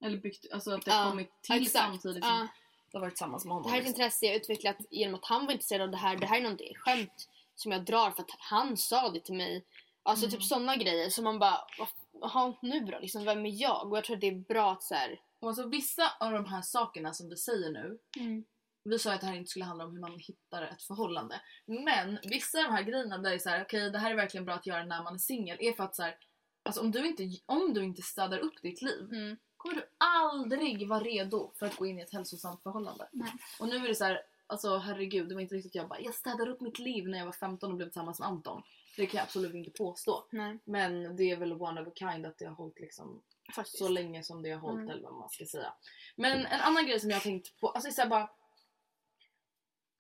Eller 0.05 0.17
byggt, 0.19 0.53
alltså 0.53 0.71
att 0.75 0.85
det 0.85 0.91
Ja, 0.91 1.11
kommit 1.11 1.43
till 1.43 1.63
exakt. 1.63 1.85
samtidigt 1.85 2.25
som 2.25 2.35
Ja. 2.35 2.47
du 2.91 2.97
har 2.99 3.01
varit 3.01 3.13
tillsammans 3.15 3.45
med 3.45 3.51
Det 3.51 3.55
honom. 3.55 3.71
här 3.71 3.77
är 3.79 3.81
ett 3.81 3.87
liksom. 3.89 4.03
intresse 4.03 4.27
jag 4.27 4.35
utvecklat 4.37 4.77
genom 4.91 5.15
att 5.15 5.25
han 5.25 5.47
var 5.47 5.53
intresserad 5.53 5.83
av 5.83 5.91
det 5.91 5.97
här. 5.97 6.17
Det 6.17 6.27
här 6.27 6.41
är 6.41 6.53
ett 6.71 6.77
skämt 6.79 7.29
som 7.55 7.73
jag 7.73 7.85
drar 7.85 8.11
för 8.11 8.23
att 8.23 8.31
han 8.39 8.77
sa 8.77 9.09
det 9.11 9.21
till 9.21 9.35
mig. 9.35 9.65
Alltså 10.03 10.27
Mm. 10.27 10.33
typ 10.39 10.43
sådana 10.49 10.77
grejer 10.77 11.11
som 11.11 11.25
man 11.25 11.39
bara, 11.39 11.61
"Vad- 11.79 11.89
jaha 12.21 12.55
nu 12.63 12.81
då? 12.81 12.99
Liksom, 12.99 13.25
vem 13.25 13.47
är 13.47 13.63
jag? 13.63 13.91
Och 13.91 13.97
jag 13.97 14.05
tror 14.05 14.17
att 14.17 14.21
det 14.21 14.29
är 14.29 14.45
bra 14.49 14.73
att 14.73 14.83
så 14.83 14.95
här, 14.95 15.21
Och 15.41 15.49
alltså, 15.49 15.69
vissa 15.69 16.13
av 16.21 16.33
de 16.33 16.45
här 16.45 16.63
sakerna 16.63 17.13
som 17.13 17.29
du 17.29 17.37
säger 17.37 17.71
nu. 17.71 17.99
Mm. 18.21 18.45
Vi 18.85 18.99
sa 18.99 19.13
att 19.13 19.21
det 19.21 19.27
här 19.27 19.37
inte 19.37 19.51
skulle 19.51 19.65
handla 19.65 19.85
om 19.85 19.93
hur 19.93 20.01
man 20.01 20.19
hittar 20.19 20.63
ett 20.63 20.83
förhållande. 20.83 21.41
Men 21.67 22.19
vissa 22.23 22.59
av 22.59 22.65
de 22.65 22.73
här 22.73 22.83
grejerna 22.83 23.19
där 23.19 23.31
det 23.31 23.37
är 23.37 23.39
så 23.39 23.49
här, 23.49 23.63
okej 23.63 23.91
det 23.91 23.99
här 23.99 24.11
är 24.11 24.15
verkligen 24.15 24.45
bra 24.45 24.55
att 24.55 24.67
göra 24.67 24.85
när 24.85 25.03
man 25.03 25.15
är 25.15 25.19
singel. 25.19 25.57
Är 25.61 25.73
för 25.73 25.85
att 25.85 25.97
så 25.97 26.03
här, 26.03 26.17
alltså 26.63 26.81
om 26.81 26.91
du 26.91 27.07
inte, 27.07 27.23
om 27.47 27.75
du 27.75 27.85
inte 27.85 28.03
städar 28.03 28.39
upp 28.39 28.63
ditt 28.63 28.83
liv. 28.83 29.09
Mm. 29.13 29.37
Kommer 29.57 29.77
du 29.77 29.87
aldrig 29.99 30.89
vara 30.89 31.01
redo 31.01 31.53
för 31.59 31.67
att 31.67 31.77
gå 31.77 31.87
in 31.87 31.99
i 31.99 32.03
ett 32.03 32.13
hälsosamt 32.13 32.63
förhållande. 32.63 33.09
Nej. 33.13 33.33
Och 33.61 33.69
nu 33.69 33.77
är 33.77 33.89
det 33.89 33.95
så 33.95 34.05
här, 34.05 34.21
alltså 34.47 34.77
herregud 34.77 35.29
det 35.29 35.35
var 35.35 35.43
inte 35.43 35.55
riktigt 35.55 35.75
jag 35.75 35.89
bara, 35.89 36.01
jag 36.01 36.15
städade 36.15 36.51
upp 36.51 36.61
mitt 36.61 36.79
liv 36.79 37.09
när 37.09 37.19
jag 37.19 37.25
var 37.25 37.33
15 37.33 37.71
och 37.71 37.77
blev 37.77 37.87
tillsammans 37.87 38.21
med 38.21 38.29
Anton. 38.29 38.63
Det 38.97 39.07
kan 39.07 39.19
jag 39.19 39.25
absolut 39.25 39.55
inte 39.55 39.71
påstå. 39.71 40.27
nej, 40.33 40.59
Men 40.65 41.17
det 41.17 41.31
är 41.31 41.37
väl 41.37 41.53
one 41.53 41.81
of 41.81 41.89
a 41.89 41.93
kind 41.95 42.27
att 42.27 42.39
det 42.39 42.45
har 42.45 42.55
hållit 42.55 42.79
liksom 42.81 43.23
faktiskt. 43.55 43.79
så 43.79 43.89
länge 43.89 44.23
som 44.23 44.43
det 44.43 44.51
har 44.51 44.61
hållit 44.61 44.79
Mm. 44.83 44.91
eller 44.91 45.03
vad 45.03 45.15
man 45.15 45.29
ska 45.31 45.45
säga. 45.47 45.75
Men 46.17 46.47
en 46.47 46.61
annan 46.61 46.87
grej 46.87 47.01
som 47.01 47.11
jag 47.11 47.17
har 47.17 47.23
tänkt 47.23 47.61
på, 47.61 47.69
alltså 47.71 47.91
så 48.03 48.09
bara 48.09 48.31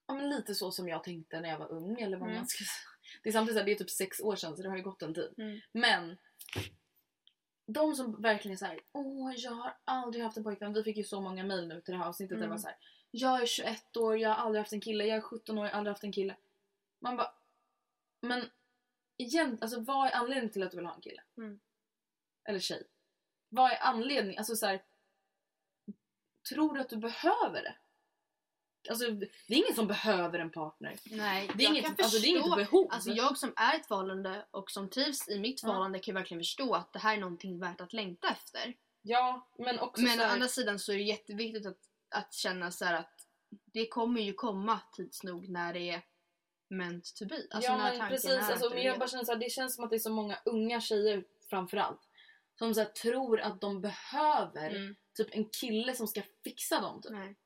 ja, 0.07 0.15
men 0.15 0.29
lite 0.29 0.55
så 0.55 0.71
som 0.73 0.89
jag 0.89 1.05
tänkte 1.05 1.41
när 1.41 1.49
jag 1.49 1.59
var 1.59 1.73
ung 1.73 2.01
eller 2.01 2.17
vad 2.17 2.29
Mm. 2.29 2.37
man 2.41 2.47
ska 2.49 2.59
säga. 2.65 3.21
Det 3.23 3.29
är 3.29 3.33
samtidigt 3.33 3.55
så 3.55 3.59
här, 3.59 3.67
det 3.67 3.73
är 3.73 3.79
typ 3.79 3.91
sex 3.91 4.21
år 4.21 4.37
sedan 4.37 4.57
så 4.57 4.63
det 4.63 4.69
har 4.69 4.77
ju 4.77 4.83
gått 4.83 5.03
en 5.03 5.15
tid. 5.15 5.35
Mm. 5.39 5.61
Men 5.73 6.17
de 7.67 7.95
som 7.95 8.23
verkligen 8.23 8.59
såhär, 8.59 8.81
åh 8.93 9.33
jag 9.37 9.51
har 9.53 9.77
aldrig 9.85 10.25
haft 10.25 10.37
en 10.37 10.45
pojkvän. 10.45 10.73
Vi 10.73 10.83
fick 10.83 10.97
ju 10.97 11.05
så 11.05 11.21
många 11.21 11.45
mejl 11.45 11.69
nu 11.69 11.81
till 11.81 11.93
det 11.93 11.99
här 11.99 12.07
avsnittet 12.09 12.31
där 12.31 12.37
det 12.37 12.45
Mm. 12.45 12.51
var 12.51 12.59
så 12.59 12.67
här. 12.69 12.77
Jag 13.11 13.43
är 13.43 13.47
21 13.47 13.97
år, 13.97 14.19
jag 14.19 14.29
har 14.31 14.37
aldrig 14.37 14.61
haft 14.61 14.73
en 14.73 14.81
kille. 14.81 15.05
Jag 15.07 15.17
är 15.17 15.21
17 15.21 15.59
år, 15.59 15.65
jag 15.67 15.73
har 15.73 15.79
aldrig 15.79 15.93
haft 15.93 16.05
en 16.05 16.13
kille. 16.13 16.37
Man 17.01 17.17
bara, 17.17 17.31
men 18.21 18.51
igen, 19.17 19.59
alltså 19.61 19.81
vad 19.81 20.09
är 20.09 20.13
anledningen 20.15 20.53
till 20.53 20.63
att 20.63 20.71
du 20.71 20.77
vill 20.77 20.87
ha 20.87 20.95
en 20.95 21.01
kille? 21.01 21.23
Mm. 21.37 21.61
Eller 22.49 22.59
tjej? 22.61 22.87
Vad 23.49 23.73
är 23.73 23.79
anledningen? 23.83 24.39
Alltså 24.39 24.57
så 24.57 24.67
här, 24.67 24.83
tror 26.49 26.75
du 26.75 26.81
att 26.81 26.89
du 26.89 26.97
behöver 26.97 27.63
det? 27.63 27.77
Alltså 28.89 29.11
det 29.11 29.55
är 29.55 29.59
ingen 29.59 29.75
som 29.75 29.87
behöver 29.87 30.39
en 30.39 30.51
partner. 30.51 30.97
Nej, 31.05 31.51
Det 31.55 31.65
är, 31.65 31.69
inget, 31.69 31.85
kan 31.85 31.95
alltså, 31.99 32.19
det 32.19 32.27
är 32.27 32.31
inget 32.31 32.57
behov. 32.57 32.89
Alltså 32.91 33.11
jag 33.11 33.39
som 33.39 33.53
är 33.57 33.77
ett 33.77 33.87
förhållande 33.87 34.47
och 34.51 34.71
som 34.71 34.91
trivs 34.91 35.29
i 35.29 35.39
mitt 35.39 35.63
Ja. 35.63 35.69
förhållande 35.69 35.99
kan 35.99 36.13
ju 36.13 36.19
verkligen 36.21 36.41
förstå 36.41 36.75
att 36.75 36.93
det 36.93 36.99
här 36.99 37.17
är 37.17 37.21
någonting 37.21 37.59
värt 37.59 37.81
att 37.81 37.93
längta 37.93 38.29
efter. 38.29 38.75
Ja, 39.03 39.49
men 39.59 39.79
också 39.79 40.03
Men 40.03 40.17
så 40.17 40.23
å 40.23 40.27
här, 40.27 40.33
andra 40.33 40.49
sidan 40.49 40.79
så 40.79 40.93
är 40.93 40.97
det 40.97 41.03
jätteviktigt 41.03 41.67
att, 41.67 41.79
att 42.11 42.35
känna 42.35 42.71
så 42.71 42.85
här 42.85 42.95
att 42.95 43.27
det 43.65 43.89
kommer 43.89 44.21
ju 44.21 44.33
komma 44.33 44.81
tids 44.93 45.23
nog 45.23 45.49
när 45.49 45.73
det 45.73 45.91
är 45.91 46.03
meant 46.69 47.15
to 47.17 47.27
be. 47.27 47.47
Alltså 47.51 47.71
ja 47.71 47.77
men 47.77 48.09
precis, 48.09 48.31
alltså, 48.31 48.71
men 48.71 48.83
jag 48.83 48.99
bara 48.99 49.09
känner 49.09 49.25
så 49.25 49.33
här, 49.33 49.39
det 49.39 49.51
känns 49.51 49.75
som 49.75 49.85
att 49.85 49.91
det 49.91 49.97
är 49.97 50.01
så 50.01 50.13
många 50.13 50.39
unga 50.45 50.81
tjejer 50.81 51.25
framförallt. 51.51 52.01
Som 52.59 52.75
så 52.75 52.81
här, 52.81 52.89
tror 52.89 53.41
att 53.41 53.61
de 53.61 53.81
behöver 53.81 54.71
Mm. 54.71 54.97
typ 55.17 55.29
en 55.31 55.45
kille 55.45 55.95
som 55.95 56.07
ska 56.07 56.23
fixa 56.45 56.81
dem. 56.81 57.03
Typ. 57.03 57.13
Nej. 57.13 57.37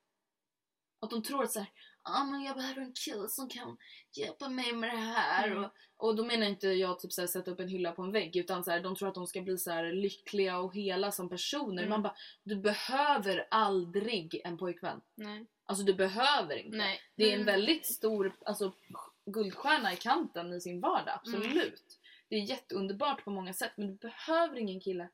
Att 1.01 1.11
de 1.11 1.23
tror 1.23 1.45
att 1.45 1.53
så 1.53 1.59
här, 1.59 1.68
ah, 2.03 2.25
men 2.25 2.43
jag 2.43 2.57
behöver 2.57 2.81
en 2.83 2.93
kille 2.93 3.29
som 3.29 3.49
kan 3.49 3.77
hjälpa 4.12 4.49
mig 4.49 4.73
med 4.73 4.91
det 4.91 4.97
här. 4.97 5.49
Mm. 5.49 5.64
Och, 5.64 5.71
och 5.97 6.16
då 6.16 6.25
menar 6.25 6.47
inte 6.47 6.68
jag 6.68 7.01
typ 7.01 7.12
så 7.12 7.21
här, 7.23 7.29
sätta 7.29 7.51
upp 7.51 7.61
en 7.61 7.68
hylla 7.68 7.93
på 7.93 8.03
en 8.03 8.12
vägg 8.12 8.37
utan 8.37 8.64
så 8.64 8.71
här, 8.71 8.81
de 8.81 8.97
tror 8.97 9.09
att 9.09 9.14
de 9.14 9.27
ska 9.27 9.41
bli 9.41 9.59
så 9.59 9.71
här, 9.71 9.93
lyckliga 9.93 10.59
och 10.59 10.75
hela 10.75 11.12
som 11.12 11.29
personer. 11.29 11.83
Mm. 11.83 11.91
Man 11.91 12.03
bara, 12.03 12.16
du 12.43 12.57
behöver 12.57 13.47
aldrig 13.51 14.41
en 14.45 14.59
pojkvän. 14.59 15.01
Nej. 15.14 15.47
Alltså 15.66 15.85
du 15.85 15.95
behöver 15.95 16.57
inte. 16.57 16.77
Nej. 16.77 17.01
Det 17.16 17.33
är 17.33 17.39
en 17.39 17.45
väldigt 17.45 17.87
stor 17.87 18.37
alltså, 18.45 18.73
guldstjärna 19.27 19.93
i 19.93 19.97
kanten 19.97 20.53
i 20.53 20.61
sin 20.61 20.81
vardag, 20.81 21.14
absolut. 21.14 21.53
Mm. 21.55 21.75
Det 22.29 22.37
är 22.37 22.41
jätteunderbart 22.41 23.25
på 23.25 23.31
många 23.31 23.53
sätt 23.53 23.73
men 23.77 23.87
du 23.87 23.95
behöver 23.95 24.57
ingen 24.57 24.81
kille. 24.81 25.09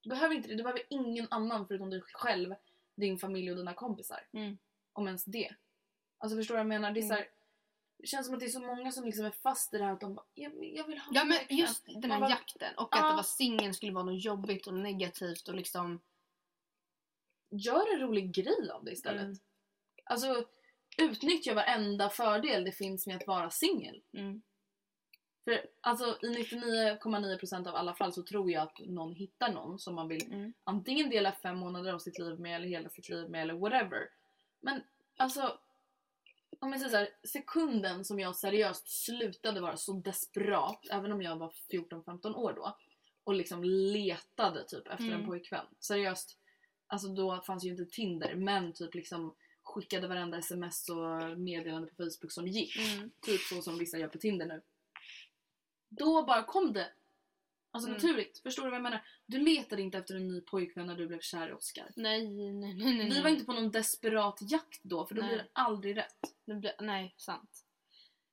Du 0.00 0.10
behöver 0.10 0.34
inte 0.34 0.48
det, 0.48 0.54
du 0.54 0.62
behöver 0.62 0.82
ingen 0.90 1.26
annan 1.30 1.66
förutom 1.66 1.90
dig 1.90 2.02
själv, 2.12 2.54
din 2.96 3.18
familj 3.18 3.50
och 3.50 3.56
dina 3.56 3.74
kompisar. 3.74 4.26
Mm. 4.32 4.58
Om 4.92 5.06
ens 5.06 5.24
det. 5.24 5.54
Alltså 6.18 6.36
förstår 6.36 6.54
du 6.54 6.56
vad 6.56 6.60
jag 6.60 6.68
menar? 6.80 6.92
Det, 6.92 7.00
är 7.00 7.02
Mm. 7.04 7.08
så 7.08 7.14
här, 7.14 7.28
det 7.98 8.06
känns 8.06 8.26
som 8.26 8.34
att 8.34 8.40
det 8.40 8.46
är 8.46 8.50
så 8.50 8.60
många 8.60 8.92
som 8.92 9.04
liksom 9.04 9.24
är 9.24 9.30
fast 9.30 9.74
i 9.74 9.78
det 9.78 9.84
här 9.84 9.92
att 9.92 10.00
de 10.00 10.14
bara, 10.14 10.26
jag, 10.34 10.52
jag 10.64 10.86
vill 10.86 10.98
ha 10.98 11.10
Ja 11.14 11.20
en 11.22 11.28
men 11.28 11.38
pojkvän." 11.38 11.58
just 11.58 11.84
den 11.86 12.10
här 12.10 12.20
bara, 12.20 12.30
jakten 12.30 12.74
och 12.76 12.94
att 12.96 13.00
Ja. 13.02 13.10
det 13.10 13.16
var 13.16 13.22
singeln 13.22 13.74
skulle 13.74 13.92
vara 13.92 14.04
något 14.04 14.24
jobbigt 14.24 14.66
och 14.66 14.74
negativt 14.74 15.48
och 15.48 15.54
liksom... 15.54 16.00
Gör 17.50 17.94
en 17.94 18.00
rolig 18.00 18.32
grej 18.34 18.70
av 18.70 18.84
det 18.84 18.92
istället. 18.92 19.22
Mm. 19.24 19.36
Alltså 20.04 20.46
utnyttja 21.02 21.54
varenda 21.54 22.10
fördel 22.10 22.64
det 22.64 22.72
finns 22.72 23.06
med 23.06 23.16
att 23.16 23.26
vara 23.26 23.50
singel. 23.50 24.02
Mm. 24.12 24.42
För 25.44 25.66
alltså 25.80 26.18
i 26.22 26.26
99,9% 26.26 27.68
av 27.68 27.74
alla 27.74 27.94
fall 27.94 28.12
så 28.12 28.22
tror 28.22 28.50
jag 28.50 28.62
att 28.62 28.78
någon 28.78 29.14
hittar 29.14 29.52
någon 29.52 29.78
som 29.78 29.94
man 29.94 30.08
vill 30.08 30.32
Mm. 30.32 30.52
antingen 30.64 31.10
dela 31.10 31.32
fem 31.32 31.56
månader 31.58 31.92
av 31.92 31.98
sitt 31.98 32.18
liv 32.18 32.40
med 32.40 32.56
eller 32.56 32.68
hela 32.68 32.88
sitt 32.88 33.08
liv 33.08 33.30
med 33.30 33.42
eller 33.42 33.54
whatever. 33.54 34.08
Men 34.60 34.82
alltså 35.16 35.58
om 36.60 36.72
jag 36.72 36.80
säger 36.80 36.90
så 36.90 36.96
här, 36.96 37.08
sekunden 37.22 38.04
som 38.04 38.20
jag 38.20 38.36
seriöst 38.36 39.04
slutade 39.04 39.60
vara 39.60 39.76
så 39.76 39.92
desperat, 39.92 40.86
även 40.90 41.12
om 41.12 41.22
jag 41.22 41.36
var 41.36 41.52
14-15 41.72 42.34
år 42.34 42.52
då 42.52 42.76
och 43.24 43.34
liksom 43.34 43.64
letade 43.64 44.64
typ 44.68 44.86
efter 44.86 45.04
en 45.04 45.12
Mm. 45.12 45.26
pojkvän. 45.26 45.66
Seriöst, 45.80 46.38
alltså 46.86 47.08
då 47.08 47.40
fanns 47.46 47.64
ju 47.64 47.70
inte 47.70 47.84
Tinder 47.86 48.34
men 48.34 48.72
typ 48.72 48.94
liksom 48.94 49.34
skickade 49.80 50.08
varenda 50.08 50.38
sms 50.38 50.88
och 50.88 51.38
meddelande 51.38 51.88
på 51.88 51.94
Facebook 51.96 52.32
som 52.32 52.48
gick. 52.48 52.76
Mm. 52.78 53.10
Typ 53.20 53.40
så 53.40 53.62
som 53.62 53.78
vissa 53.78 53.98
gör 53.98 54.08
på 54.08 54.18
Tinder 54.18 54.46
nu. 54.46 54.62
Då 55.88 56.22
bara 56.22 56.42
kom 56.42 56.72
det. 56.72 56.92
Alltså 57.70 57.90
Mm. 57.90 58.02
naturligt. 58.02 58.38
Förstår 58.38 58.62
du 58.62 58.70
vad 58.70 58.76
jag 58.76 58.82
menar? 58.82 59.06
Du 59.26 59.38
letade 59.38 59.82
inte 59.82 59.98
efter 59.98 60.14
en 60.14 60.28
ny 60.28 60.40
pojkvän 60.40 60.86
när 60.86 60.96
du 60.96 61.06
blev 61.06 61.20
kär 61.20 61.48
i 61.48 61.52
Oscar. 61.52 61.92
Nej, 61.96 62.28
nej, 62.28 62.52
nej, 62.52 62.74
nej. 62.74 63.10
Vi 63.10 63.20
var 63.22 63.30
inte 63.30 63.44
på 63.44 63.52
någon 63.52 63.70
desperat 63.70 64.38
jakt 64.40 64.80
då 64.82 65.06
för 65.06 65.14
då 65.14 65.20
Nej. 65.20 65.28
blir 65.30 65.38
det 65.38 65.48
aldrig 65.52 65.96
rätt. 65.96 66.34
Det 66.44 66.54
blir, 66.54 66.72
nej, 66.80 67.14
sant. 67.16 67.64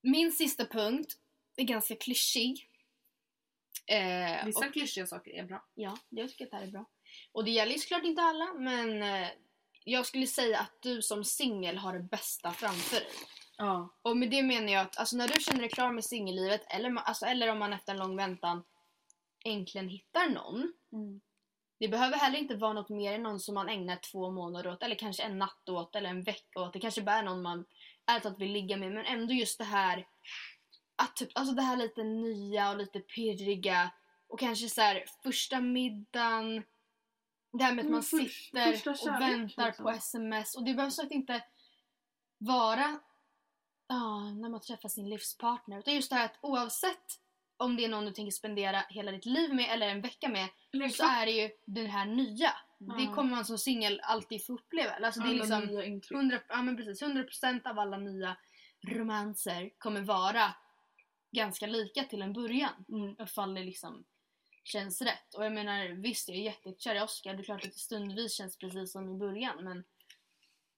Min 0.02 0.32
sista 0.32 0.66
punkt 0.66 1.18
är 1.56 1.64
ganska 1.64 1.96
klyschig. 1.96 2.70
Eh, 3.88 4.46
Vissa 4.46 4.68
och, 4.68 4.74
klyschiga 4.74 5.08
saker 5.08 5.32
är 5.32 5.44
bra. 5.44 5.66
ja, 5.76 5.98
jag 6.10 6.30
tycker 6.30 6.46
att 6.46 6.52
det 6.52 6.58
här 6.58 6.64
är 6.64 6.72
bra. 6.72 6.86
Och 7.32 7.44
det 7.46 7.52
gäller 7.52 7.72
ju 7.74 7.80
såklart 7.80 8.04
inte 8.04 8.22
alla, 8.22 8.54
men 8.54 9.04
eh, 9.04 9.28
jag 9.88 10.06
skulle 10.06 10.28
säga 10.28 10.60
att 10.60 10.82
du 10.82 11.02
som 11.02 11.24
singel 11.24 11.78
har 11.78 11.94
det 11.94 12.04
bästa 12.04 12.52
framför 12.52 12.96
dig. 12.96 13.14
Ja. 13.58 13.90
Och 14.02 14.18
med 14.18 14.30
det 14.30 14.44
menar 14.44 14.74
jag 14.74 14.82
att 14.82 14.98
alltså, 14.98 15.18
när 15.18 15.28
du 15.28 15.42
känner 15.42 15.60
dig 15.60 15.70
klar 15.70 15.92
med 15.92 16.06
singellivet 16.06 16.62
eller, 16.68 16.96
alltså, 16.96 17.26
eller 17.26 17.52
om 17.52 17.60
man 17.60 17.74
efter 17.74 17.94
en 17.94 18.00
lång 18.00 18.16
väntan 18.16 18.64
äntligen 19.46 19.90
hittar 19.90 20.30
någon. 20.30 20.74
Mm. 20.94 21.22
Det 21.80 21.88
behöver 21.88 22.18
heller 22.18 22.40
inte 22.40 22.56
vara 22.56 22.74
något 22.74 22.90
mer 22.90 23.14
än 23.14 23.24
någon 23.24 23.40
som 23.40 23.56
man 23.56 23.70
ägnar 23.70 23.96
två 24.12 24.32
månader 24.32 24.72
åt 24.72 24.84
eller 24.84 24.96
kanske 24.96 25.24
en 25.24 25.38
natt 25.38 25.70
åt 25.70 25.96
eller 25.96 26.10
en 26.10 26.24
vecka 26.24 26.60
åt. 26.60 26.74
Det 26.74 26.80
kanske 26.80 27.02
bara 27.02 27.16
är 27.16 27.24
någon 27.24 27.42
man 27.42 27.66
ärligt 28.06 28.24
talat 28.24 28.40
vill 28.40 28.52
ligga 28.52 28.78
med 28.78 28.92
men 28.92 29.06
ändå 29.06 29.34
just 29.34 29.58
det 29.58 29.64
här 29.64 30.08
att 30.96 31.16
typ, 31.16 31.30
alltså 31.34 31.56
det 31.56 31.62
här 31.62 31.78
lite 31.78 32.04
nya 32.04 32.72
och 32.72 32.78
lite 32.78 33.00
pirriga 33.00 33.92
och 34.28 34.40
kanske 34.40 34.70
så 34.70 34.82
här 34.82 35.06
första 35.24 35.62
middagen 35.62 36.64
det 37.58 37.64
här 37.64 37.76
med 37.76 37.86
att 37.86 37.92
man 37.92 38.04
först- 38.04 38.46
sitter 38.46 38.90
och 38.90 39.22
väntar 39.22 39.66
liksom. 39.66 39.84
på 39.86 39.90
sms 39.92 40.56
och 40.56 40.64
det 40.66 40.74
behöver 40.74 40.92
sagt 40.92 41.12
inte 41.12 41.44
vara 42.38 43.00
ja, 43.88 44.20
när 44.34 44.50
man 44.50 44.62
träffar 44.62 44.90
sin 44.90 45.10
livspartner 45.10 45.80
utan 45.80 45.96
just 45.96 46.10
det 46.10 46.16
här 46.16 46.26
att 46.26 46.38
oavsett 46.42 47.20
om 47.58 47.76
det 47.76 47.86
är 47.86 47.90
någon 47.90 48.06
du 48.06 48.12
tänker 48.12 48.32
spendera 48.32 48.84
hela 48.90 49.12
ditt 49.12 49.26
liv 49.26 49.54
med 49.54 49.66
eller 49.70 49.88
en 49.88 50.02
vecka 50.02 50.30
med 50.30 50.48
så 50.92 51.04
är 51.04 51.26
det 51.26 51.32
ju 51.32 51.50
det 51.66 51.86
här 51.86 52.06
nya. 52.06 52.52
Det 52.80 53.04
Ja. 53.04 53.14
kommer 53.16 53.32
man 53.32 53.46
som 53.46 53.58
singel 53.58 54.00
alltid 54.04 54.46
få 54.46 54.54
uppleva. 54.54 54.92
Alltså 54.92 55.22
det 55.22 55.30
är 55.30 55.34
liksom 55.34 55.64
nya 55.66 55.86
intryck. 55.86 56.18
100, 56.18 56.40
ja, 56.50 56.62
men 56.62 56.78
precis, 56.78 57.02
100% 57.02 57.68
av 57.70 57.80
alla 57.80 57.98
nya 57.98 58.38
romanser 58.88 59.70
kommer 59.78 60.02
vara 60.02 60.56
ganska 61.32 61.68
lika 61.68 62.04
till 62.04 62.22
en 62.22 62.34
början. 62.34 62.86
Mm. 62.90 63.16
Ifall 63.20 63.54
det 63.54 63.64
liksom 63.64 64.06
känns 64.68 65.02
rätt. 65.02 65.34
Och 65.36 65.46
jag 65.46 65.54
menar 65.54 65.88
visst, 65.88 66.30
jag 66.30 66.38
är 66.38 66.42
jättekär 66.42 66.96
i 66.96 67.02
Oscar. 67.02 67.34
Det 67.34 67.42
är 67.42 67.44
klart 67.44 67.66
att 67.66 67.74
det 67.74 67.80
stundvis 67.80 68.34
känns 68.34 68.58
precis 68.58 68.92
som 68.92 69.16
i 69.16 69.18
början 69.18 69.64
men 69.64 69.84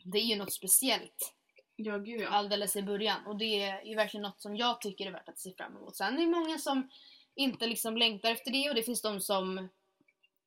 det 0.04 0.18
är 0.18 0.24
ju 0.24 0.36
något 0.36 0.54
speciellt 0.54 1.34
Ja, 1.80 1.98
gud 1.98 2.22
ja. 2.22 2.30
alldeles 2.30 2.76
i 2.76 2.84
början. 2.84 3.26
Och 3.26 3.38
det 3.38 3.62
är 3.64 3.84
ju 3.84 3.96
verkligen 3.96 4.22
något 4.22 4.42
som 4.42 4.56
jag 4.56 4.82
tycker 4.82 5.06
är 5.06 5.12
värt 5.12 5.30
att 5.30 5.40
se 5.40 5.54
fram 5.54 5.78
emot. 5.78 5.96
Sen 5.96 6.18
är 6.18 6.22
det 6.22 6.28
många 6.28 6.58
som 6.58 6.90
inte 7.36 7.68
liksom 7.68 7.98
längtar 7.98 8.32
efter 8.32 8.52
det 8.52 8.70
och 8.70 8.76
det 8.76 8.84
finns 8.84 9.02
de 9.02 9.22
som 9.22 9.70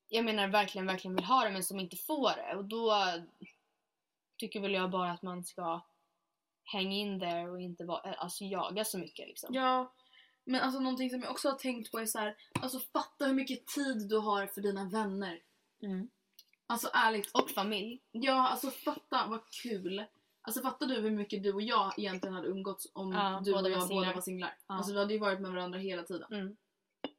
jag 0.08 0.24
menar 0.24 0.48
verkligen, 0.48 0.86
verkligen 0.86 1.16
vill 1.16 1.24
ha 1.24 1.44
det 1.44 1.50
men 1.50 1.64
som 1.64 1.80
inte 1.80 1.96
får 1.96 2.36
det. 2.36 2.56
Och 2.56 2.64
då 2.64 2.94
tycker 4.36 4.60
väl 4.60 4.74
jag 4.74 4.90
bara 4.90 5.10
att 5.10 5.22
man 5.22 5.44
ska 5.44 5.80
hänga 6.64 6.96
in 6.96 7.18
där 7.18 7.50
och 7.50 7.60
inte 7.60 7.84
vara, 7.84 8.14
alltså 8.14 8.44
jaga 8.44 8.84
så 8.84 8.98
mycket 8.98 9.28
liksom. 9.28 9.54
Ja, 9.54 9.92
men 10.50 10.60
alltså 10.60 10.80
någonting 10.80 11.10
som 11.10 11.22
jag 11.22 11.30
också 11.30 11.48
har 11.48 11.56
tänkt 11.56 11.90
på 11.90 11.98
är 11.98 12.06
så 12.06 12.18
här, 12.18 12.36
alltså 12.60 12.80
fatta 12.80 13.26
hur 13.26 13.34
mycket 13.34 13.66
tid 13.66 14.08
du 14.08 14.18
har 14.18 14.46
för 14.46 14.60
dina 14.60 14.84
vänner. 14.84 15.40
Mm. 15.82 16.10
Alltså 16.66 16.90
ärligt. 16.92 17.30
Och 17.32 17.50
familj. 17.50 18.02
Ja, 18.10 18.48
alltså 18.48 18.70
fatta 18.70 19.26
vad 19.26 19.40
kul. 19.62 20.04
Alltså 20.42 20.62
fattar 20.62 20.86
du 20.86 20.94
hur 20.94 21.10
mycket 21.10 21.42
du 21.42 21.52
och 21.52 21.62
jag 21.62 21.98
egentligen 21.98 22.34
hade 22.34 22.48
umgåtts 22.48 22.90
om 22.92 23.12
Ja, 23.12 23.42
du 23.44 23.54
och 23.54 23.70
jag 23.70 23.82
singlar. 23.82 24.04
båda 24.04 24.14
var 24.14 24.20
singlar? 24.20 24.56
Ja. 24.66 24.74
Alltså 24.74 24.92
vi 24.92 24.98
hade 24.98 25.12
ju 25.12 25.18
varit 25.18 25.40
med 25.40 25.50
varandra 25.50 25.78
hela 25.78 26.02
tiden. 26.02 26.32
Mm. 26.32 26.56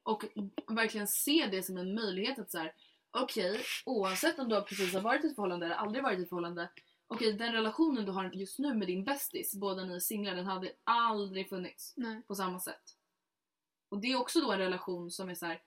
Och 0.03 0.25
verkligen 0.67 1.07
se 1.07 1.47
det 1.51 1.63
som 1.63 1.77
en 1.77 1.95
möjlighet 1.95 2.39
att 2.39 2.51
så 2.51 2.57
här, 2.57 2.73
okej, 3.11 3.59
oavsett 3.85 4.39
om 4.39 4.49
du 4.49 4.61
precis 4.61 4.93
har 4.93 5.01
varit 5.01 5.23
i 5.23 5.27
ett 5.27 5.35
förhållande 5.35 5.65
eller 5.65 5.75
aldrig 5.75 6.03
varit 6.03 6.19
i 6.19 6.21
ett 6.21 6.29
förhållande. 6.29 6.69
Okej, 7.07 7.33
den 7.33 7.53
relationen 7.53 8.05
du 8.05 8.11
har 8.11 8.31
just 8.33 8.59
nu 8.59 8.73
med 8.73 8.87
din 8.87 9.03
bästis, 9.03 9.55
båda 9.55 9.85
ni 9.85 9.95
är 9.95 9.99
singlar, 9.99 10.35
den 10.35 10.45
hade 10.45 10.71
aldrig 10.83 11.49
funnits 11.49 11.93
Nej. 11.97 12.21
på 12.27 12.35
samma 12.35 12.59
sätt. 12.59 12.95
Och 13.91 14.01
det 14.01 14.11
är 14.11 14.19
också 14.19 14.39
då 14.39 14.51
en 14.51 14.59
relation 14.59 15.11
som 15.11 15.29
är 15.29 15.35
så 15.35 15.45
här. 15.45 15.61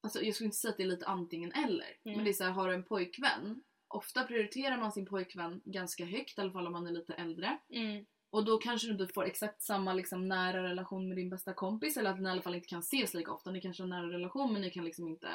Alltså 0.00 0.22
jag 0.22 0.34
skulle 0.34 0.46
inte 0.46 0.56
säga 0.56 0.70
att 0.70 0.76
det 0.76 0.82
är 0.82 0.86
lite 0.86 1.06
antingen 1.06 1.52
eller. 1.52 1.96
Mm. 2.04 2.16
Men 2.16 2.24
det 2.24 2.30
är 2.30 2.32
så 2.32 2.44
här, 2.44 2.50
har 2.50 2.68
du 2.68 2.74
en 2.74 2.84
pojkvän, 2.84 3.62
ofta 3.88 4.24
prioriterar 4.24 4.78
man 4.78 4.92
sin 4.92 5.06
pojkvän 5.06 5.60
ganska 5.64 6.04
högt, 6.04 6.38
i 6.38 6.40
alla 6.40 6.52
fall 6.52 6.66
om 6.66 6.72
man 6.72 6.86
är 6.86 6.92
lite 6.92 7.14
äldre. 7.14 7.58
Mm. 7.68 8.06
Och 8.30 8.44
då 8.44 8.58
kanske 8.58 8.88
du 8.88 8.92
inte 8.92 9.14
får 9.14 9.24
exakt 9.24 9.62
samma 9.62 9.92
liksom, 9.92 10.28
nära 10.28 10.62
relation 10.62 11.08
med 11.08 11.16
din 11.16 11.30
bästa 11.30 11.54
kompis 11.54 11.96
eller 11.96 12.10
att 12.10 12.20
ni 12.20 12.28
i 12.28 12.32
alla 12.32 12.42
fall 12.42 12.54
inte 12.54 12.68
kan 12.68 12.80
ses 12.80 13.14
lika 13.14 13.32
ofta. 13.32 13.50
Ni 13.50 13.60
kanske 13.60 13.82
har 13.82 13.84
en 13.84 13.90
nära 13.90 14.12
relation 14.12 14.52
men 14.52 14.62
ni 14.62 14.70
kan 14.70 14.84
liksom 14.84 15.08
inte 15.08 15.28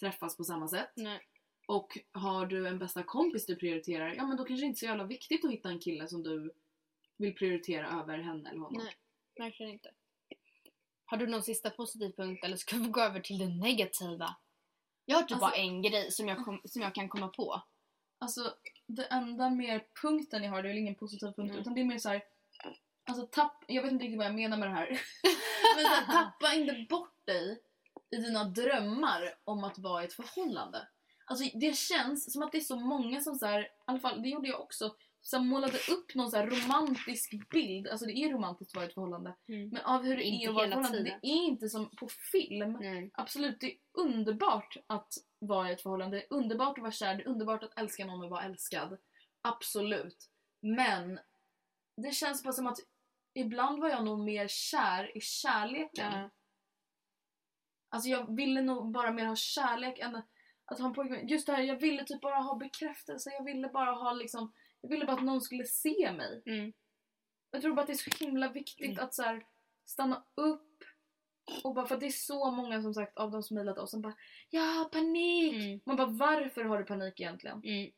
träffas 0.00 0.36
på 0.36 0.44
samma 0.44 0.68
sätt. 0.68 0.92
Nej. 0.96 1.20
Och 1.66 1.98
har 2.12 2.46
du 2.46 2.68
en 2.68 2.78
bästa 2.78 3.02
kompis 3.02 3.46
du 3.46 3.56
prioriterar, 3.56 4.14
ja 4.14 4.26
men 4.26 4.36
då 4.36 4.44
kanske 4.44 4.64
det 4.64 4.68
inte 4.68 4.76
är 4.78 4.80
så 4.80 4.86
jävla 4.86 5.04
viktigt 5.04 5.44
att 5.44 5.50
hitta 5.50 5.68
en 5.68 5.78
kille 5.78 6.08
som 6.08 6.22
du 6.22 6.52
vill 7.16 7.34
prioritera 7.34 8.00
över 8.00 8.18
henne 8.18 8.50
eller 8.50 8.60
honom. 8.60 8.82
Nej, 8.84 8.94
verkligen 9.36 9.72
inte. 9.72 9.90
Har 11.12 11.16
du 11.18 11.26
någon 11.26 11.42
sista 11.42 11.70
positiv 11.70 12.12
punkt 12.16 12.44
eller 12.44 12.56
ska 12.56 12.76
vi 12.76 12.88
gå 12.88 13.00
över 13.00 13.20
till 13.20 13.38
det 13.38 13.48
negativa? 13.48 14.36
Jag 15.04 15.16
har 15.16 15.22
typ 15.22 15.32
Alltså- 15.32 15.46
bara 15.46 15.54
en 15.54 15.82
grej 15.82 16.10
som 16.10 16.28
jag, 16.28 16.44
kom, 16.44 16.60
som 16.64 16.82
jag 16.82 16.94
kan 16.94 17.08
komma 17.08 17.28
på. 17.28 17.62
Alltså 18.18 18.54
det 18.86 19.04
enda 19.04 19.50
mer 19.50 19.84
punkten 20.02 20.42
jag 20.44 20.50
har, 20.50 20.62
det 20.62 20.68
är 20.68 20.70
väl 20.70 20.78
ingen 20.78 20.94
positiv 20.94 21.26
punkt 21.26 21.50
Mm. 21.50 21.60
utan 21.60 21.74
det 21.74 21.80
är 21.80 21.84
mer 21.84 21.98
så 21.98 22.08
här. 22.08 22.22
Alltså 23.10 23.26
tapp, 23.26 23.64
jag 23.68 23.82
vet 23.82 23.92
inte 23.92 24.04
riktigt 24.04 24.18
vad 24.18 24.26
jag 24.26 24.34
menar 24.34 24.56
med 24.56 24.68
det 24.68 24.74
här. 24.74 24.88
Men 25.76 25.84
här, 25.86 26.06
tappa 26.12 26.54
inte 26.54 26.86
bort 26.90 27.26
dig 27.26 27.62
i 28.10 28.16
dina 28.16 28.44
drömmar 28.44 29.34
om 29.44 29.64
att 29.64 29.78
vara 29.78 30.02
i 30.02 30.06
ett 30.06 30.12
förhållande. 30.14 30.88
Alltså 31.26 31.58
det 31.58 31.76
känns 31.76 32.32
som 32.32 32.42
att 32.42 32.52
det 32.52 32.58
är 32.58 32.62
så 32.62 32.76
många 32.76 33.20
som 33.20 33.34
så 33.34 33.46
här, 33.46 33.60
i 33.60 33.68
alla 33.84 34.00
fall 34.00 34.22
det 34.22 34.28
gjorde 34.28 34.48
jag 34.48 34.60
också, 34.60 34.94
som 35.22 35.48
målade 35.48 35.78
upp 35.78 36.14
någon 36.14 36.30
så 36.30 36.36
här 36.36 36.46
romantisk 36.46 37.48
bild. 37.50 37.88
Alltså 37.88 38.06
det 38.06 38.12
är 38.12 38.32
romantiskt 38.32 38.70
att 38.70 38.76
vara 38.76 38.84
i 38.84 38.88
ett 38.88 38.94
förhållande. 38.94 39.36
Mm. 39.48 39.68
Men 39.68 39.82
av 39.82 40.02
hur 40.02 40.16
det 40.16 40.22
Inte 40.22 40.44
är 40.44 40.48
att 40.48 40.54
vara 40.54 40.64
i 40.64 40.68
ett 40.68 40.74
förhållande. 40.74 40.98
tiden. 40.98 41.18
Det 41.22 41.28
är 41.28 41.46
inte 41.46 41.68
som 41.68 41.90
på 41.96 42.08
film. 42.32 42.72
Nej. 42.80 43.10
Absolut, 43.14 43.60
det 43.60 43.66
är 43.72 43.78
underbart 43.92 44.76
att 44.86 45.12
vara 45.38 45.70
i 45.70 45.72
ett 45.72 45.82
förhållande. 45.82 46.16
Det 46.16 46.22
är 46.22 46.32
underbart 46.36 46.78
att 46.78 46.82
vara 46.82 46.92
kär, 46.92 47.14
det 47.14 47.22
är 47.22 47.28
underbart 47.28 47.62
att 47.62 47.78
älska 47.78 48.06
någon 48.06 48.22
och 48.24 48.30
vara 48.30 48.44
älskad. 48.44 48.98
Absolut. 49.42 50.30
Men 50.62 51.20
det 51.96 52.14
känns 52.14 52.42
bara 52.42 52.52
som 52.52 52.66
att 52.66 52.78
ibland 53.34 53.80
var 53.80 53.88
jag 53.88 54.04
nog 54.04 54.18
mer 54.18 54.48
kär 54.48 55.16
i 55.16 55.20
kärleken. 55.20 56.12
Ja. 56.12 56.30
Alltså 57.88 58.08
jag 58.08 58.36
ville 58.36 58.60
nog 58.62 58.92
bara 58.92 59.12
mer 59.12 59.26
ha 59.26 59.36
kärlek 59.36 59.98
än 59.98 60.22
att 60.64 60.78
ha 60.78 60.86
en 60.86 60.94
pojkvän. 60.94 61.28
Just 61.28 61.46
det 61.46 61.52
här, 61.52 61.62
jag 61.62 61.80
ville 61.80 62.04
typ 62.04 62.20
bara 62.20 62.40
ha 62.40 62.54
bekräftelse. 62.56 63.30
Jag 63.30 63.44
ville 63.44 63.68
bara 63.68 63.90
ha 63.92 64.12
liksom, 64.12 64.52
jag 64.82 64.88
ville 64.88 65.06
bara 65.06 65.16
att 65.16 65.24
någon 65.24 65.40
skulle 65.40 65.64
se 65.64 66.12
mig. 66.12 66.42
Mm. 66.46 66.72
Jag 67.50 67.62
tror 67.62 67.74
bara 67.74 67.80
att 67.80 67.86
det 67.86 67.92
är 67.92 68.10
så 68.10 68.24
himla 68.24 68.48
viktigt 68.52 68.90
Mm. 68.92 69.04
att 69.04 69.14
så 69.14 69.22
här, 69.22 69.46
stanna 69.84 70.24
upp 70.34 70.84
och 71.64 71.74
bara 71.74 71.86
för 71.86 71.94
att 71.94 72.00
det 72.00 72.06
är 72.06 72.10
så 72.10 72.50
många 72.50 72.82
som 72.82 72.94
sagt 72.94 73.16
av 73.18 73.30
de 73.30 73.42
som 73.42 73.54
mejlat 73.54 73.78
oss 73.78 73.90
som 73.90 74.02
bara 74.02 74.14
har 74.52 74.84
panik! 74.84 75.54
Mm. 75.54 75.80
Man 75.84 75.96
bara 75.96 76.06
varför 76.06 76.64
har 76.64 76.78
du 76.78 76.84
panik 76.84 77.20
egentligen? 77.20 77.62
Mm. 77.64 77.92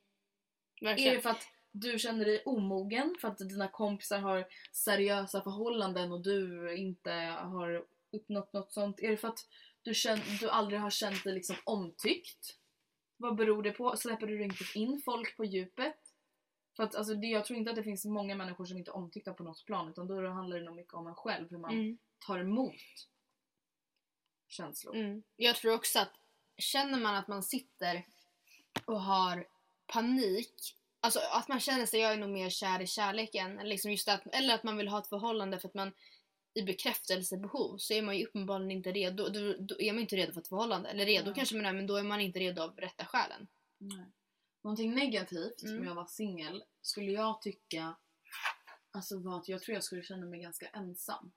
Är 0.80 1.14
det 1.14 1.20
för 1.20 1.30
att 1.30 1.48
du 1.72 1.98
känner 1.98 2.24
dig 2.24 2.42
omogen? 2.44 3.16
För 3.20 3.28
att 3.28 3.38
dina 3.38 3.68
kompisar 3.68 4.18
har 4.18 4.46
seriösa 4.72 5.42
förhållanden 5.42 6.12
och 6.12 6.22
du 6.22 6.74
inte 6.76 7.10
har 7.38 7.84
uppnått 8.12 8.52
något 8.52 8.72
sånt? 8.72 9.00
Är 9.00 9.10
det 9.10 9.16
för 9.16 9.28
att 9.28 9.46
du, 9.82 9.94
känner, 9.94 10.40
du 10.40 10.50
aldrig 10.50 10.80
har 10.80 10.90
känt 10.90 11.24
dig 11.24 11.34
liksom 11.34 11.56
omtyckt? 11.64 12.58
Vad 13.16 13.36
beror 13.36 13.62
det 13.62 13.72
på? 13.72 13.96
Släpper 13.96 14.26
du 14.26 14.42
inte 14.44 14.64
in 14.74 15.02
folk 15.04 15.36
på 15.36 15.44
djupet? 15.44 15.96
För 16.76 16.82
att 16.82 16.94
alltså, 16.94 17.14
det, 17.14 17.26
jag 17.26 17.44
tror 17.44 17.58
inte 17.58 17.70
att 17.70 17.76
det 17.76 17.82
finns 17.82 18.04
många 18.04 18.34
människor 18.34 18.64
som 18.64 18.78
inte 18.78 18.90
är 18.90 18.96
omtyckta 18.96 19.34
på 19.34 19.42
något 19.42 19.64
plan 19.64 19.88
utan 19.88 20.06
då 20.06 20.28
handlar 20.28 20.58
det 20.58 20.64
nog 20.64 20.76
mycket 20.76 20.94
om 20.94 21.06
en 21.06 21.14
själv, 21.14 21.50
hur 21.50 21.58
man 21.58 21.72
Mm. 21.72 21.98
tar 22.26 22.38
emot 22.38 22.74
känslor. 24.48 24.96
Mm. 24.96 25.22
Jag 25.36 25.56
tror 25.56 25.74
också 25.74 25.98
att 25.98 26.12
känner 26.56 27.00
man 27.00 27.14
att 27.14 27.28
man 27.28 27.42
sitter 27.42 28.06
och 28.84 29.00
har 29.02 29.46
panik, 29.86 30.76
alltså 31.00 31.20
att 31.32 31.48
man 31.48 31.60
känner 31.60 31.86
sig, 31.86 32.00
jag 32.00 32.12
är 32.12 32.16
nog 32.16 32.30
mer 32.30 32.50
kär 32.50 32.82
i 32.82 32.86
kärleken, 32.86 33.58
eller, 33.58 33.70
liksom 33.70 33.90
just 33.90 34.08
att, 34.08 34.26
eller 34.26 34.54
att 34.54 34.62
man 34.62 34.76
vill 34.76 34.88
ha 34.88 34.98
ett 34.98 35.06
förhållande 35.08 35.58
för 35.58 35.68
att 35.68 35.74
man 35.74 35.92
i 36.54 36.62
bekräftelsebehov 36.62 37.78
så 37.78 37.94
är 37.94 38.02
man 38.02 38.18
ju 38.18 38.26
uppenbarligen 38.26 38.70
inte 38.70 38.92
redo. 38.92 39.28
Då, 39.28 39.54
då 39.58 39.80
är 39.80 39.92
man 39.92 40.02
inte 40.02 40.16
redo 40.16 40.32
för 40.32 40.40
ett 40.40 40.48
förhållande. 40.48 40.88
Eller 40.88 41.06
redo 41.06 41.26
Nej. 41.26 41.34
kanske 41.34 41.56
man 41.56 41.66
är 41.66 41.72
men 41.72 41.86
då 41.86 41.96
är 41.96 42.02
man 42.02 42.20
inte 42.20 42.38
redo 42.38 42.62
av 42.62 42.76
rätta 42.76 43.04
skälen. 43.04 43.46
Nej. 43.78 44.06
Någonting 44.64 44.94
negativt 44.94 45.62
Mm. 45.62 45.78
om 45.78 45.84
jag 45.84 45.94
var 45.94 46.06
singel 46.06 46.64
skulle 46.80 47.12
jag 47.12 47.42
tycka 47.42 47.96
alltså 48.90 49.18
var 49.20 49.36
att 49.38 49.48
jag 49.48 49.62
tror 49.62 49.74
jag 49.74 49.84
skulle 49.84 50.02
känna 50.02 50.26
mig 50.26 50.40
ganska 50.40 50.68
ensam. 50.68 51.32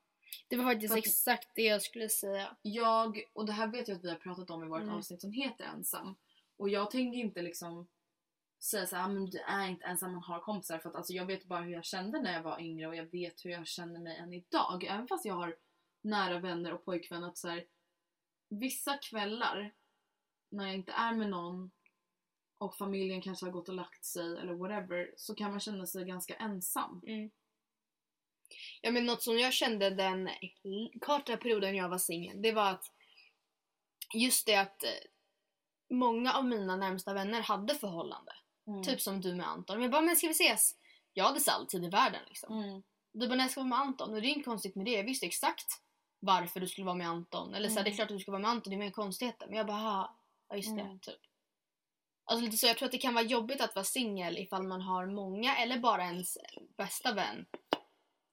Det 0.47 0.55
var 0.57 0.63
faktiskt 0.63 0.91
att- 0.93 0.97
exakt 0.97 1.49
det 1.55 1.61
jag 1.61 1.81
skulle 1.81 2.09
säga. 2.09 2.57
Jag, 2.61 3.23
och 3.33 3.45
det 3.45 3.51
här 3.53 3.67
vet 3.67 3.87
jag 3.87 3.97
att 3.97 4.03
vi 4.03 4.09
har 4.09 4.15
pratat 4.17 4.49
om 4.49 4.63
i 4.63 4.67
vårt 4.67 4.81
Mm. 4.81 4.95
avsnitt 4.95 5.21
som 5.21 5.31
heter 5.31 5.65
ensam. 5.65 6.15
Och 6.57 6.69
jag 6.69 6.91
tänker 6.91 7.19
inte 7.19 7.41
liksom 7.41 7.87
säga 8.59 8.87
så 8.87 8.95
här, 8.95 9.03
"Ah, 9.03 9.07
men 9.07 9.25
du 9.25 9.37
är 9.39 9.67
inte 9.67 9.85
ensam, 9.85 10.11
man 10.11 10.23
har 10.23 10.39
kompisar. 10.39 10.79
För 10.79 10.89
att 10.89 10.95
alltså, 10.95 11.13
jag 11.13 11.25
vet 11.25 11.45
bara 11.45 11.61
hur 11.61 11.71
jag 11.73 11.85
kände 11.85 12.21
när 12.21 12.33
jag 12.33 12.43
var 12.43 12.59
yngre 12.61 12.87
och 12.87 12.95
jag 12.95 13.05
vet 13.11 13.45
hur 13.45 13.49
jag 13.51 13.67
känner 13.67 13.99
mig 13.99 14.17
än 14.17 14.33
idag. 14.33 14.83
Även 14.83 15.07
fast 15.07 15.25
jag 15.25 15.33
har 15.33 15.55
nära 16.01 16.39
vänner 16.39 16.73
och 16.73 16.85
pojkvän 16.85 17.23
att 17.23 17.37
så 17.37 17.47
här, 17.47 17.65
vissa 18.49 18.97
kvällar 18.97 19.73
när 20.49 20.65
jag 20.65 20.75
inte 20.75 20.91
är 20.91 21.13
med 21.15 21.29
någon 21.29 21.71
och 22.57 22.77
familjen 22.77 23.21
kanske 23.21 23.45
har 23.45 23.51
gått 23.51 23.69
och 23.69 23.75
lagt 23.75 24.05
sig 24.05 24.37
eller 24.37 24.53
whatever 24.53 25.13
så 25.17 25.35
kan 25.35 25.51
man 25.51 25.59
känna 25.59 25.85
sig 25.85 26.05
ganska 26.05 26.35
ensam. 26.35 27.01
Mm. 27.07 27.29
Ja 28.81 28.91
men 28.91 29.05
något 29.05 29.23
som 29.23 29.39
jag 29.39 29.53
kände 29.53 29.89
den 29.89 30.29
korta 31.01 31.37
perioden 31.37 31.75
jag 31.75 31.89
var 31.89 31.97
singel, 31.97 32.41
det 32.41 32.51
var 32.51 32.71
att 32.71 32.85
just 34.15 34.45
det 34.45 34.55
att 34.55 34.83
eh, 34.83 34.89
många 35.89 36.33
av 36.33 36.45
mina 36.45 36.75
närmsta 36.75 37.13
vänner 37.13 37.41
hade 37.41 37.75
förhållande. 37.75 38.31
Mm. 38.67 38.83
Typ 38.83 39.01
som 39.01 39.21
du 39.21 39.35
med 39.35 39.47
Anton. 39.47 39.81
Jag 39.81 39.91
bara, 39.91 40.01
men 40.01 40.15
ska 40.15 40.27
vi 40.27 40.31
ses? 40.31 40.75
Jag 41.13 41.25
hade 41.25 41.39
så 41.39 41.51
all 41.51 41.67
tid 41.67 41.83
i 41.83 41.89
världen 41.89 42.21
liksom. 42.27 42.63
Mm. 42.63 42.83
Du 43.13 43.27
bara, 43.27 43.35
när 43.35 43.43
jag 43.43 43.51
ska 43.51 43.59
vara 43.61 43.69
med 43.69 43.79
Anton? 43.79 44.13
Och 44.13 44.21
det 44.21 44.27
är 44.27 44.29
inget 44.29 44.45
konstigt 44.45 44.75
med 44.75 44.85
det. 44.85 44.91
Jag 44.91 45.03
visste 45.03 45.25
exakt 45.25 45.81
varför 46.19 46.59
du 46.59 46.67
skulle 46.67 46.85
vara 46.85 46.95
med 46.95 47.07
Anton. 47.09 47.53
Eller 47.53 47.69
så 47.69 47.73
här, 47.75 47.81
Mm. 47.81 47.83
det 47.83 47.93
är 47.93 47.95
klart 47.95 48.11
att 48.11 48.17
du 48.17 48.21
ska 48.21 48.31
vara 48.31 48.41
med 48.41 48.51
Anton, 48.51 48.71
det 48.71 48.75
är 48.75 48.79
mer 48.79 48.91
konstigheter. 48.91 49.47
Men 49.47 49.57
jag 49.57 49.67
bara, 49.67 49.77
"Ha, 49.77 50.17
ja 50.49 50.55
just 50.55 50.75
det, 50.75 50.81
Mm. 50.81 50.99
typ. 50.99 51.19
Alltså 52.29 52.45
lite 52.45 52.57
så, 52.57 52.67
jag 52.67 52.77
tror 52.77 52.85
att 52.85 52.91
det 52.91 52.97
kan 52.97 53.13
vara 53.13 53.25
jobbigt 53.25 53.61
att 53.61 53.75
vara 53.75 53.85
singel 53.85 54.37
ifall 54.37 54.63
man 54.63 54.81
har 54.81 55.05
många 55.05 55.55
eller 55.55 55.79
bara 55.79 56.03
ens 56.03 56.37
bästa 56.77 57.13
vän 57.13 57.45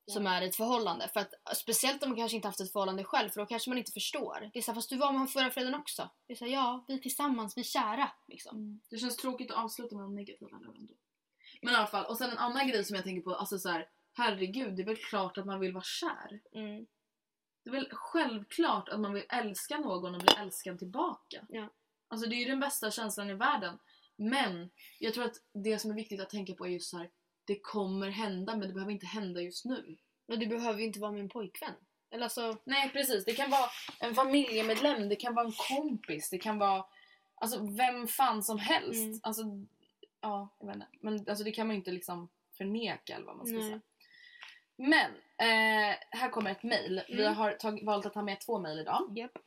som 0.07 0.27
är 0.27 0.43
i 0.43 0.47
ett 0.47 0.57
förhållande. 0.57 1.09
För 1.09 1.21
att, 1.21 1.57
speciellt 1.57 2.03
om 2.03 2.09
man 2.09 2.17
kanske 2.17 2.37
inte 2.37 2.49
haft 2.49 2.61
ett 2.61 2.73
förhållande 2.73 3.05
själv 3.05 3.29
för 3.29 3.41
då 3.41 3.47
kanske 3.47 3.71
man 3.71 3.79
inte 3.79 3.93
förstår. 3.93 4.51
Det 4.53 4.59
är 4.59 4.63
så 4.63 4.71
här, 4.71 4.75
fast 4.75 4.91
du 4.91 4.97
var 4.97 5.07
med 5.07 5.15
honom 5.15 5.29
förra 5.29 5.51
fredagen 5.51 5.81
också. 5.81 6.11
Det 6.27 6.33
är 6.33 6.37
så 6.37 6.45
här, 6.45 6.53
ja, 6.53 6.85
vi 6.89 6.95
är 6.95 6.99
tillsammans, 6.99 7.57
vi 7.57 7.61
är 7.61 7.65
kära. 7.65 8.11
Liksom. 8.29 8.81
Det 8.91 8.99
känns 8.99 9.17
tråkigt 9.17 9.51
att 9.51 9.65
avsluta 9.65 9.97
med 9.97 10.05
de 10.05 10.15
negativa 10.15 10.57
ändå. 10.57 10.75
Men 11.63 11.75
i 11.75 11.77
alla 11.77 11.87
fall, 11.87 12.05
och 12.05 12.19
sen 12.19 12.31
en 12.31 12.39
annan 12.39 12.69
grej 12.69 12.85
som 12.85 12.97
jag 12.97 13.05
tänker 13.05 13.23
på, 13.23 13.35
alltså 13.35 13.59
så 13.59 13.69
här, 13.69 13.89
herregud, 14.13 14.77
det 14.77 14.83
är 14.83 14.87
väl 14.87 14.97
klart 14.97 15.39
att 15.39 15.47
man 15.47 15.61
vill 15.61 15.73
vara 15.73 15.85
kär. 15.85 16.41
Mm. 16.53 16.87
Det 17.65 17.71
är 17.71 17.73
väl 17.73 17.89
självklart 17.93 18.89
att 18.89 19.01
man 19.01 19.13
vill 19.13 19.25
älska 19.29 19.79
någon 19.79 20.15
och 20.15 20.21
bli 20.21 20.35
älskad 20.39 20.79
tillbaka. 20.79 21.47
Ja. 21.49 21.69
Alltså 22.15 22.29
det 22.31 22.37
är 22.37 22.39
ju 22.39 22.45
den 22.45 22.61
bästa 22.61 22.91
känslan 22.91 23.31
i 23.31 23.35
världen. 23.35 23.79
Men 24.17 24.71
jag 24.99 25.15
tror 25.15 25.25
att 25.25 25.37
det 25.55 25.79
som 25.79 25.91
är 25.91 25.95
viktigt 25.95 26.21
att 26.21 26.31
tänka 26.31 26.55
på 26.55 26.67
är 26.67 26.71
just 26.71 26.91
så 26.91 26.99
här, 26.99 27.11
det 27.45 27.61
kommer 27.61 28.11
hända 28.11 28.57
men 28.57 28.69
det 28.69 28.75
behöver 28.75 28.93
inte 28.93 29.07
hända 29.07 29.41
just 29.41 29.65
nu. 29.65 29.97
Och 30.29 30.39
du 30.39 30.47
behöver 30.47 30.79
ju 30.81 30.85
inte 30.87 31.01
vara 31.01 31.19
en 31.19 31.29
pojkvän. 31.29 31.75
Eller 32.11 32.25
alltså, 32.25 32.57
Nej 32.65 32.91
precis, 32.91 33.25
det 33.25 33.33
kan 33.35 33.51
vara 33.51 33.71
en 34.01 34.15
familjemedlem, 34.15 35.09
det 35.09 35.17
kan 35.17 35.35
vara 35.35 35.47
en 35.47 35.53
kompis, 35.53 36.31
det 36.31 36.39
kan 36.39 36.59
vara 36.59 36.85
alltså, 37.35 37.67
vem 37.77 38.07
fan 38.09 38.43
som 38.43 38.59
helst. 38.59 39.05
Mm. 39.07 39.21
Alltså, 39.23 39.43
ja, 40.21 40.49
jag 40.59 40.67
vet 40.67 40.75
inte. 40.77 40.89
Men 41.01 41.15
alltså, 41.29 41.45
det 41.45 41.53
kan 41.53 41.67
man 41.67 41.75
ju 41.77 41.79
inte 41.79 41.91
liksom 41.91 42.29
förneka 42.59 43.15
eller 43.15 43.27
vad 43.27 43.37
man 43.37 43.47
ska 43.47 43.57
Nej. 43.57 43.67
säga. 43.69 43.81
Men, 44.77 45.11
eh, 45.39 45.97
här 46.11 46.31
kommer 46.31 46.51
ett 46.51 46.63
mejl. 46.63 47.03
Vi 47.09 47.23
Mm. 47.23 47.35
har 47.35 47.53
tag- 47.53 47.85
valt 47.85 48.07
att 48.07 48.15
ha 48.15 48.23
med 48.23 48.41
två 48.41 48.59
mejl 48.59 48.79
idag. 48.79 49.13
japp. 49.19 49.39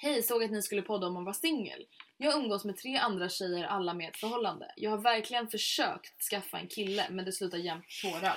Hej, 0.00 0.22
såg 0.22 0.44
att 0.44 0.50
ni 0.50 0.62
skulle 0.62 0.82
podda 0.82 1.06
om 1.06 1.16
att 1.16 1.24
vara 1.24 1.34
singel. 1.34 1.86
Jag 2.16 2.36
umgås 2.42 2.64
med 2.64 2.76
tre 2.76 2.96
andra 2.96 3.28
tjejer, 3.28 3.64
alla 3.64 3.94
med 3.94 4.08
ett 4.08 4.16
förhållande. 4.16 4.72
Jag 4.76 4.90
har 4.90 4.98
verkligen 4.98 5.48
försökt 5.48 6.22
skaffa 6.22 6.58
en 6.58 6.68
kille, 6.68 7.06
men 7.10 7.24
det 7.24 7.32
slutar 7.32 7.58
jämt 7.58 7.84
tårar. 8.02 8.36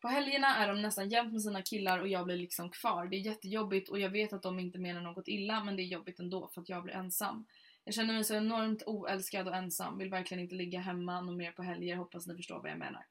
På 0.00 0.08
helgerna 0.08 0.56
är 0.56 0.68
de 0.68 0.82
nästan 0.82 1.08
jämt 1.08 1.32
med 1.32 1.42
sina 1.42 1.62
killar 1.62 1.98
och 1.98 2.08
jag 2.08 2.24
blir 2.24 2.36
liksom 2.36 2.70
kvar. 2.70 3.06
Det 3.06 3.16
är 3.16 3.20
jättejobbigt 3.20 3.88
och 3.88 3.98
jag 3.98 4.10
vet 4.10 4.32
att 4.32 4.42
de 4.42 4.58
inte 4.58 4.78
menar 4.78 5.00
något 5.00 5.28
illa, 5.28 5.64
men 5.64 5.76
det 5.76 5.82
är 5.82 5.84
jobbigt 5.84 6.20
ändå 6.20 6.48
för 6.54 6.60
att 6.60 6.68
jag 6.68 6.82
blir 6.82 6.94
ensam. 6.94 7.46
Jag 7.84 7.94
känner 7.94 8.14
mig 8.14 8.24
så 8.24 8.34
enormt 8.34 8.82
oälskad 8.86 9.48
och 9.48 9.56
ensam. 9.56 9.98
Vill 9.98 10.10
verkligen 10.10 10.42
inte 10.42 10.54
ligga 10.54 10.80
hemma 10.80 11.20
någon 11.20 11.36
mer 11.36 11.52
på 11.52 11.62
helger. 11.62 11.96
Hoppas 11.96 12.26
ni 12.26 12.36
förstår 12.36 12.60
vad 12.60 12.70
jag 12.70 12.78
menar. 12.78 13.06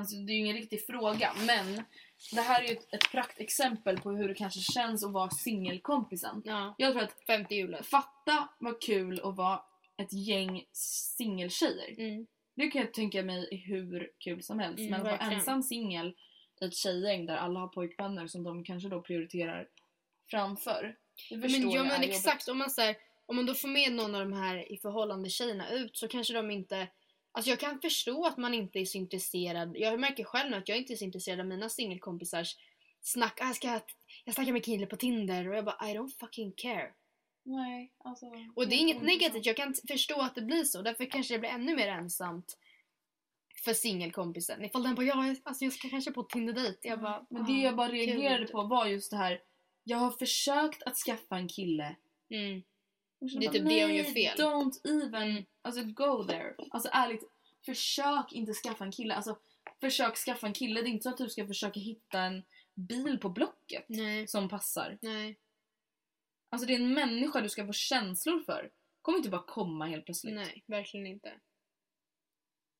Alltså 0.00 0.16
det 0.16 0.32
är 0.32 0.34
ju 0.34 0.40
ingen 0.40 0.56
riktig 0.56 0.86
fråga, 0.86 1.32
men 1.46 1.84
det 2.32 2.40
här 2.40 2.62
är 2.62 2.68
ju 2.68 2.72
ett, 2.76 2.94
ett 2.94 3.10
praktexempel 3.10 4.00
på 4.00 4.10
hur 4.10 4.28
det 4.28 4.34
kanske 4.34 4.60
känns 4.60 5.04
att 5.04 5.12
vara 5.12 5.30
singelkompisen. 5.30 6.42
Ja. 6.44 6.74
Jag 6.78 6.92
tror 6.92 7.02
att 7.02 7.20
Femte 7.26 7.54
hjulet. 7.54 7.86
fatta 7.86 8.48
vad 8.58 8.82
kul 8.82 9.20
att 9.24 9.36
vara 9.36 9.62
ett 9.96 10.12
gäng 10.12 10.64
singeltjejer. 10.72 11.94
Mm. 11.98 12.26
Det 12.54 12.70
kan 12.70 12.80
jag 12.80 12.94
tänka 12.94 13.22
mig 13.22 13.48
är 13.50 13.56
hur 13.56 14.10
kul 14.18 14.42
som 14.42 14.58
helst. 14.58 14.78
Mm, 14.78 14.90
men 14.90 15.00
att 15.00 15.06
vara 15.06 15.32
ensam 15.32 15.62
singel 15.62 16.14
i 16.60 16.64
ett 16.64 16.74
tjejgäng 16.74 17.26
där 17.26 17.36
alla 17.36 17.60
har 17.60 17.68
pojkvänner 17.68 18.26
som 18.26 18.44
de 18.44 18.64
kanske 18.64 18.88
då 18.88 19.02
prioriterar 19.02 19.68
framför. 20.30 20.96
Det 21.30 21.40
förstår 21.40 21.60
Men, 21.60 21.70
ja, 21.70 21.76
jag 21.76 21.86
men 21.86 22.02
är 22.02 22.08
exakt, 22.08 22.48
om 22.48 22.58
man, 22.58 22.70
så 22.70 22.80
här, 22.80 22.96
om 23.26 23.36
man 23.36 23.46
då 23.46 23.54
får 23.54 23.68
med 23.68 23.92
någon 23.92 24.14
av 24.14 24.20
de 24.20 24.32
här 24.32 24.72
i 24.72 24.76
förhållande 24.76 25.30
tjejerna 25.30 25.70
ut 25.70 25.96
så 25.96 26.08
kanske 26.08 26.34
de 26.34 26.50
inte... 26.50 26.88
Alltså 27.32 27.50
jag 27.50 27.60
kan 27.60 27.80
förstå 27.80 28.26
att 28.26 28.36
man 28.36 28.54
inte 28.54 28.78
är 28.78 28.84
så 28.84 28.98
intresserad. 28.98 29.76
Jag 29.76 30.00
märker 30.00 30.24
själv 30.24 30.50
nu 30.50 30.56
att 30.56 30.68
jag 30.68 30.78
inte 30.78 30.92
är 30.92 30.96
så 30.96 31.04
intresserad 31.04 31.40
av 31.40 31.46
mina 31.46 31.68
singelkompisars 31.68 32.56
snack. 33.00 33.38
Ah, 33.40 33.46
Jag, 33.46 33.56
ska, 33.56 33.80
jag 34.24 34.34
snackar 34.34 34.52
med 34.52 34.64
kille 34.64 34.86
på 34.86 34.96
Tinder 34.96 35.48
och 35.48 35.56
jag 35.56 35.64
bara 35.64 35.90
I 35.90 35.94
don't 35.94 36.18
fucking 36.20 36.52
care. 36.56 36.90
Nej, 37.42 37.92
alltså... 37.98 38.26
Och 38.56 38.68
det 38.68 38.74
är 38.74 38.78
inget 38.78 39.02
negativt, 39.02 39.46
jag 39.46 39.56
kan 39.56 39.74
förstå 39.88 40.20
att 40.20 40.34
det 40.34 40.42
blir 40.42 40.64
så. 40.64 40.82
Därför 40.82 41.04
kanske 41.04 41.34
det 41.34 41.38
blir 41.38 41.50
ännu 41.50 41.76
mer 41.76 41.88
ensamt 41.88 42.58
för 43.64 43.72
singelkompisen. 43.74 44.64
Ifall 44.64 44.82
den 44.82 44.94
bara 44.94 45.06
ja, 45.06 45.26
jag- 45.26 45.36
alltså 45.42 45.64
jag 45.64 45.72
ska 45.72 45.88
kanske 45.88 46.10
på 46.12 46.22
Tinder-dejt. 46.22 46.88
Jag 46.88 47.00
bara, 47.00 47.26
Men 47.30 47.44
det 47.46 47.52
jag 47.52 47.76
bara 47.76 47.88
ah, 47.88 47.92
reagerade 47.92 48.38
kul. 48.44 48.52
på 48.52 48.62
var 48.62 48.86
just 48.86 49.10
det 49.10 49.16
här. 49.16 49.42
Jag 49.84 49.98
har 49.98 50.10
försökt 50.10 50.82
att 50.82 50.96
skaffa 50.96 51.36
en 51.36 51.48
kille. 51.48 51.96
Mm. 52.30 52.62
Det 53.20 53.26
är 53.26 53.40
bara, 53.40 53.52
typ 53.52 53.68
det 53.68 53.84
hon 53.84 53.94
gör 53.94 54.02
"Nej, 54.02 54.14
fel." 54.14 54.38
Don't 54.38 55.04
even, 55.04 55.44
alltså 55.62 55.82
go 55.84 56.24
there. 56.24 56.54
Alltså 56.70 56.88
ärligt, 56.92 57.22
försök 57.66 58.32
inte 58.32 58.52
skaffa 58.52 58.84
en 58.84 58.92
kille. 58.92 59.14
Alltså 59.14 59.38
försök 59.80 60.16
skaffa 60.16 60.46
en 60.46 60.52
kille. 60.52 60.82
Det 60.82 60.88
är 60.88 60.90
inte 60.90 61.02
så 61.02 61.08
att 61.10 61.16
du 61.16 61.28
ska 61.28 61.46
försöka 61.46 61.80
hitta 61.80 62.20
en 62.20 62.42
bil 62.74 63.18
på 63.18 63.28
Blocket 63.28 63.84
Nej, 63.88 64.26
som 64.28 64.48
passar. 64.48 64.98
nej. 65.02 65.38
Alltså 66.52 66.66
det 66.66 66.74
är 66.74 66.80
en 66.80 66.94
människa 66.94 67.40
du 67.40 67.48
ska 67.48 67.66
få 67.66 67.72
känslor 67.72 68.40
för. 68.40 68.70
Kommer 69.02 69.18
inte 69.18 69.30
bara 69.30 69.42
komma 69.46 69.86
helt 69.86 70.04
plötsligt. 70.04 70.34
Nej, 70.34 70.64
verkligen 70.66 71.06
inte. 71.06 71.32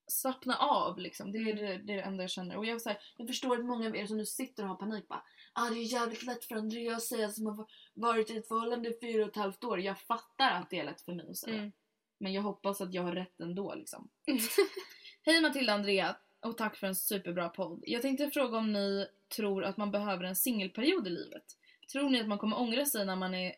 Slappna 0.07 0.57
av 0.57 0.99
liksom. 0.99 1.33
Det 1.33 1.39
är, 1.39 1.43
Mm. 1.43 1.57
det, 1.57 1.63
det 1.67 1.93
är 1.93 1.97
det 1.97 2.03
enda 2.03 2.23
jag 2.23 2.31
känner. 2.31 2.57
Och 2.57 2.67
jag, 2.67 2.81
så 2.83 2.89
här, 2.89 2.99
jag 3.17 3.29
förstår 3.29 3.59
att 3.59 3.65
många 3.65 3.87
av 3.89 3.97
er 3.97 4.07
som 4.07 4.17
nu 4.17 4.27
sitter 4.27 4.63
och 4.63 4.69
har 4.69 4.77
panik 4.77 5.09
bara 5.09 5.23
ah, 5.53 5.71
det 5.71 5.79
är 5.79 5.93
jävligt 5.93 6.23
lätt 6.23 6.45
för 6.45 6.57
Andrea 6.57 6.97
att 6.97 7.03
säga 7.03 7.29
som 7.31 7.47
har 7.47 7.67
varit 7.95 8.31
i 8.31 8.37
ett 8.37 8.49
förhållande 8.49 8.89
i 8.89 8.99
fyra 9.01 9.25
och 9.25 9.31
ett 9.31 9.37
halvt 9.37 9.65
år. 9.65 9.81
Jag 9.81 10.01
fattar 10.01 10.51
att 10.51 10.71
det 10.71 10.79
är 10.79 10.85
lätt 10.85 11.01
för 11.01 11.13
mig 11.13 11.31
att 11.31 11.37
säga. 11.37 11.57
Mm. 11.59 11.73
Men 12.21 12.33
jag 12.33 12.43
hoppas 12.43 12.81
att 12.81 12.95
jag 12.95 13.03
har 13.03 13.13
rätt 13.13 13.41
ändå 13.41 13.75
liksom. 13.75 14.09
Hej 15.23 15.41
Matilda 15.41 15.73
och 15.73 15.79
Andrea 15.79 16.17
och 16.41 16.57
tack 16.57 16.77
för 16.77 16.87
en 16.87 16.95
superbra 16.95 17.49
podd. 17.49 17.83
Jag 17.87 18.03
tänkte 18.03 18.31
fråga 18.31 18.59
om 18.59 18.73
ni 18.73 19.07
tror 19.37 19.65
att 19.65 19.77
man 19.77 19.91
behöver 19.91 20.25
en 20.25 20.37
singelperiod 20.37 21.07
i 21.07 21.11
livet. 21.11 21.45
Tror 21.93 22.11
ni 22.11 22.21
att 22.21 22.29
man 22.29 22.39
kommer 22.39 22.61
ångra 22.61 22.87
sig 22.87 23.07
när 23.07 23.17
man 23.17 23.35
är 23.35 23.55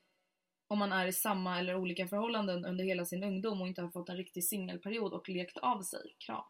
om 0.68 0.78
man 0.78 0.92
är 0.92 1.06
i 1.06 1.12
samma 1.12 1.58
eller 1.58 1.76
olika 1.76 2.08
förhållanden 2.08 2.64
under 2.64 2.84
hela 2.84 3.04
sin 3.04 3.24
ungdom 3.24 3.60
och 3.60 3.68
inte 3.68 3.82
har 3.82 3.90
fått 3.90 4.08
en 4.08 4.16
riktig 4.16 4.44
singelperiod 4.44 5.12
och 5.12 5.28
lekt 5.28 5.58
av 5.58 5.82
sig? 5.82 6.16
Kram. 6.18 6.44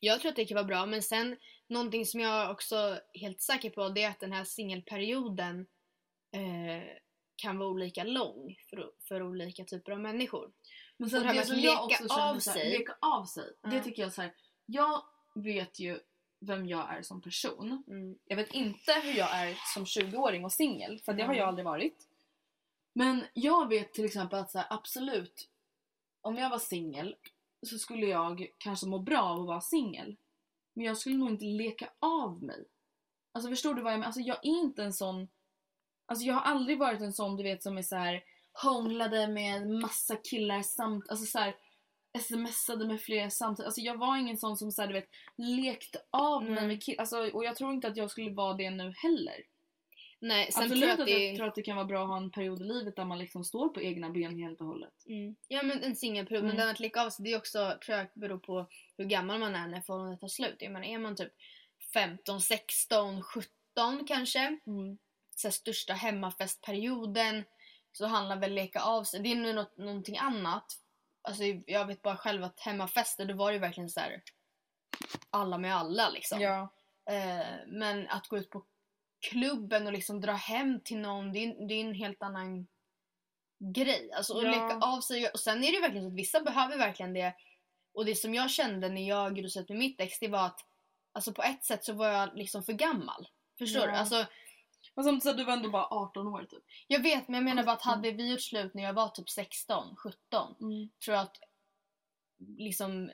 Jag 0.00 0.20
tror 0.20 0.30
att 0.30 0.36
det 0.36 0.44
kan 0.44 0.54
vara 0.54 0.64
bra, 0.64 0.86
men 0.86 1.02
sen 1.02 1.36
någonting 1.66 2.06
som 2.06 2.20
jag 2.20 2.50
också 2.50 2.76
är 2.76 3.00
helt 3.20 3.40
säker 3.40 3.70
på 3.70 3.88
det 3.88 4.02
är 4.02 4.10
att 4.10 4.20
den 4.20 4.32
här 4.32 4.44
singelperioden 4.44 5.66
eh, 6.32 6.88
kan 7.36 7.58
vara 7.58 7.68
olika 7.68 8.04
lång 8.04 8.56
för, 8.70 8.90
för 9.08 9.22
olika 9.22 9.64
typer 9.64 9.92
av 9.92 10.00
människor. 10.00 10.52
Men 11.02 11.14
Och 11.14 11.20
det 11.20 11.26
här 11.26 11.34
med 11.34 11.42
att 11.42 11.48
leka 11.48 12.14
av 12.14 12.38
så 12.38 12.50
här, 12.50 12.64
leka 12.64 12.96
av 13.00 13.24
sig. 13.24 13.52
Det 13.62 13.76
Ja. 13.76 13.82
tycker 13.82 14.02
jag 14.02 14.12
så 14.12 14.22
här. 14.22 14.34
Jag 14.66 15.02
vet 15.34 15.78
ju 15.80 16.00
vem 16.40 16.66
jag 16.66 16.94
är 16.94 17.02
som 17.02 17.20
person. 17.20 17.84
Mm. 17.86 18.18
Jag 18.24 18.36
vet 18.36 18.54
inte 18.54 18.92
hur 19.02 19.12
jag 19.12 19.30
är 19.36 19.58
som 19.74 19.84
20-åring 19.84 20.44
och 20.44 20.52
singel, 20.52 20.98
för 20.98 21.12
det 21.12 21.22
har 21.22 21.28
Mm. 21.28 21.38
jag 21.38 21.48
aldrig 21.48 21.64
varit. 21.64 22.08
Men 22.92 23.24
jag 23.34 23.68
vet 23.68 23.92
till 23.92 24.04
exempel 24.04 24.38
att 24.38 24.50
så 24.50 24.58
här, 24.58 24.66
absolut, 24.70 25.48
om 26.20 26.36
jag 26.36 26.50
var 26.50 26.58
singel 26.58 27.16
så 27.66 27.78
skulle 27.78 28.06
jag 28.06 28.46
kanske 28.58 28.86
må 28.86 28.98
bra 28.98 29.22
av 29.22 29.40
att 29.40 29.46
vara 29.46 29.60
singel. 29.60 30.16
Men 30.74 30.84
jag 30.86 30.98
skulle 30.98 31.16
nog 31.16 31.30
inte 31.30 31.44
leka 31.44 31.90
av 31.98 32.42
mig. 32.42 32.64
Alltså 33.32 33.50
förstår 33.50 33.74
du 33.74 33.82
vad 33.82 33.92
jag 33.92 33.98
menar? 33.98 34.06
Alltså 34.06 34.20
jag 34.20 34.36
är 34.36 34.48
inte 34.50 34.84
en 34.84 34.92
sån... 34.92 35.28
Alltså 36.06 36.24
jag 36.26 36.34
har 36.34 36.40
aldrig 36.40 36.78
varit 36.78 37.00
en 37.00 37.12
sån 37.12 37.36
du 37.36 37.42
vet 37.42 37.62
som 37.62 37.78
är 37.78 37.82
så 37.82 37.96
här 37.96 38.24
hånglade 38.52 39.28
med 39.28 39.68
massa 39.68 40.16
killar 40.16 40.62
samt... 40.62 41.10
Alltså 41.10 41.26
så 41.26 41.38
här 41.38 41.54
smsade 42.20 42.86
med 42.86 43.00
flera 43.00 43.30
samtidigt. 43.30 43.66
Alltså 43.66 43.80
jag 43.80 43.98
var 43.98 44.16
ingen 44.16 44.36
sån 44.38 44.56
som 44.56 44.72
så 44.72 44.82
här, 44.82 44.88
du 44.88 44.94
vet 44.94 45.08
lekte 45.36 45.98
av 46.10 46.42
mig 46.42 46.52
Mm. 46.52 46.66
med 46.68 46.82
killar. 46.82 47.00
Alltså, 47.00 47.30
och 47.30 47.44
jag 47.44 47.56
tror 47.56 47.72
inte 47.72 47.88
att 47.88 47.96
jag 47.96 48.10
skulle 48.10 48.30
vara 48.30 48.54
det 48.54 48.70
nu 48.70 48.92
heller. 48.96 49.34
Nej, 50.18 50.52
sen 50.52 50.62
Absolut 50.62 50.80
tror 50.82 50.88
jag 50.88 50.94
att 50.94 51.00
att 51.00 51.08
jag 51.10 51.20
det 51.20 51.36
tror 51.36 51.46
att 51.48 51.54
det 51.54 51.62
kan 51.62 51.76
vara 51.76 51.86
bra 51.86 52.02
att 52.02 52.08
ha 52.08 52.16
en 52.16 52.30
period 52.30 52.60
i 52.60 52.64
livet 52.64 52.96
där 52.96 53.04
man 53.04 53.18
liksom 53.18 53.44
står 53.44 53.68
på 53.68 53.82
egna 53.82 54.10
ben 54.10 54.38
helt 54.38 54.60
och 54.60 54.66
hållet. 54.66 55.06
Mm. 55.06 55.36
Ja 55.48 55.62
men 55.62 55.82
en 55.82 55.96
singelperiod, 55.96 56.44
Mm. 56.44 56.56
men 56.56 56.60
den 56.66 56.70
att 56.74 56.80
leka 56.80 57.02
av 57.02 57.10
sig 57.10 57.24
det 57.24 57.32
är 57.32 57.36
också, 57.38 57.78
tror 57.84 57.98
jag, 57.98 58.06
beror 58.14 58.38
på 58.38 58.66
hur 58.96 59.04
gammal 59.04 59.38
man 59.40 59.54
är 59.54 59.68
när 59.68 59.80
förhållandet 59.80 60.20
tar 60.20 60.28
slut. 60.28 60.56
Jag 60.58 60.72
menar, 60.72 60.86
är 60.86 60.98
man 60.98 61.16
typ 61.16 61.32
15, 61.94 62.40
16, 62.40 63.22
17 63.22 64.04
kanske, 64.06 64.58
så 65.36 65.48
här, 65.48 65.52
största 65.52 65.92
hemmafestperioden, 65.92 67.44
så 67.92 68.06
handlar 68.06 68.36
väl 68.36 68.52
leka 68.54 68.80
av 68.80 69.04
sig. 69.04 69.20
Det 69.20 69.32
är 69.32 69.36
nu 69.36 69.52
något, 69.52 69.76
någonting 69.78 70.18
annat. 70.18 70.66
Alltså, 71.22 71.42
jag 71.66 71.86
vet 71.86 72.02
bara 72.02 72.16
själv 72.16 72.44
att 72.44 72.60
hemmafester, 72.60 73.24
då 73.24 73.34
var 73.34 73.48
det 73.50 73.54
ju 73.54 73.60
verkligen 73.60 73.88
så 73.88 74.00
här 74.00 74.22
alla 75.30 75.58
med 75.58 75.76
alla 75.76 76.10
liksom. 76.10 76.40
Ja. 76.40 76.74
Eh, 77.10 77.46
men 77.66 78.08
att 78.08 78.28
gå 78.28 78.38
ut 78.38 78.50
på 78.50 78.64
klubben 79.30 79.86
och 79.86 79.92
liksom 79.92 80.20
dra 80.20 80.32
hem 80.32 80.80
till 80.84 80.98
någon, 80.98 81.32
det 81.32 81.38
är, 81.38 81.68
det 81.68 81.74
är 81.74 81.80
en 81.80 81.94
helt 81.94 82.22
annan 82.22 82.66
grej. 83.74 84.10
Alltså 84.16 84.36
att 84.38 84.44
Ja. 84.44 84.50
leka 84.50 84.86
av 84.86 85.00
sig. 85.00 85.28
Och 85.28 85.40
sen 85.40 85.64
är 85.64 85.72
det 85.72 85.80
verkligen 85.80 86.04
så 86.04 86.08
att 86.08 86.18
vissa 86.18 86.40
behöver 86.40 86.78
verkligen 86.78 87.12
det. 87.14 87.34
Och 87.94 88.04
det 88.04 88.14
som 88.14 88.34
jag 88.34 88.50
kände 88.50 88.88
när 88.88 89.08
jag 89.08 89.38
gjorde 89.38 89.50
slut 89.50 89.68
med 89.68 89.78
mitt 89.78 90.00
ex, 90.00 90.18
det 90.18 90.28
var 90.28 90.46
att 90.46 90.60
alltså 91.12 91.32
på 91.32 91.42
ett 91.42 91.64
sätt 91.64 91.84
så 91.84 91.92
var 91.92 92.08
jag 92.08 92.36
liksom 92.36 92.62
för 92.62 92.72
gammal. 92.72 93.28
Förstår 93.58 93.82
Ja. 93.82 93.90
du? 93.90 93.96
Alltså, 93.96 94.26
Men 94.94 95.04
som 95.04 95.14
du 95.14 95.20
sa, 95.20 95.32
du 95.32 95.44
var 95.44 95.52
ändå 95.52 95.70
bara 95.70 95.86
18 95.86 96.26
år 96.26 96.44
typ. 96.50 96.62
jag 96.86 97.02
vet, 97.02 97.28
men 97.28 97.34
jag 97.34 97.44
menar 97.44 97.64
bara 97.64 97.72
att 97.72 97.82
17. 97.82 97.90
hade 97.90 98.10
vi 98.10 98.30
gjort 98.30 98.40
slut 98.40 98.74
när 98.74 98.82
jag 98.82 98.92
var 98.92 99.08
typ 99.08 99.30
16, 99.30 99.96
17, 99.96 100.54
tror 101.04 101.16
jag 101.16 101.22
att 101.22 101.36
liksom 102.58 103.10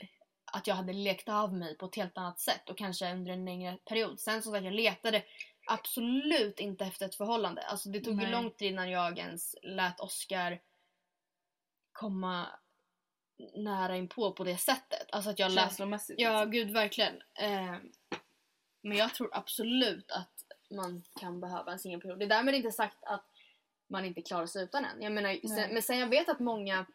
att 0.53 0.67
jag 0.67 0.75
hade 0.75 0.93
lekt 0.93 1.29
av 1.29 1.55
mig 1.55 1.79
på 1.79 1.87
ett 1.87 1.97
helt 1.97 2.19
annat 2.19 2.41
sätt 2.41 2.69
och 2.71 2.79
kanske 2.79 3.13
under 3.13 3.33
en 3.33 3.45
längre 3.45 3.79
period. 3.85 4.21
Sen 4.21 4.43
som 4.43 4.53
sagt, 4.53 4.65
jag 4.65 4.75
letade 4.75 5.25
absolut 5.67 6.61
inte 6.61 6.85
efter 6.85 7.07
ett 7.07 7.15
förhållande. 7.15 7.63
Alltså 7.63 7.89
det 7.89 8.01
tog 8.01 8.15
ju 8.15 8.21
Nej. 8.21 8.31
lång 8.31 8.51
tid 8.51 8.73
innan 8.73 8.91
jag 8.91 9.19
ens 9.19 9.55
lät 9.63 10.01
Oscar 10.01 10.61
komma 11.93 12.47
nära 13.57 13.97
inpå 13.97 14.33
på 14.33 14.45
det 14.45 14.57
sättet. 14.57 15.07
Alltså 15.13 15.31
att 15.31 15.39
jag 15.39 15.53
lät... 15.53 15.65
Känslomässigt. 15.65 16.21
Ja, 16.21 16.31
liksom. 16.31 16.51
gud 16.51 16.71
verkligen. 16.71 17.23
Eh, 17.35 17.77
men 18.83 18.99
jag 18.99 19.15
tror 19.15 19.31
absolut 19.33 20.11
att 20.11 20.33
man 20.71 21.03
kan 21.21 21.41
behöva 21.41 21.73
en 21.73 21.79
singelperiod. 21.79 22.19
Det 22.19 22.25
är 22.25 22.29
därmed 22.29 22.55
inte 22.55 22.73
sagt 22.73 22.97
att 23.03 23.25
man 23.89 24.05
inte 24.05 24.23
klarar 24.23 24.47
sig 24.47 24.65
utan 24.65 24.85
en. 24.85 25.03
Jag 25.03 25.13
menar, 25.13 25.49
sen, 25.49 25.73
men 25.73 25.83
sen 25.83 25.99
jag 25.99 26.07
vet 26.07 26.29
att 26.29 26.41
många 26.41 26.87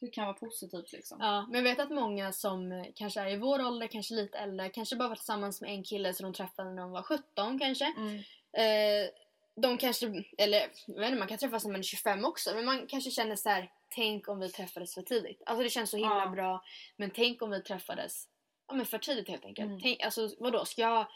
Det 0.00 0.08
kan 0.10 0.24
vara 0.26 0.34
positivt 0.36 0.92
liksom. 0.92 1.18
Ja, 1.20 1.46
men 1.46 1.54
jag 1.54 1.62
vet 1.62 1.78
att 1.78 1.90
många 1.90 2.32
som 2.32 2.72
eh, 2.72 2.86
kanske 2.94 3.20
är 3.20 3.28
i 3.28 3.36
vår 3.36 3.66
ålder, 3.66 3.86
kanske 3.86 4.14
lite 4.14 4.38
äldre, 4.38 4.68
kanske 4.68 4.96
bara 4.96 5.08
var 5.08 5.16
tillsammans 5.16 5.60
med 5.60 5.70
en 5.70 5.84
kille 5.84 6.14
som 6.14 6.24
de 6.24 6.36
träffade 6.36 6.70
när 6.70 6.82
de 6.82 6.90
var 6.90 7.02
17 7.02 7.58
kanske. 7.58 7.84
Mm. 7.96 8.14
Eh, 8.52 9.10
de 9.56 9.78
kanske, 9.78 10.06
eller 10.38 10.58
jag 10.86 11.00
vet 11.00 11.06
inte, 11.06 11.18
man 11.18 11.28
kan 11.28 11.38
träffas 11.38 11.64
när 11.64 11.72
man 11.72 11.78
är 11.78 11.82
25 11.82 12.24
också, 12.24 12.54
men 12.54 12.64
man 12.64 12.86
kanske 12.86 13.10
känner 13.10 13.36
så 13.36 13.48
här: 13.48 13.70
tänk 13.88 14.28
om 14.28 14.40
vi 14.40 14.48
träffades 14.48 14.94
för 14.94 15.02
tidigt. 15.02 15.42
Alltså 15.46 15.62
det 15.62 15.70
känns 15.70 15.90
så 15.90 15.96
himla 15.96 16.24
Ja. 16.24 16.30
bra, 16.30 16.64
men 16.96 17.10
tänk 17.10 17.42
om 17.42 17.50
vi 17.50 17.62
träffades 17.62 18.28
ja, 18.68 18.74
men 18.74 18.86
för 18.86 18.98
tidigt 18.98 19.28
helt 19.28 19.44
enkelt. 19.44 19.68
Mm. 19.68 19.80
Tänk, 19.80 20.02
alltså 20.02 20.30
vadå, 20.38 20.64
ska 20.64 20.82
jag... 20.82 21.06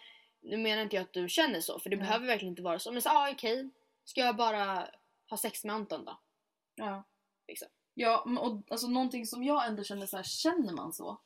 Nu 0.40 0.56
menar 0.56 0.82
inte 0.82 0.96
jag 0.96 1.02
att 1.02 1.12
du 1.12 1.28
känner 1.28 1.60
så, 1.60 1.78
för 1.78 1.90
det 1.90 1.96
Nej. 1.96 2.06
behöver 2.06 2.26
verkligen 2.26 2.52
inte 2.52 2.62
vara 2.62 2.78
så. 2.78 2.92
Men 2.92 3.02
så, 3.02 3.08
ah, 3.08 3.30
okej. 3.32 3.70
Ska 4.04 4.20
jag 4.20 4.36
bara 4.36 4.88
ha 5.30 5.36
sex 5.36 5.64
med 5.64 5.74
Anton 5.74 6.04
då? 6.04 6.20
Ja. 6.74 7.04
Liksom. 7.48 7.68
Ja, 7.94 8.20
och 8.40 8.62
alltså 8.70 8.88
någonting 8.88 9.26
som 9.26 9.44
jag 9.44 9.66
ändå 9.66 9.84
känner 9.84 10.06
så 10.06 10.16
här, 10.16 10.24
känner 10.24 10.72
man 10.72 10.92
så? 10.92 11.20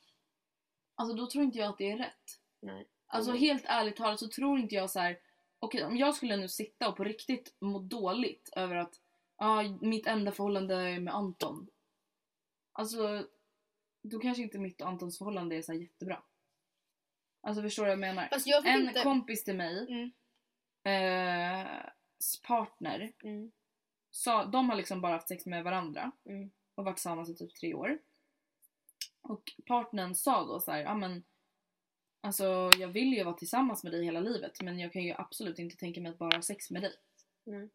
Alltså 0.94 1.16
då 1.16 1.26
tror 1.26 1.44
inte 1.44 1.58
jag 1.58 1.68
att 1.68 1.78
det 1.78 1.90
är 1.90 1.98
rätt. 1.98 2.40
Nej. 2.60 2.88
Alltså 3.06 3.30
Mm. 3.30 3.40
helt 3.42 3.64
ärligt 3.66 3.96
talat 3.96 4.20
så 4.20 4.28
tror 4.28 4.58
inte 4.58 4.74
jag 4.74 4.90
så 4.90 5.00
här. 5.00 5.18
okej 5.58 5.84
om 5.84 5.96
jag 5.96 6.14
skulle 6.14 6.36
nu 6.36 6.48
sitta 6.48 6.88
och 6.88 6.96
på 6.96 7.04
riktigt 7.04 7.54
må 7.58 7.78
dåligt 7.78 8.50
över 8.56 8.76
att 8.76 8.94
ja, 9.38 9.62
mitt 9.80 10.06
enda 10.06 10.32
förhållande 10.32 10.74
är 10.74 11.00
med 11.00 11.14
Anton. 11.14 11.68
Alltså, 12.72 13.26
då 14.02 14.18
kanske 14.18 14.42
inte 14.42 14.58
mitt 14.58 14.80
och 14.80 14.88
Antons 14.88 15.18
förhållande 15.18 15.56
är 15.56 15.62
så 15.62 15.72
jättebra. 15.72 16.22
Alltså 17.42 17.62
förstår 17.62 17.82
du 17.82 17.86
vad 17.86 17.92
jag 17.92 17.98
menar? 18.00 18.28
Fast 18.28 18.46
jag 18.46 18.66
En 18.66 18.88
inte... 18.88 19.02
kompis 19.02 19.44
till 19.44 19.56
mig, 19.56 19.86
Mm. 19.88 20.12
eh, 20.84 21.82
partner, 22.46 23.12
Mm. 23.24 23.52
sa, 24.10 24.44
de 24.44 24.68
har 24.68 24.76
liksom 24.76 25.00
bara 25.00 25.12
haft 25.12 25.28
sex 25.28 25.46
med 25.46 25.64
varandra 25.64 26.10
Mm. 26.26 26.50
och 26.74 26.84
varit 26.84 26.96
tillsammans 26.96 27.30
i 27.30 27.34
typ 27.34 27.54
tre 27.54 27.74
år. 27.74 27.98
Och 29.20 29.52
partnern 29.66 30.14
sa 30.14 30.44
då 30.46 30.60
så 30.60 30.72
här, 30.72 30.80
ja 30.80 30.94
men 30.94 31.24
alltså 32.20 32.70
jag 32.78 32.88
vill 32.88 33.12
ju 33.12 33.24
vara 33.24 33.34
tillsammans 33.34 33.82
med 33.84 33.92
dig 33.92 34.04
hela 34.04 34.20
livet 34.20 34.60
men 34.62 34.78
jag 34.78 34.92
kan 34.92 35.02
ju 35.02 35.14
absolut 35.18 35.58
inte 35.58 35.76
tänka 35.76 36.00
mig 36.00 36.12
att 36.12 36.18
bara 36.18 36.36
ha 36.36 36.42
sex 36.42 36.70
med 36.70 36.82
dig. 36.82 36.94
Mm. 37.46 37.70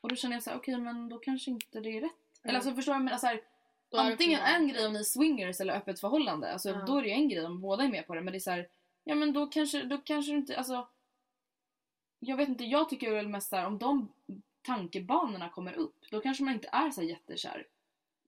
Och 0.00 0.08
då 0.08 0.16
känner 0.16 0.36
jag 0.36 0.42
så 0.42 0.50
här, 0.50 0.56
okej 0.56 0.78
men 0.78 1.08
då 1.08 1.18
kanske 1.18 1.50
inte 1.50 1.80
det 1.80 1.88
är 1.96 2.00
rätt. 2.00 2.12
Eller 2.42 2.50
Mm. 2.50 2.56
alltså 2.56 2.74
förstår 2.74 2.92
du? 2.92 2.94
vad 2.94 3.00
jag 3.00 3.04
menar? 3.04 3.18
Så 3.18 3.26
här, 3.26 3.40
antingen 3.98 4.40
en 4.40 4.68
grej 4.68 4.86
om 4.86 4.92
ni 4.92 4.98
är 4.98 5.02
swingers 5.04 5.60
eller 5.60 5.74
öppet 5.74 6.00
förhållande. 6.00 6.52
Alltså 6.52 6.68
Ja. 6.70 6.84
då 6.86 6.98
är 6.98 7.02
det 7.02 7.08
ju 7.08 7.14
en 7.14 7.28
grej 7.28 7.46
om 7.46 7.60
båda 7.60 7.84
är 7.84 7.88
med 7.88 8.06
på 8.06 8.14
det 8.14 8.20
men 8.22 8.32
det 8.32 8.38
är 8.38 8.40
så 8.40 8.50
här, 8.50 8.68
ja 9.04 9.14
men 9.14 9.32
då 9.32 9.46
kanske, 9.46 9.82
då 9.82 9.98
kanske 9.98 10.32
du 10.32 10.38
inte, 10.38 10.56
alltså 10.58 10.88
jag 12.18 12.36
vet 12.36 12.48
inte, 12.48 12.64
jag 12.64 12.88
tycker 12.88 13.10
väl 13.10 13.28
mest 13.28 13.48
så 13.50 13.56
här, 13.56 13.66
om 13.66 13.78
de 13.78 14.12
tankebanorna 14.62 15.48
kommer 15.48 15.72
upp 15.72 15.96
då 16.10 16.20
kanske 16.20 16.44
man 16.44 16.54
inte 16.54 16.68
är 16.72 16.90
så 16.90 17.02
jättekär 17.02 17.66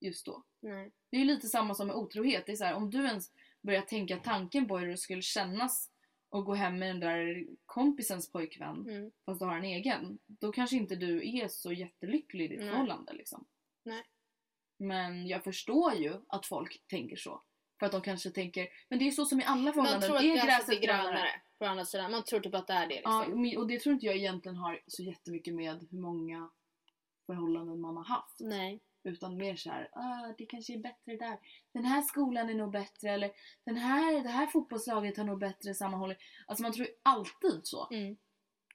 just 0.00 0.26
då. 0.26 0.42
Nej. 0.60 0.90
Det 1.10 1.16
är 1.16 1.20
ju 1.20 1.26
lite 1.26 1.48
samma 1.48 1.74
som 1.74 1.86
med 1.86 1.96
otrohet. 1.96 2.46
Det 2.46 2.52
är 2.52 2.56
så 2.56 2.64
här, 2.64 2.74
om 2.74 2.90
du 2.90 3.06
ens 3.06 3.32
börjar 3.60 3.82
tänka 3.82 4.16
tanken 4.16 4.68
på 4.68 4.78
hur 4.78 4.88
det 4.88 4.96
skulle 4.96 5.22
kännas 5.22 5.90
att 6.30 6.44
gå 6.44 6.54
hem 6.54 6.78
med 6.78 6.88
den 6.88 7.00
där 7.00 7.46
kompisens 7.66 8.30
pojkvän 8.32 8.86
Mm. 8.88 9.10
fast 9.26 9.40
du 9.40 9.46
har 9.46 9.56
en 9.56 9.64
egen. 9.64 10.18
Då 10.26 10.52
kanske 10.52 10.76
inte 10.76 10.96
du 10.96 11.38
är 11.38 11.48
så 11.48 11.72
jättelycklig 11.72 12.44
i 12.44 12.48
ditt 12.48 12.60
Nej. 12.60 12.70
förhållande 12.70 13.12
liksom. 13.12 13.44
Nej. 13.84 14.02
Men 14.82 15.26
jag 15.26 15.44
förstår 15.44 15.94
ju 15.94 16.14
att 16.28 16.46
folk 16.46 16.82
tänker 16.86 17.16
så. 17.16 17.42
För 17.78 17.86
att 17.86 17.92
de 17.92 18.00
kanske 18.00 18.30
tänker, 18.30 18.68
men 18.88 18.98
det 18.98 19.02
är 19.02 19.06
ju 19.06 19.12
så 19.12 19.24
som 19.24 19.40
i 19.40 19.44
alla 19.44 19.62
Man 19.62 19.72
förhållanden. 19.74 20.02
tror 20.08 20.16
att 20.16 20.24
är 20.24 20.46
gräset 20.46 20.68
är 20.74 20.80
grönare 20.80 21.28
på 21.58 21.64
andra 21.66 21.84
sidan. 21.84 22.10
Man 22.12 22.24
tror 22.24 22.40
typ 22.40 22.54
att 22.54 22.66
det 22.66 22.72
är 22.72 22.86
det 22.86 23.00
Ja, 23.04 23.20
liksom. 23.24 23.42
men- 23.42 23.56
och 23.56 23.66
det 23.66 23.78
tror 23.80 23.92
inte 23.94 24.06
jag 24.06 24.16
egentligen 24.16 24.56
har 24.56 24.80
så 24.86 25.02
jättemycket 25.02 25.54
med 25.54 25.86
hur 25.90 25.98
många 25.98 26.50
förhållanden 27.26 27.80
man 27.80 27.96
har 27.96 28.04
haft. 28.04 28.40
Nej. 28.40 28.80
Utan 29.04 29.36
mer 29.36 29.56
så 29.56 29.70
här, 29.70 29.88
ah, 29.92 30.34
det 30.38 30.46
kanske 30.46 30.72
är 30.74 30.78
bättre 30.78 31.16
där. 31.16 31.38
Den 31.72 31.84
här 31.84 32.02
skolan 32.02 32.48
är 32.50 32.54
nog 32.54 32.70
bättre 32.72 33.10
eller 33.10 33.30
den 33.64 33.76
här, 33.76 34.22
det 34.22 34.28
här 34.28 34.46
fotbollslaget 34.46 35.16
har 35.16 35.24
nog 35.24 35.38
bättre 35.38 35.74
sammanhållning. 35.74 36.18
Alltså 36.46 36.62
man 36.62 36.72
tror 36.72 36.86
ju 36.86 36.92
alltid 37.02 37.60
så. 37.62 37.88
Mm. 37.90 38.16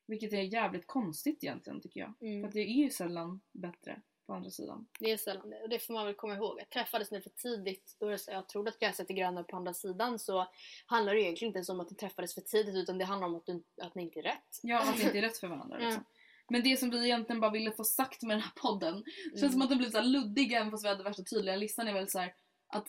Vilket 0.07 0.33
är 0.33 0.41
jävligt 0.41 0.87
konstigt 0.87 1.43
egentligen 1.43 1.81
tycker 1.81 1.99
jag. 1.99 2.13
Mm. 2.21 2.41
För 2.41 2.47
att 2.47 2.53
det 2.53 2.59
är 2.61 2.83
ju 2.83 2.89
sällan 2.89 3.41
bättre 3.51 4.01
på 4.27 4.33
andra 4.33 4.49
sidan. 4.49 4.87
Det 4.99 5.11
är 5.11 5.17
sällan 5.17 5.49
det. 5.49 5.61
Och 5.61 5.69
det 5.69 5.79
får 5.79 5.93
man 5.93 6.05
väl 6.05 6.15
komma 6.15 6.35
ihåg. 6.35 6.59
Jag 6.59 6.69
träffades 6.69 7.11
ni 7.11 7.21
för 7.21 7.29
tidigt. 7.29 7.95
Då 7.99 8.15
jag 8.27 8.49
trodde 8.49 8.69
att 8.69 8.79
gräset 8.79 9.09
är 9.09 9.13
grönare 9.13 9.43
på 9.43 9.55
andra 9.57 9.73
sidan. 9.73 10.19
Så 10.19 10.47
handlar 10.85 11.13
det 11.13 11.21
egentligen 11.21 11.49
inte 11.49 11.57
ens 11.57 11.69
om 11.69 11.79
att 11.79 11.89
ni 11.89 11.95
träffades 11.95 12.33
för 12.33 12.41
tidigt. 12.41 12.75
Utan 12.75 12.97
det 12.97 13.05
handlar 13.05 13.27
om 13.27 13.35
att, 13.35 13.45
du, 13.45 13.63
att 13.81 13.95
ni 13.95 14.03
inte 14.03 14.19
är 14.19 14.23
rätt. 14.23 14.59
Ja, 14.63 14.89
att 14.89 14.97
det 14.97 15.03
inte 15.03 15.17
är 15.17 15.21
rätt 15.21 15.37
för 15.37 15.47
varandra 15.47 15.77
liksom. 15.77 15.91
Mm. 15.91 16.03
Men 16.49 16.63
det 16.63 16.77
som 16.77 16.89
vi 16.89 17.05
egentligen 17.05 17.39
bara 17.39 17.51
ville 17.51 17.71
få 17.71 17.83
sagt 17.83 18.21
med 18.23 18.37
den 18.37 18.41
här 18.41 18.51
podden 18.55 18.93
Mm. 18.93 19.37
känns 19.39 19.51
som 19.53 19.61
att 19.61 19.69
det 19.69 19.75
blir 19.75 19.89
så 19.89 19.97
här 19.97 20.05
luddig 20.05 20.53
även 20.53 20.71
fast 20.71 20.83
vi 20.85 20.89
hade 20.89 21.03
värsta 21.03 21.23
tydliga 21.23 21.55
listan 21.55 21.87
är 21.87 21.93
väl 21.93 22.09
så 22.09 22.19
här 22.19 22.33
att 22.67 22.87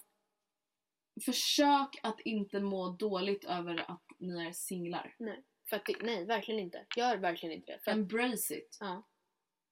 försök 1.25 1.99
att 2.03 2.21
inte 2.21 2.61
må 2.61 2.89
dåligt 2.89 3.45
över 3.45 3.91
att 3.91 4.03
ni 4.19 4.47
är 4.47 4.53
singlar. 4.53 5.15
Nej. 5.19 5.45
För 5.69 5.77
att 5.77 5.85
det, 5.87 5.97
nej, 6.03 6.25
verkligen 6.25 6.61
inte. 6.61 6.87
Gör 6.97 7.17
verkligen 7.17 7.55
inte 7.55 7.73
det. 7.73 7.79
För 7.85 7.91
att, 7.91 7.97
Embrace 7.97 8.55
it. 8.55 8.77
ja. 8.81 9.03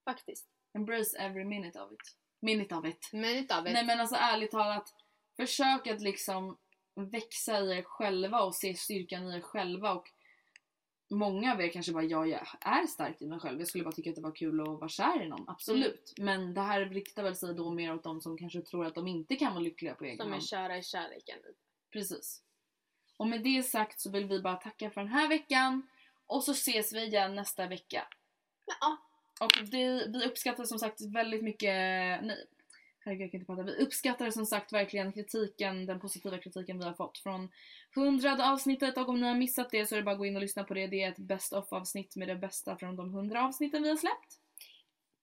Faktiskt. 0.04 0.48
Embrace 0.77 1.16
every 1.18 1.45
minute 1.45 1.81
of 1.81 1.93
it. 1.93 2.16
Minute 2.41 2.74
of 2.74 2.85
it. 2.85 3.11
Men 3.12 3.37
inte 3.37 3.57
av 3.57 3.64
Nej 3.64 3.87
men 3.87 4.01
alltså 4.01 4.16
ärligt 4.16 4.51
talat, 4.51 4.95
försök 5.37 5.87
att 5.87 6.01
liksom 6.01 6.59
växa 6.95 7.61
i 7.61 7.79
er 7.79 7.83
själva 7.83 8.41
och 8.41 8.55
se 8.55 8.74
styrkan 8.74 9.33
i 9.33 9.37
er 9.37 9.41
själva 9.41 9.93
och 9.93 10.11
Många 11.09 11.53
av 11.53 11.61
er 11.61 11.68
kanske 11.68 11.93
bara, 11.93 12.05
ja 12.05 12.27
jag 12.27 12.47
är 12.61 12.87
stark 12.87 13.22
i 13.22 13.27
mig 13.27 13.41
själv, 13.41 13.59
jag 13.59 13.68
skulle 13.68 13.85
bara 13.85 13.93
tycka 13.93 14.11
att 14.11 14.16
det 14.16 14.22
var 14.22 14.35
kul 14.35 14.61
att 14.61 14.68
vara 14.68 14.89
kär 14.89 15.22
i 15.22 15.29
någon, 15.29 15.49
absolut. 15.49 16.14
Men 16.18 16.55
det 16.55 16.61
här 16.61 16.85
riktar 16.85 17.22
väl 17.22 17.37
sig 17.37 17.55
då 17.55 17.70
mer 17.70 17.95
åt 17.95 18.05
de 18.05 18.20
som 18.20 18.39
kanske 18.39 18.61
tror 18.61 18.87
att 18.87 18.95
de 18.95 19.07
inte 19.07 19.37
kan 19.37 19.53
vara 19.53 19.62
lyckliga 19.62 19.95
på 19.95 20.05
egen 20.05 20.16
Som 20.16 20.27
är 20.27 20.31
hand. 20.31 20.45
kära 20.45 20.79
i 20.79 20.83
kärleken. 20.83 21.39
Precis. 21.93 22.43
Och 23.16 23.27
med 23.27 23.43
det 23.43 23.62
sagt 23.62 24.01
så 24.01 24.11
vill 24.11 24.24
vi 24.24 24.41
bara 24.41 24.57
tacka 24.57 24.91
för 24.91 25.01
den 25.01 25.11
här 25.11 25.29
veckan 25.29 25.89
och 26.27 26.45
så 26.45 26.53
ses 26.53 26.93
vi 26.93 27.05
igen 27.05 27.35
nästa 27.35 27.66
vecka. 27.66 28.09
Ja. 28.81 28.99
Och 29.41 29.53
vi, 29.72 30.07
vi 30.09 30.26
uppskattar 30.26 30.64
som 30.64 30.78
sagt 30.78 31.01
väldigt 31.01 31.43
mycket, 31.43 31.74
nej 32.22 32.47
herregud 33.07 33.24
jag 33.24 33.30
kan 33.30 33.41
inte 33.41 33.47
prata. 33.47 33.62
Vi 33.62 33.84
uppskattar 33.84 34.30
som 34.30 34.47
sagt 34.47 34.72
verkligen 34.72 35.12
kritiken, 35.12 35.87
den 35.87 36.01
positiva 36.01 36.39
kritiken 36.39 36.78
vi 36.78 36.84
har 36.84 36.95
fått 36.95 37.18
från 37.18 37.49
hundrade 37.95 38.51
avsnittet 38.51 38.99
och 38.99 39.09
om 39.09 39.20
ni 39.20 39.26
har 39.26 39.34
missat 39.34 39.70
det 39.70 39.87
så 39.87 39.95
är 39.95 39.97
det 39.97 40.03
bara 40.03 40.12
att 40.12 40.18
gå 40.18 40.26
in 40.26 40.37
och 40.37 40.43
lyssna 40.43 40.64
på 40.64 40.74
det. 40.74 40.87
Det 40.87 41.03
är 41.03 41.09
ett 41.09 41.18
best 41.18 41.53
of 41.53 41.72
avsnitt 41.72 42.16
med 42.16 42.28
det 42.28 42.37
bästa 42.37 42.76
från 42.76 42.97
de 42.97 43.11
hundra 43.11 43.45
avsnitten 43.45 43.82
vi 43.82 43.89
har 43.89 43.97
släppt. 43.97 44.41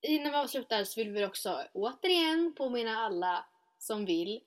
Innan 0.01 0.31
vi 0.31 0.37
avslutar 0.37 0.83
så 0.83 0.99
vill 0.99 1.11
vi 1.11 1.25
också 1.25 1.63
återigen 1.73 2.53
påminna 2.57 2.97
alla 2.97 3.45
som 3.79 4.05
vill 4.05 4.41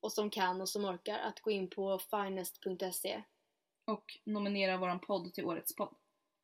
och 0.00 0.12
som 0.12 0.30
kan 0.30 0.60
och 0.60 0.68
som 0.68 0.84
orkar 0.84 1.18
att 1.18 1.40
gå 1.40 1.50
in 1.50 1.70
på 1.70 1.98
finest.se. 1.98 3.22
Och 3.84 4.18
nominera 4.24 4.76
våran 4.76 5.00
podd 5.00 5.34
till 5.34 5.44
årets 5.44 5.76
podd. 5.76 5.94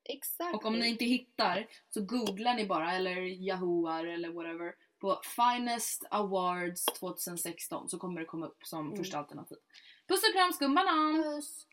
Exakt. 0.05 0.55
Och 0.55 0.65
om 0.65 0.79
ni 0.79 0.89
inte 0.89 1.05
hittar 1.05 1.67
så 1.91 2.01
googlar 2.05 2.55
ni 2.55 2.67
bara 2.67 2.93
eller 2.93 3.17
yahooar 3.17 4.05
eller 4.05 4.29
whatever 4.33 4.75
på 5.01 5.21
Finest 5.37 6.05
Awards 6.11 6.85
2016 6.85 7.89
så 7.89 7.99
kommer 7.99 8.21
det 8.21 8.27
komma 8.27 8.47
upp 8.47 8.59
som 8.65 8.87
Mm. 8.87 8.97
första 8.99 9.19
alternativ. 9.19 9.57
Puss 10.09 10.23
och 10.29 10.35
kram 10.35 10.53
skumbanan! 10.53 11.23
Puss. 11.23 11.67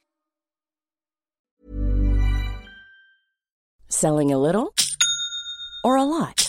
Selling 3.87 4.33
a 4.33 4.37
little 4.37 4.71
or 5.83 5.97
a 5.97 6.05
lot? 6.05 6.48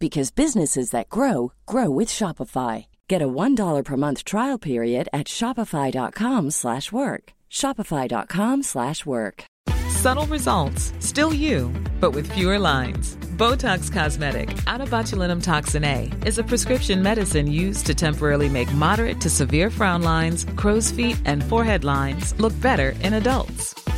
because 0.00 0.32
businesses 0.32 0.90
that 0.90 1.08
grow 1.08 1.52
grow 1.66 1.88
with 1.90 2.08
Shopify. 2.08 2.86
Get 3.06 3.22
a 3.22 3.28
$1 3.28 3.84
per 3.84 3.96
month 3.96 4.24
trial 4.24 4.58
period 4.58 5.08
at 5.12 5.28
shopify.com/work. 5.28 6.52
slash 6.52 6.90
work. 6.90 7.32
shopify.com/work. 7.50 8.64
slash 8.64 9.06
work. 9.06 9.44
Subtle 9.88 10.26
results, 10.26 10.94
still 10.98 11.34
you, 11.34 11.70
but 12.00 12.12
with 12.12 12.32
fewer 12.32 12.58
lines. 12.58 13.16
Botox 13.36 13.92
Cosmetic, 13.92 14.48
out 14.66 14.80
of 14.80 14.90
botulinum 14.90 15.42
toxin 15.42 15.84
A, 15.84 16.10
is 16.24 16.38
a 16.38 16.44
prescription 16.44 17.02
medicine 17.02 17.46
used 17.46 17.86
to 17.86 17.94
temporarily 17.94 18.48
make 18.48 18.72
moderate 18.72 19.20
to 19.20 19.28
severe 19.28 19.68
frown 19.68 20.02
lines, 20.02 20.46
crow's 20.56 20.90
feet, 20.90 21.20
and 21.26 21.44
forehead 21.44 21.84
lines 21.84 22.38
look 22.38 22.58
better 22.60 22.90
in 23.02 23.14
adults. 23.14 23.79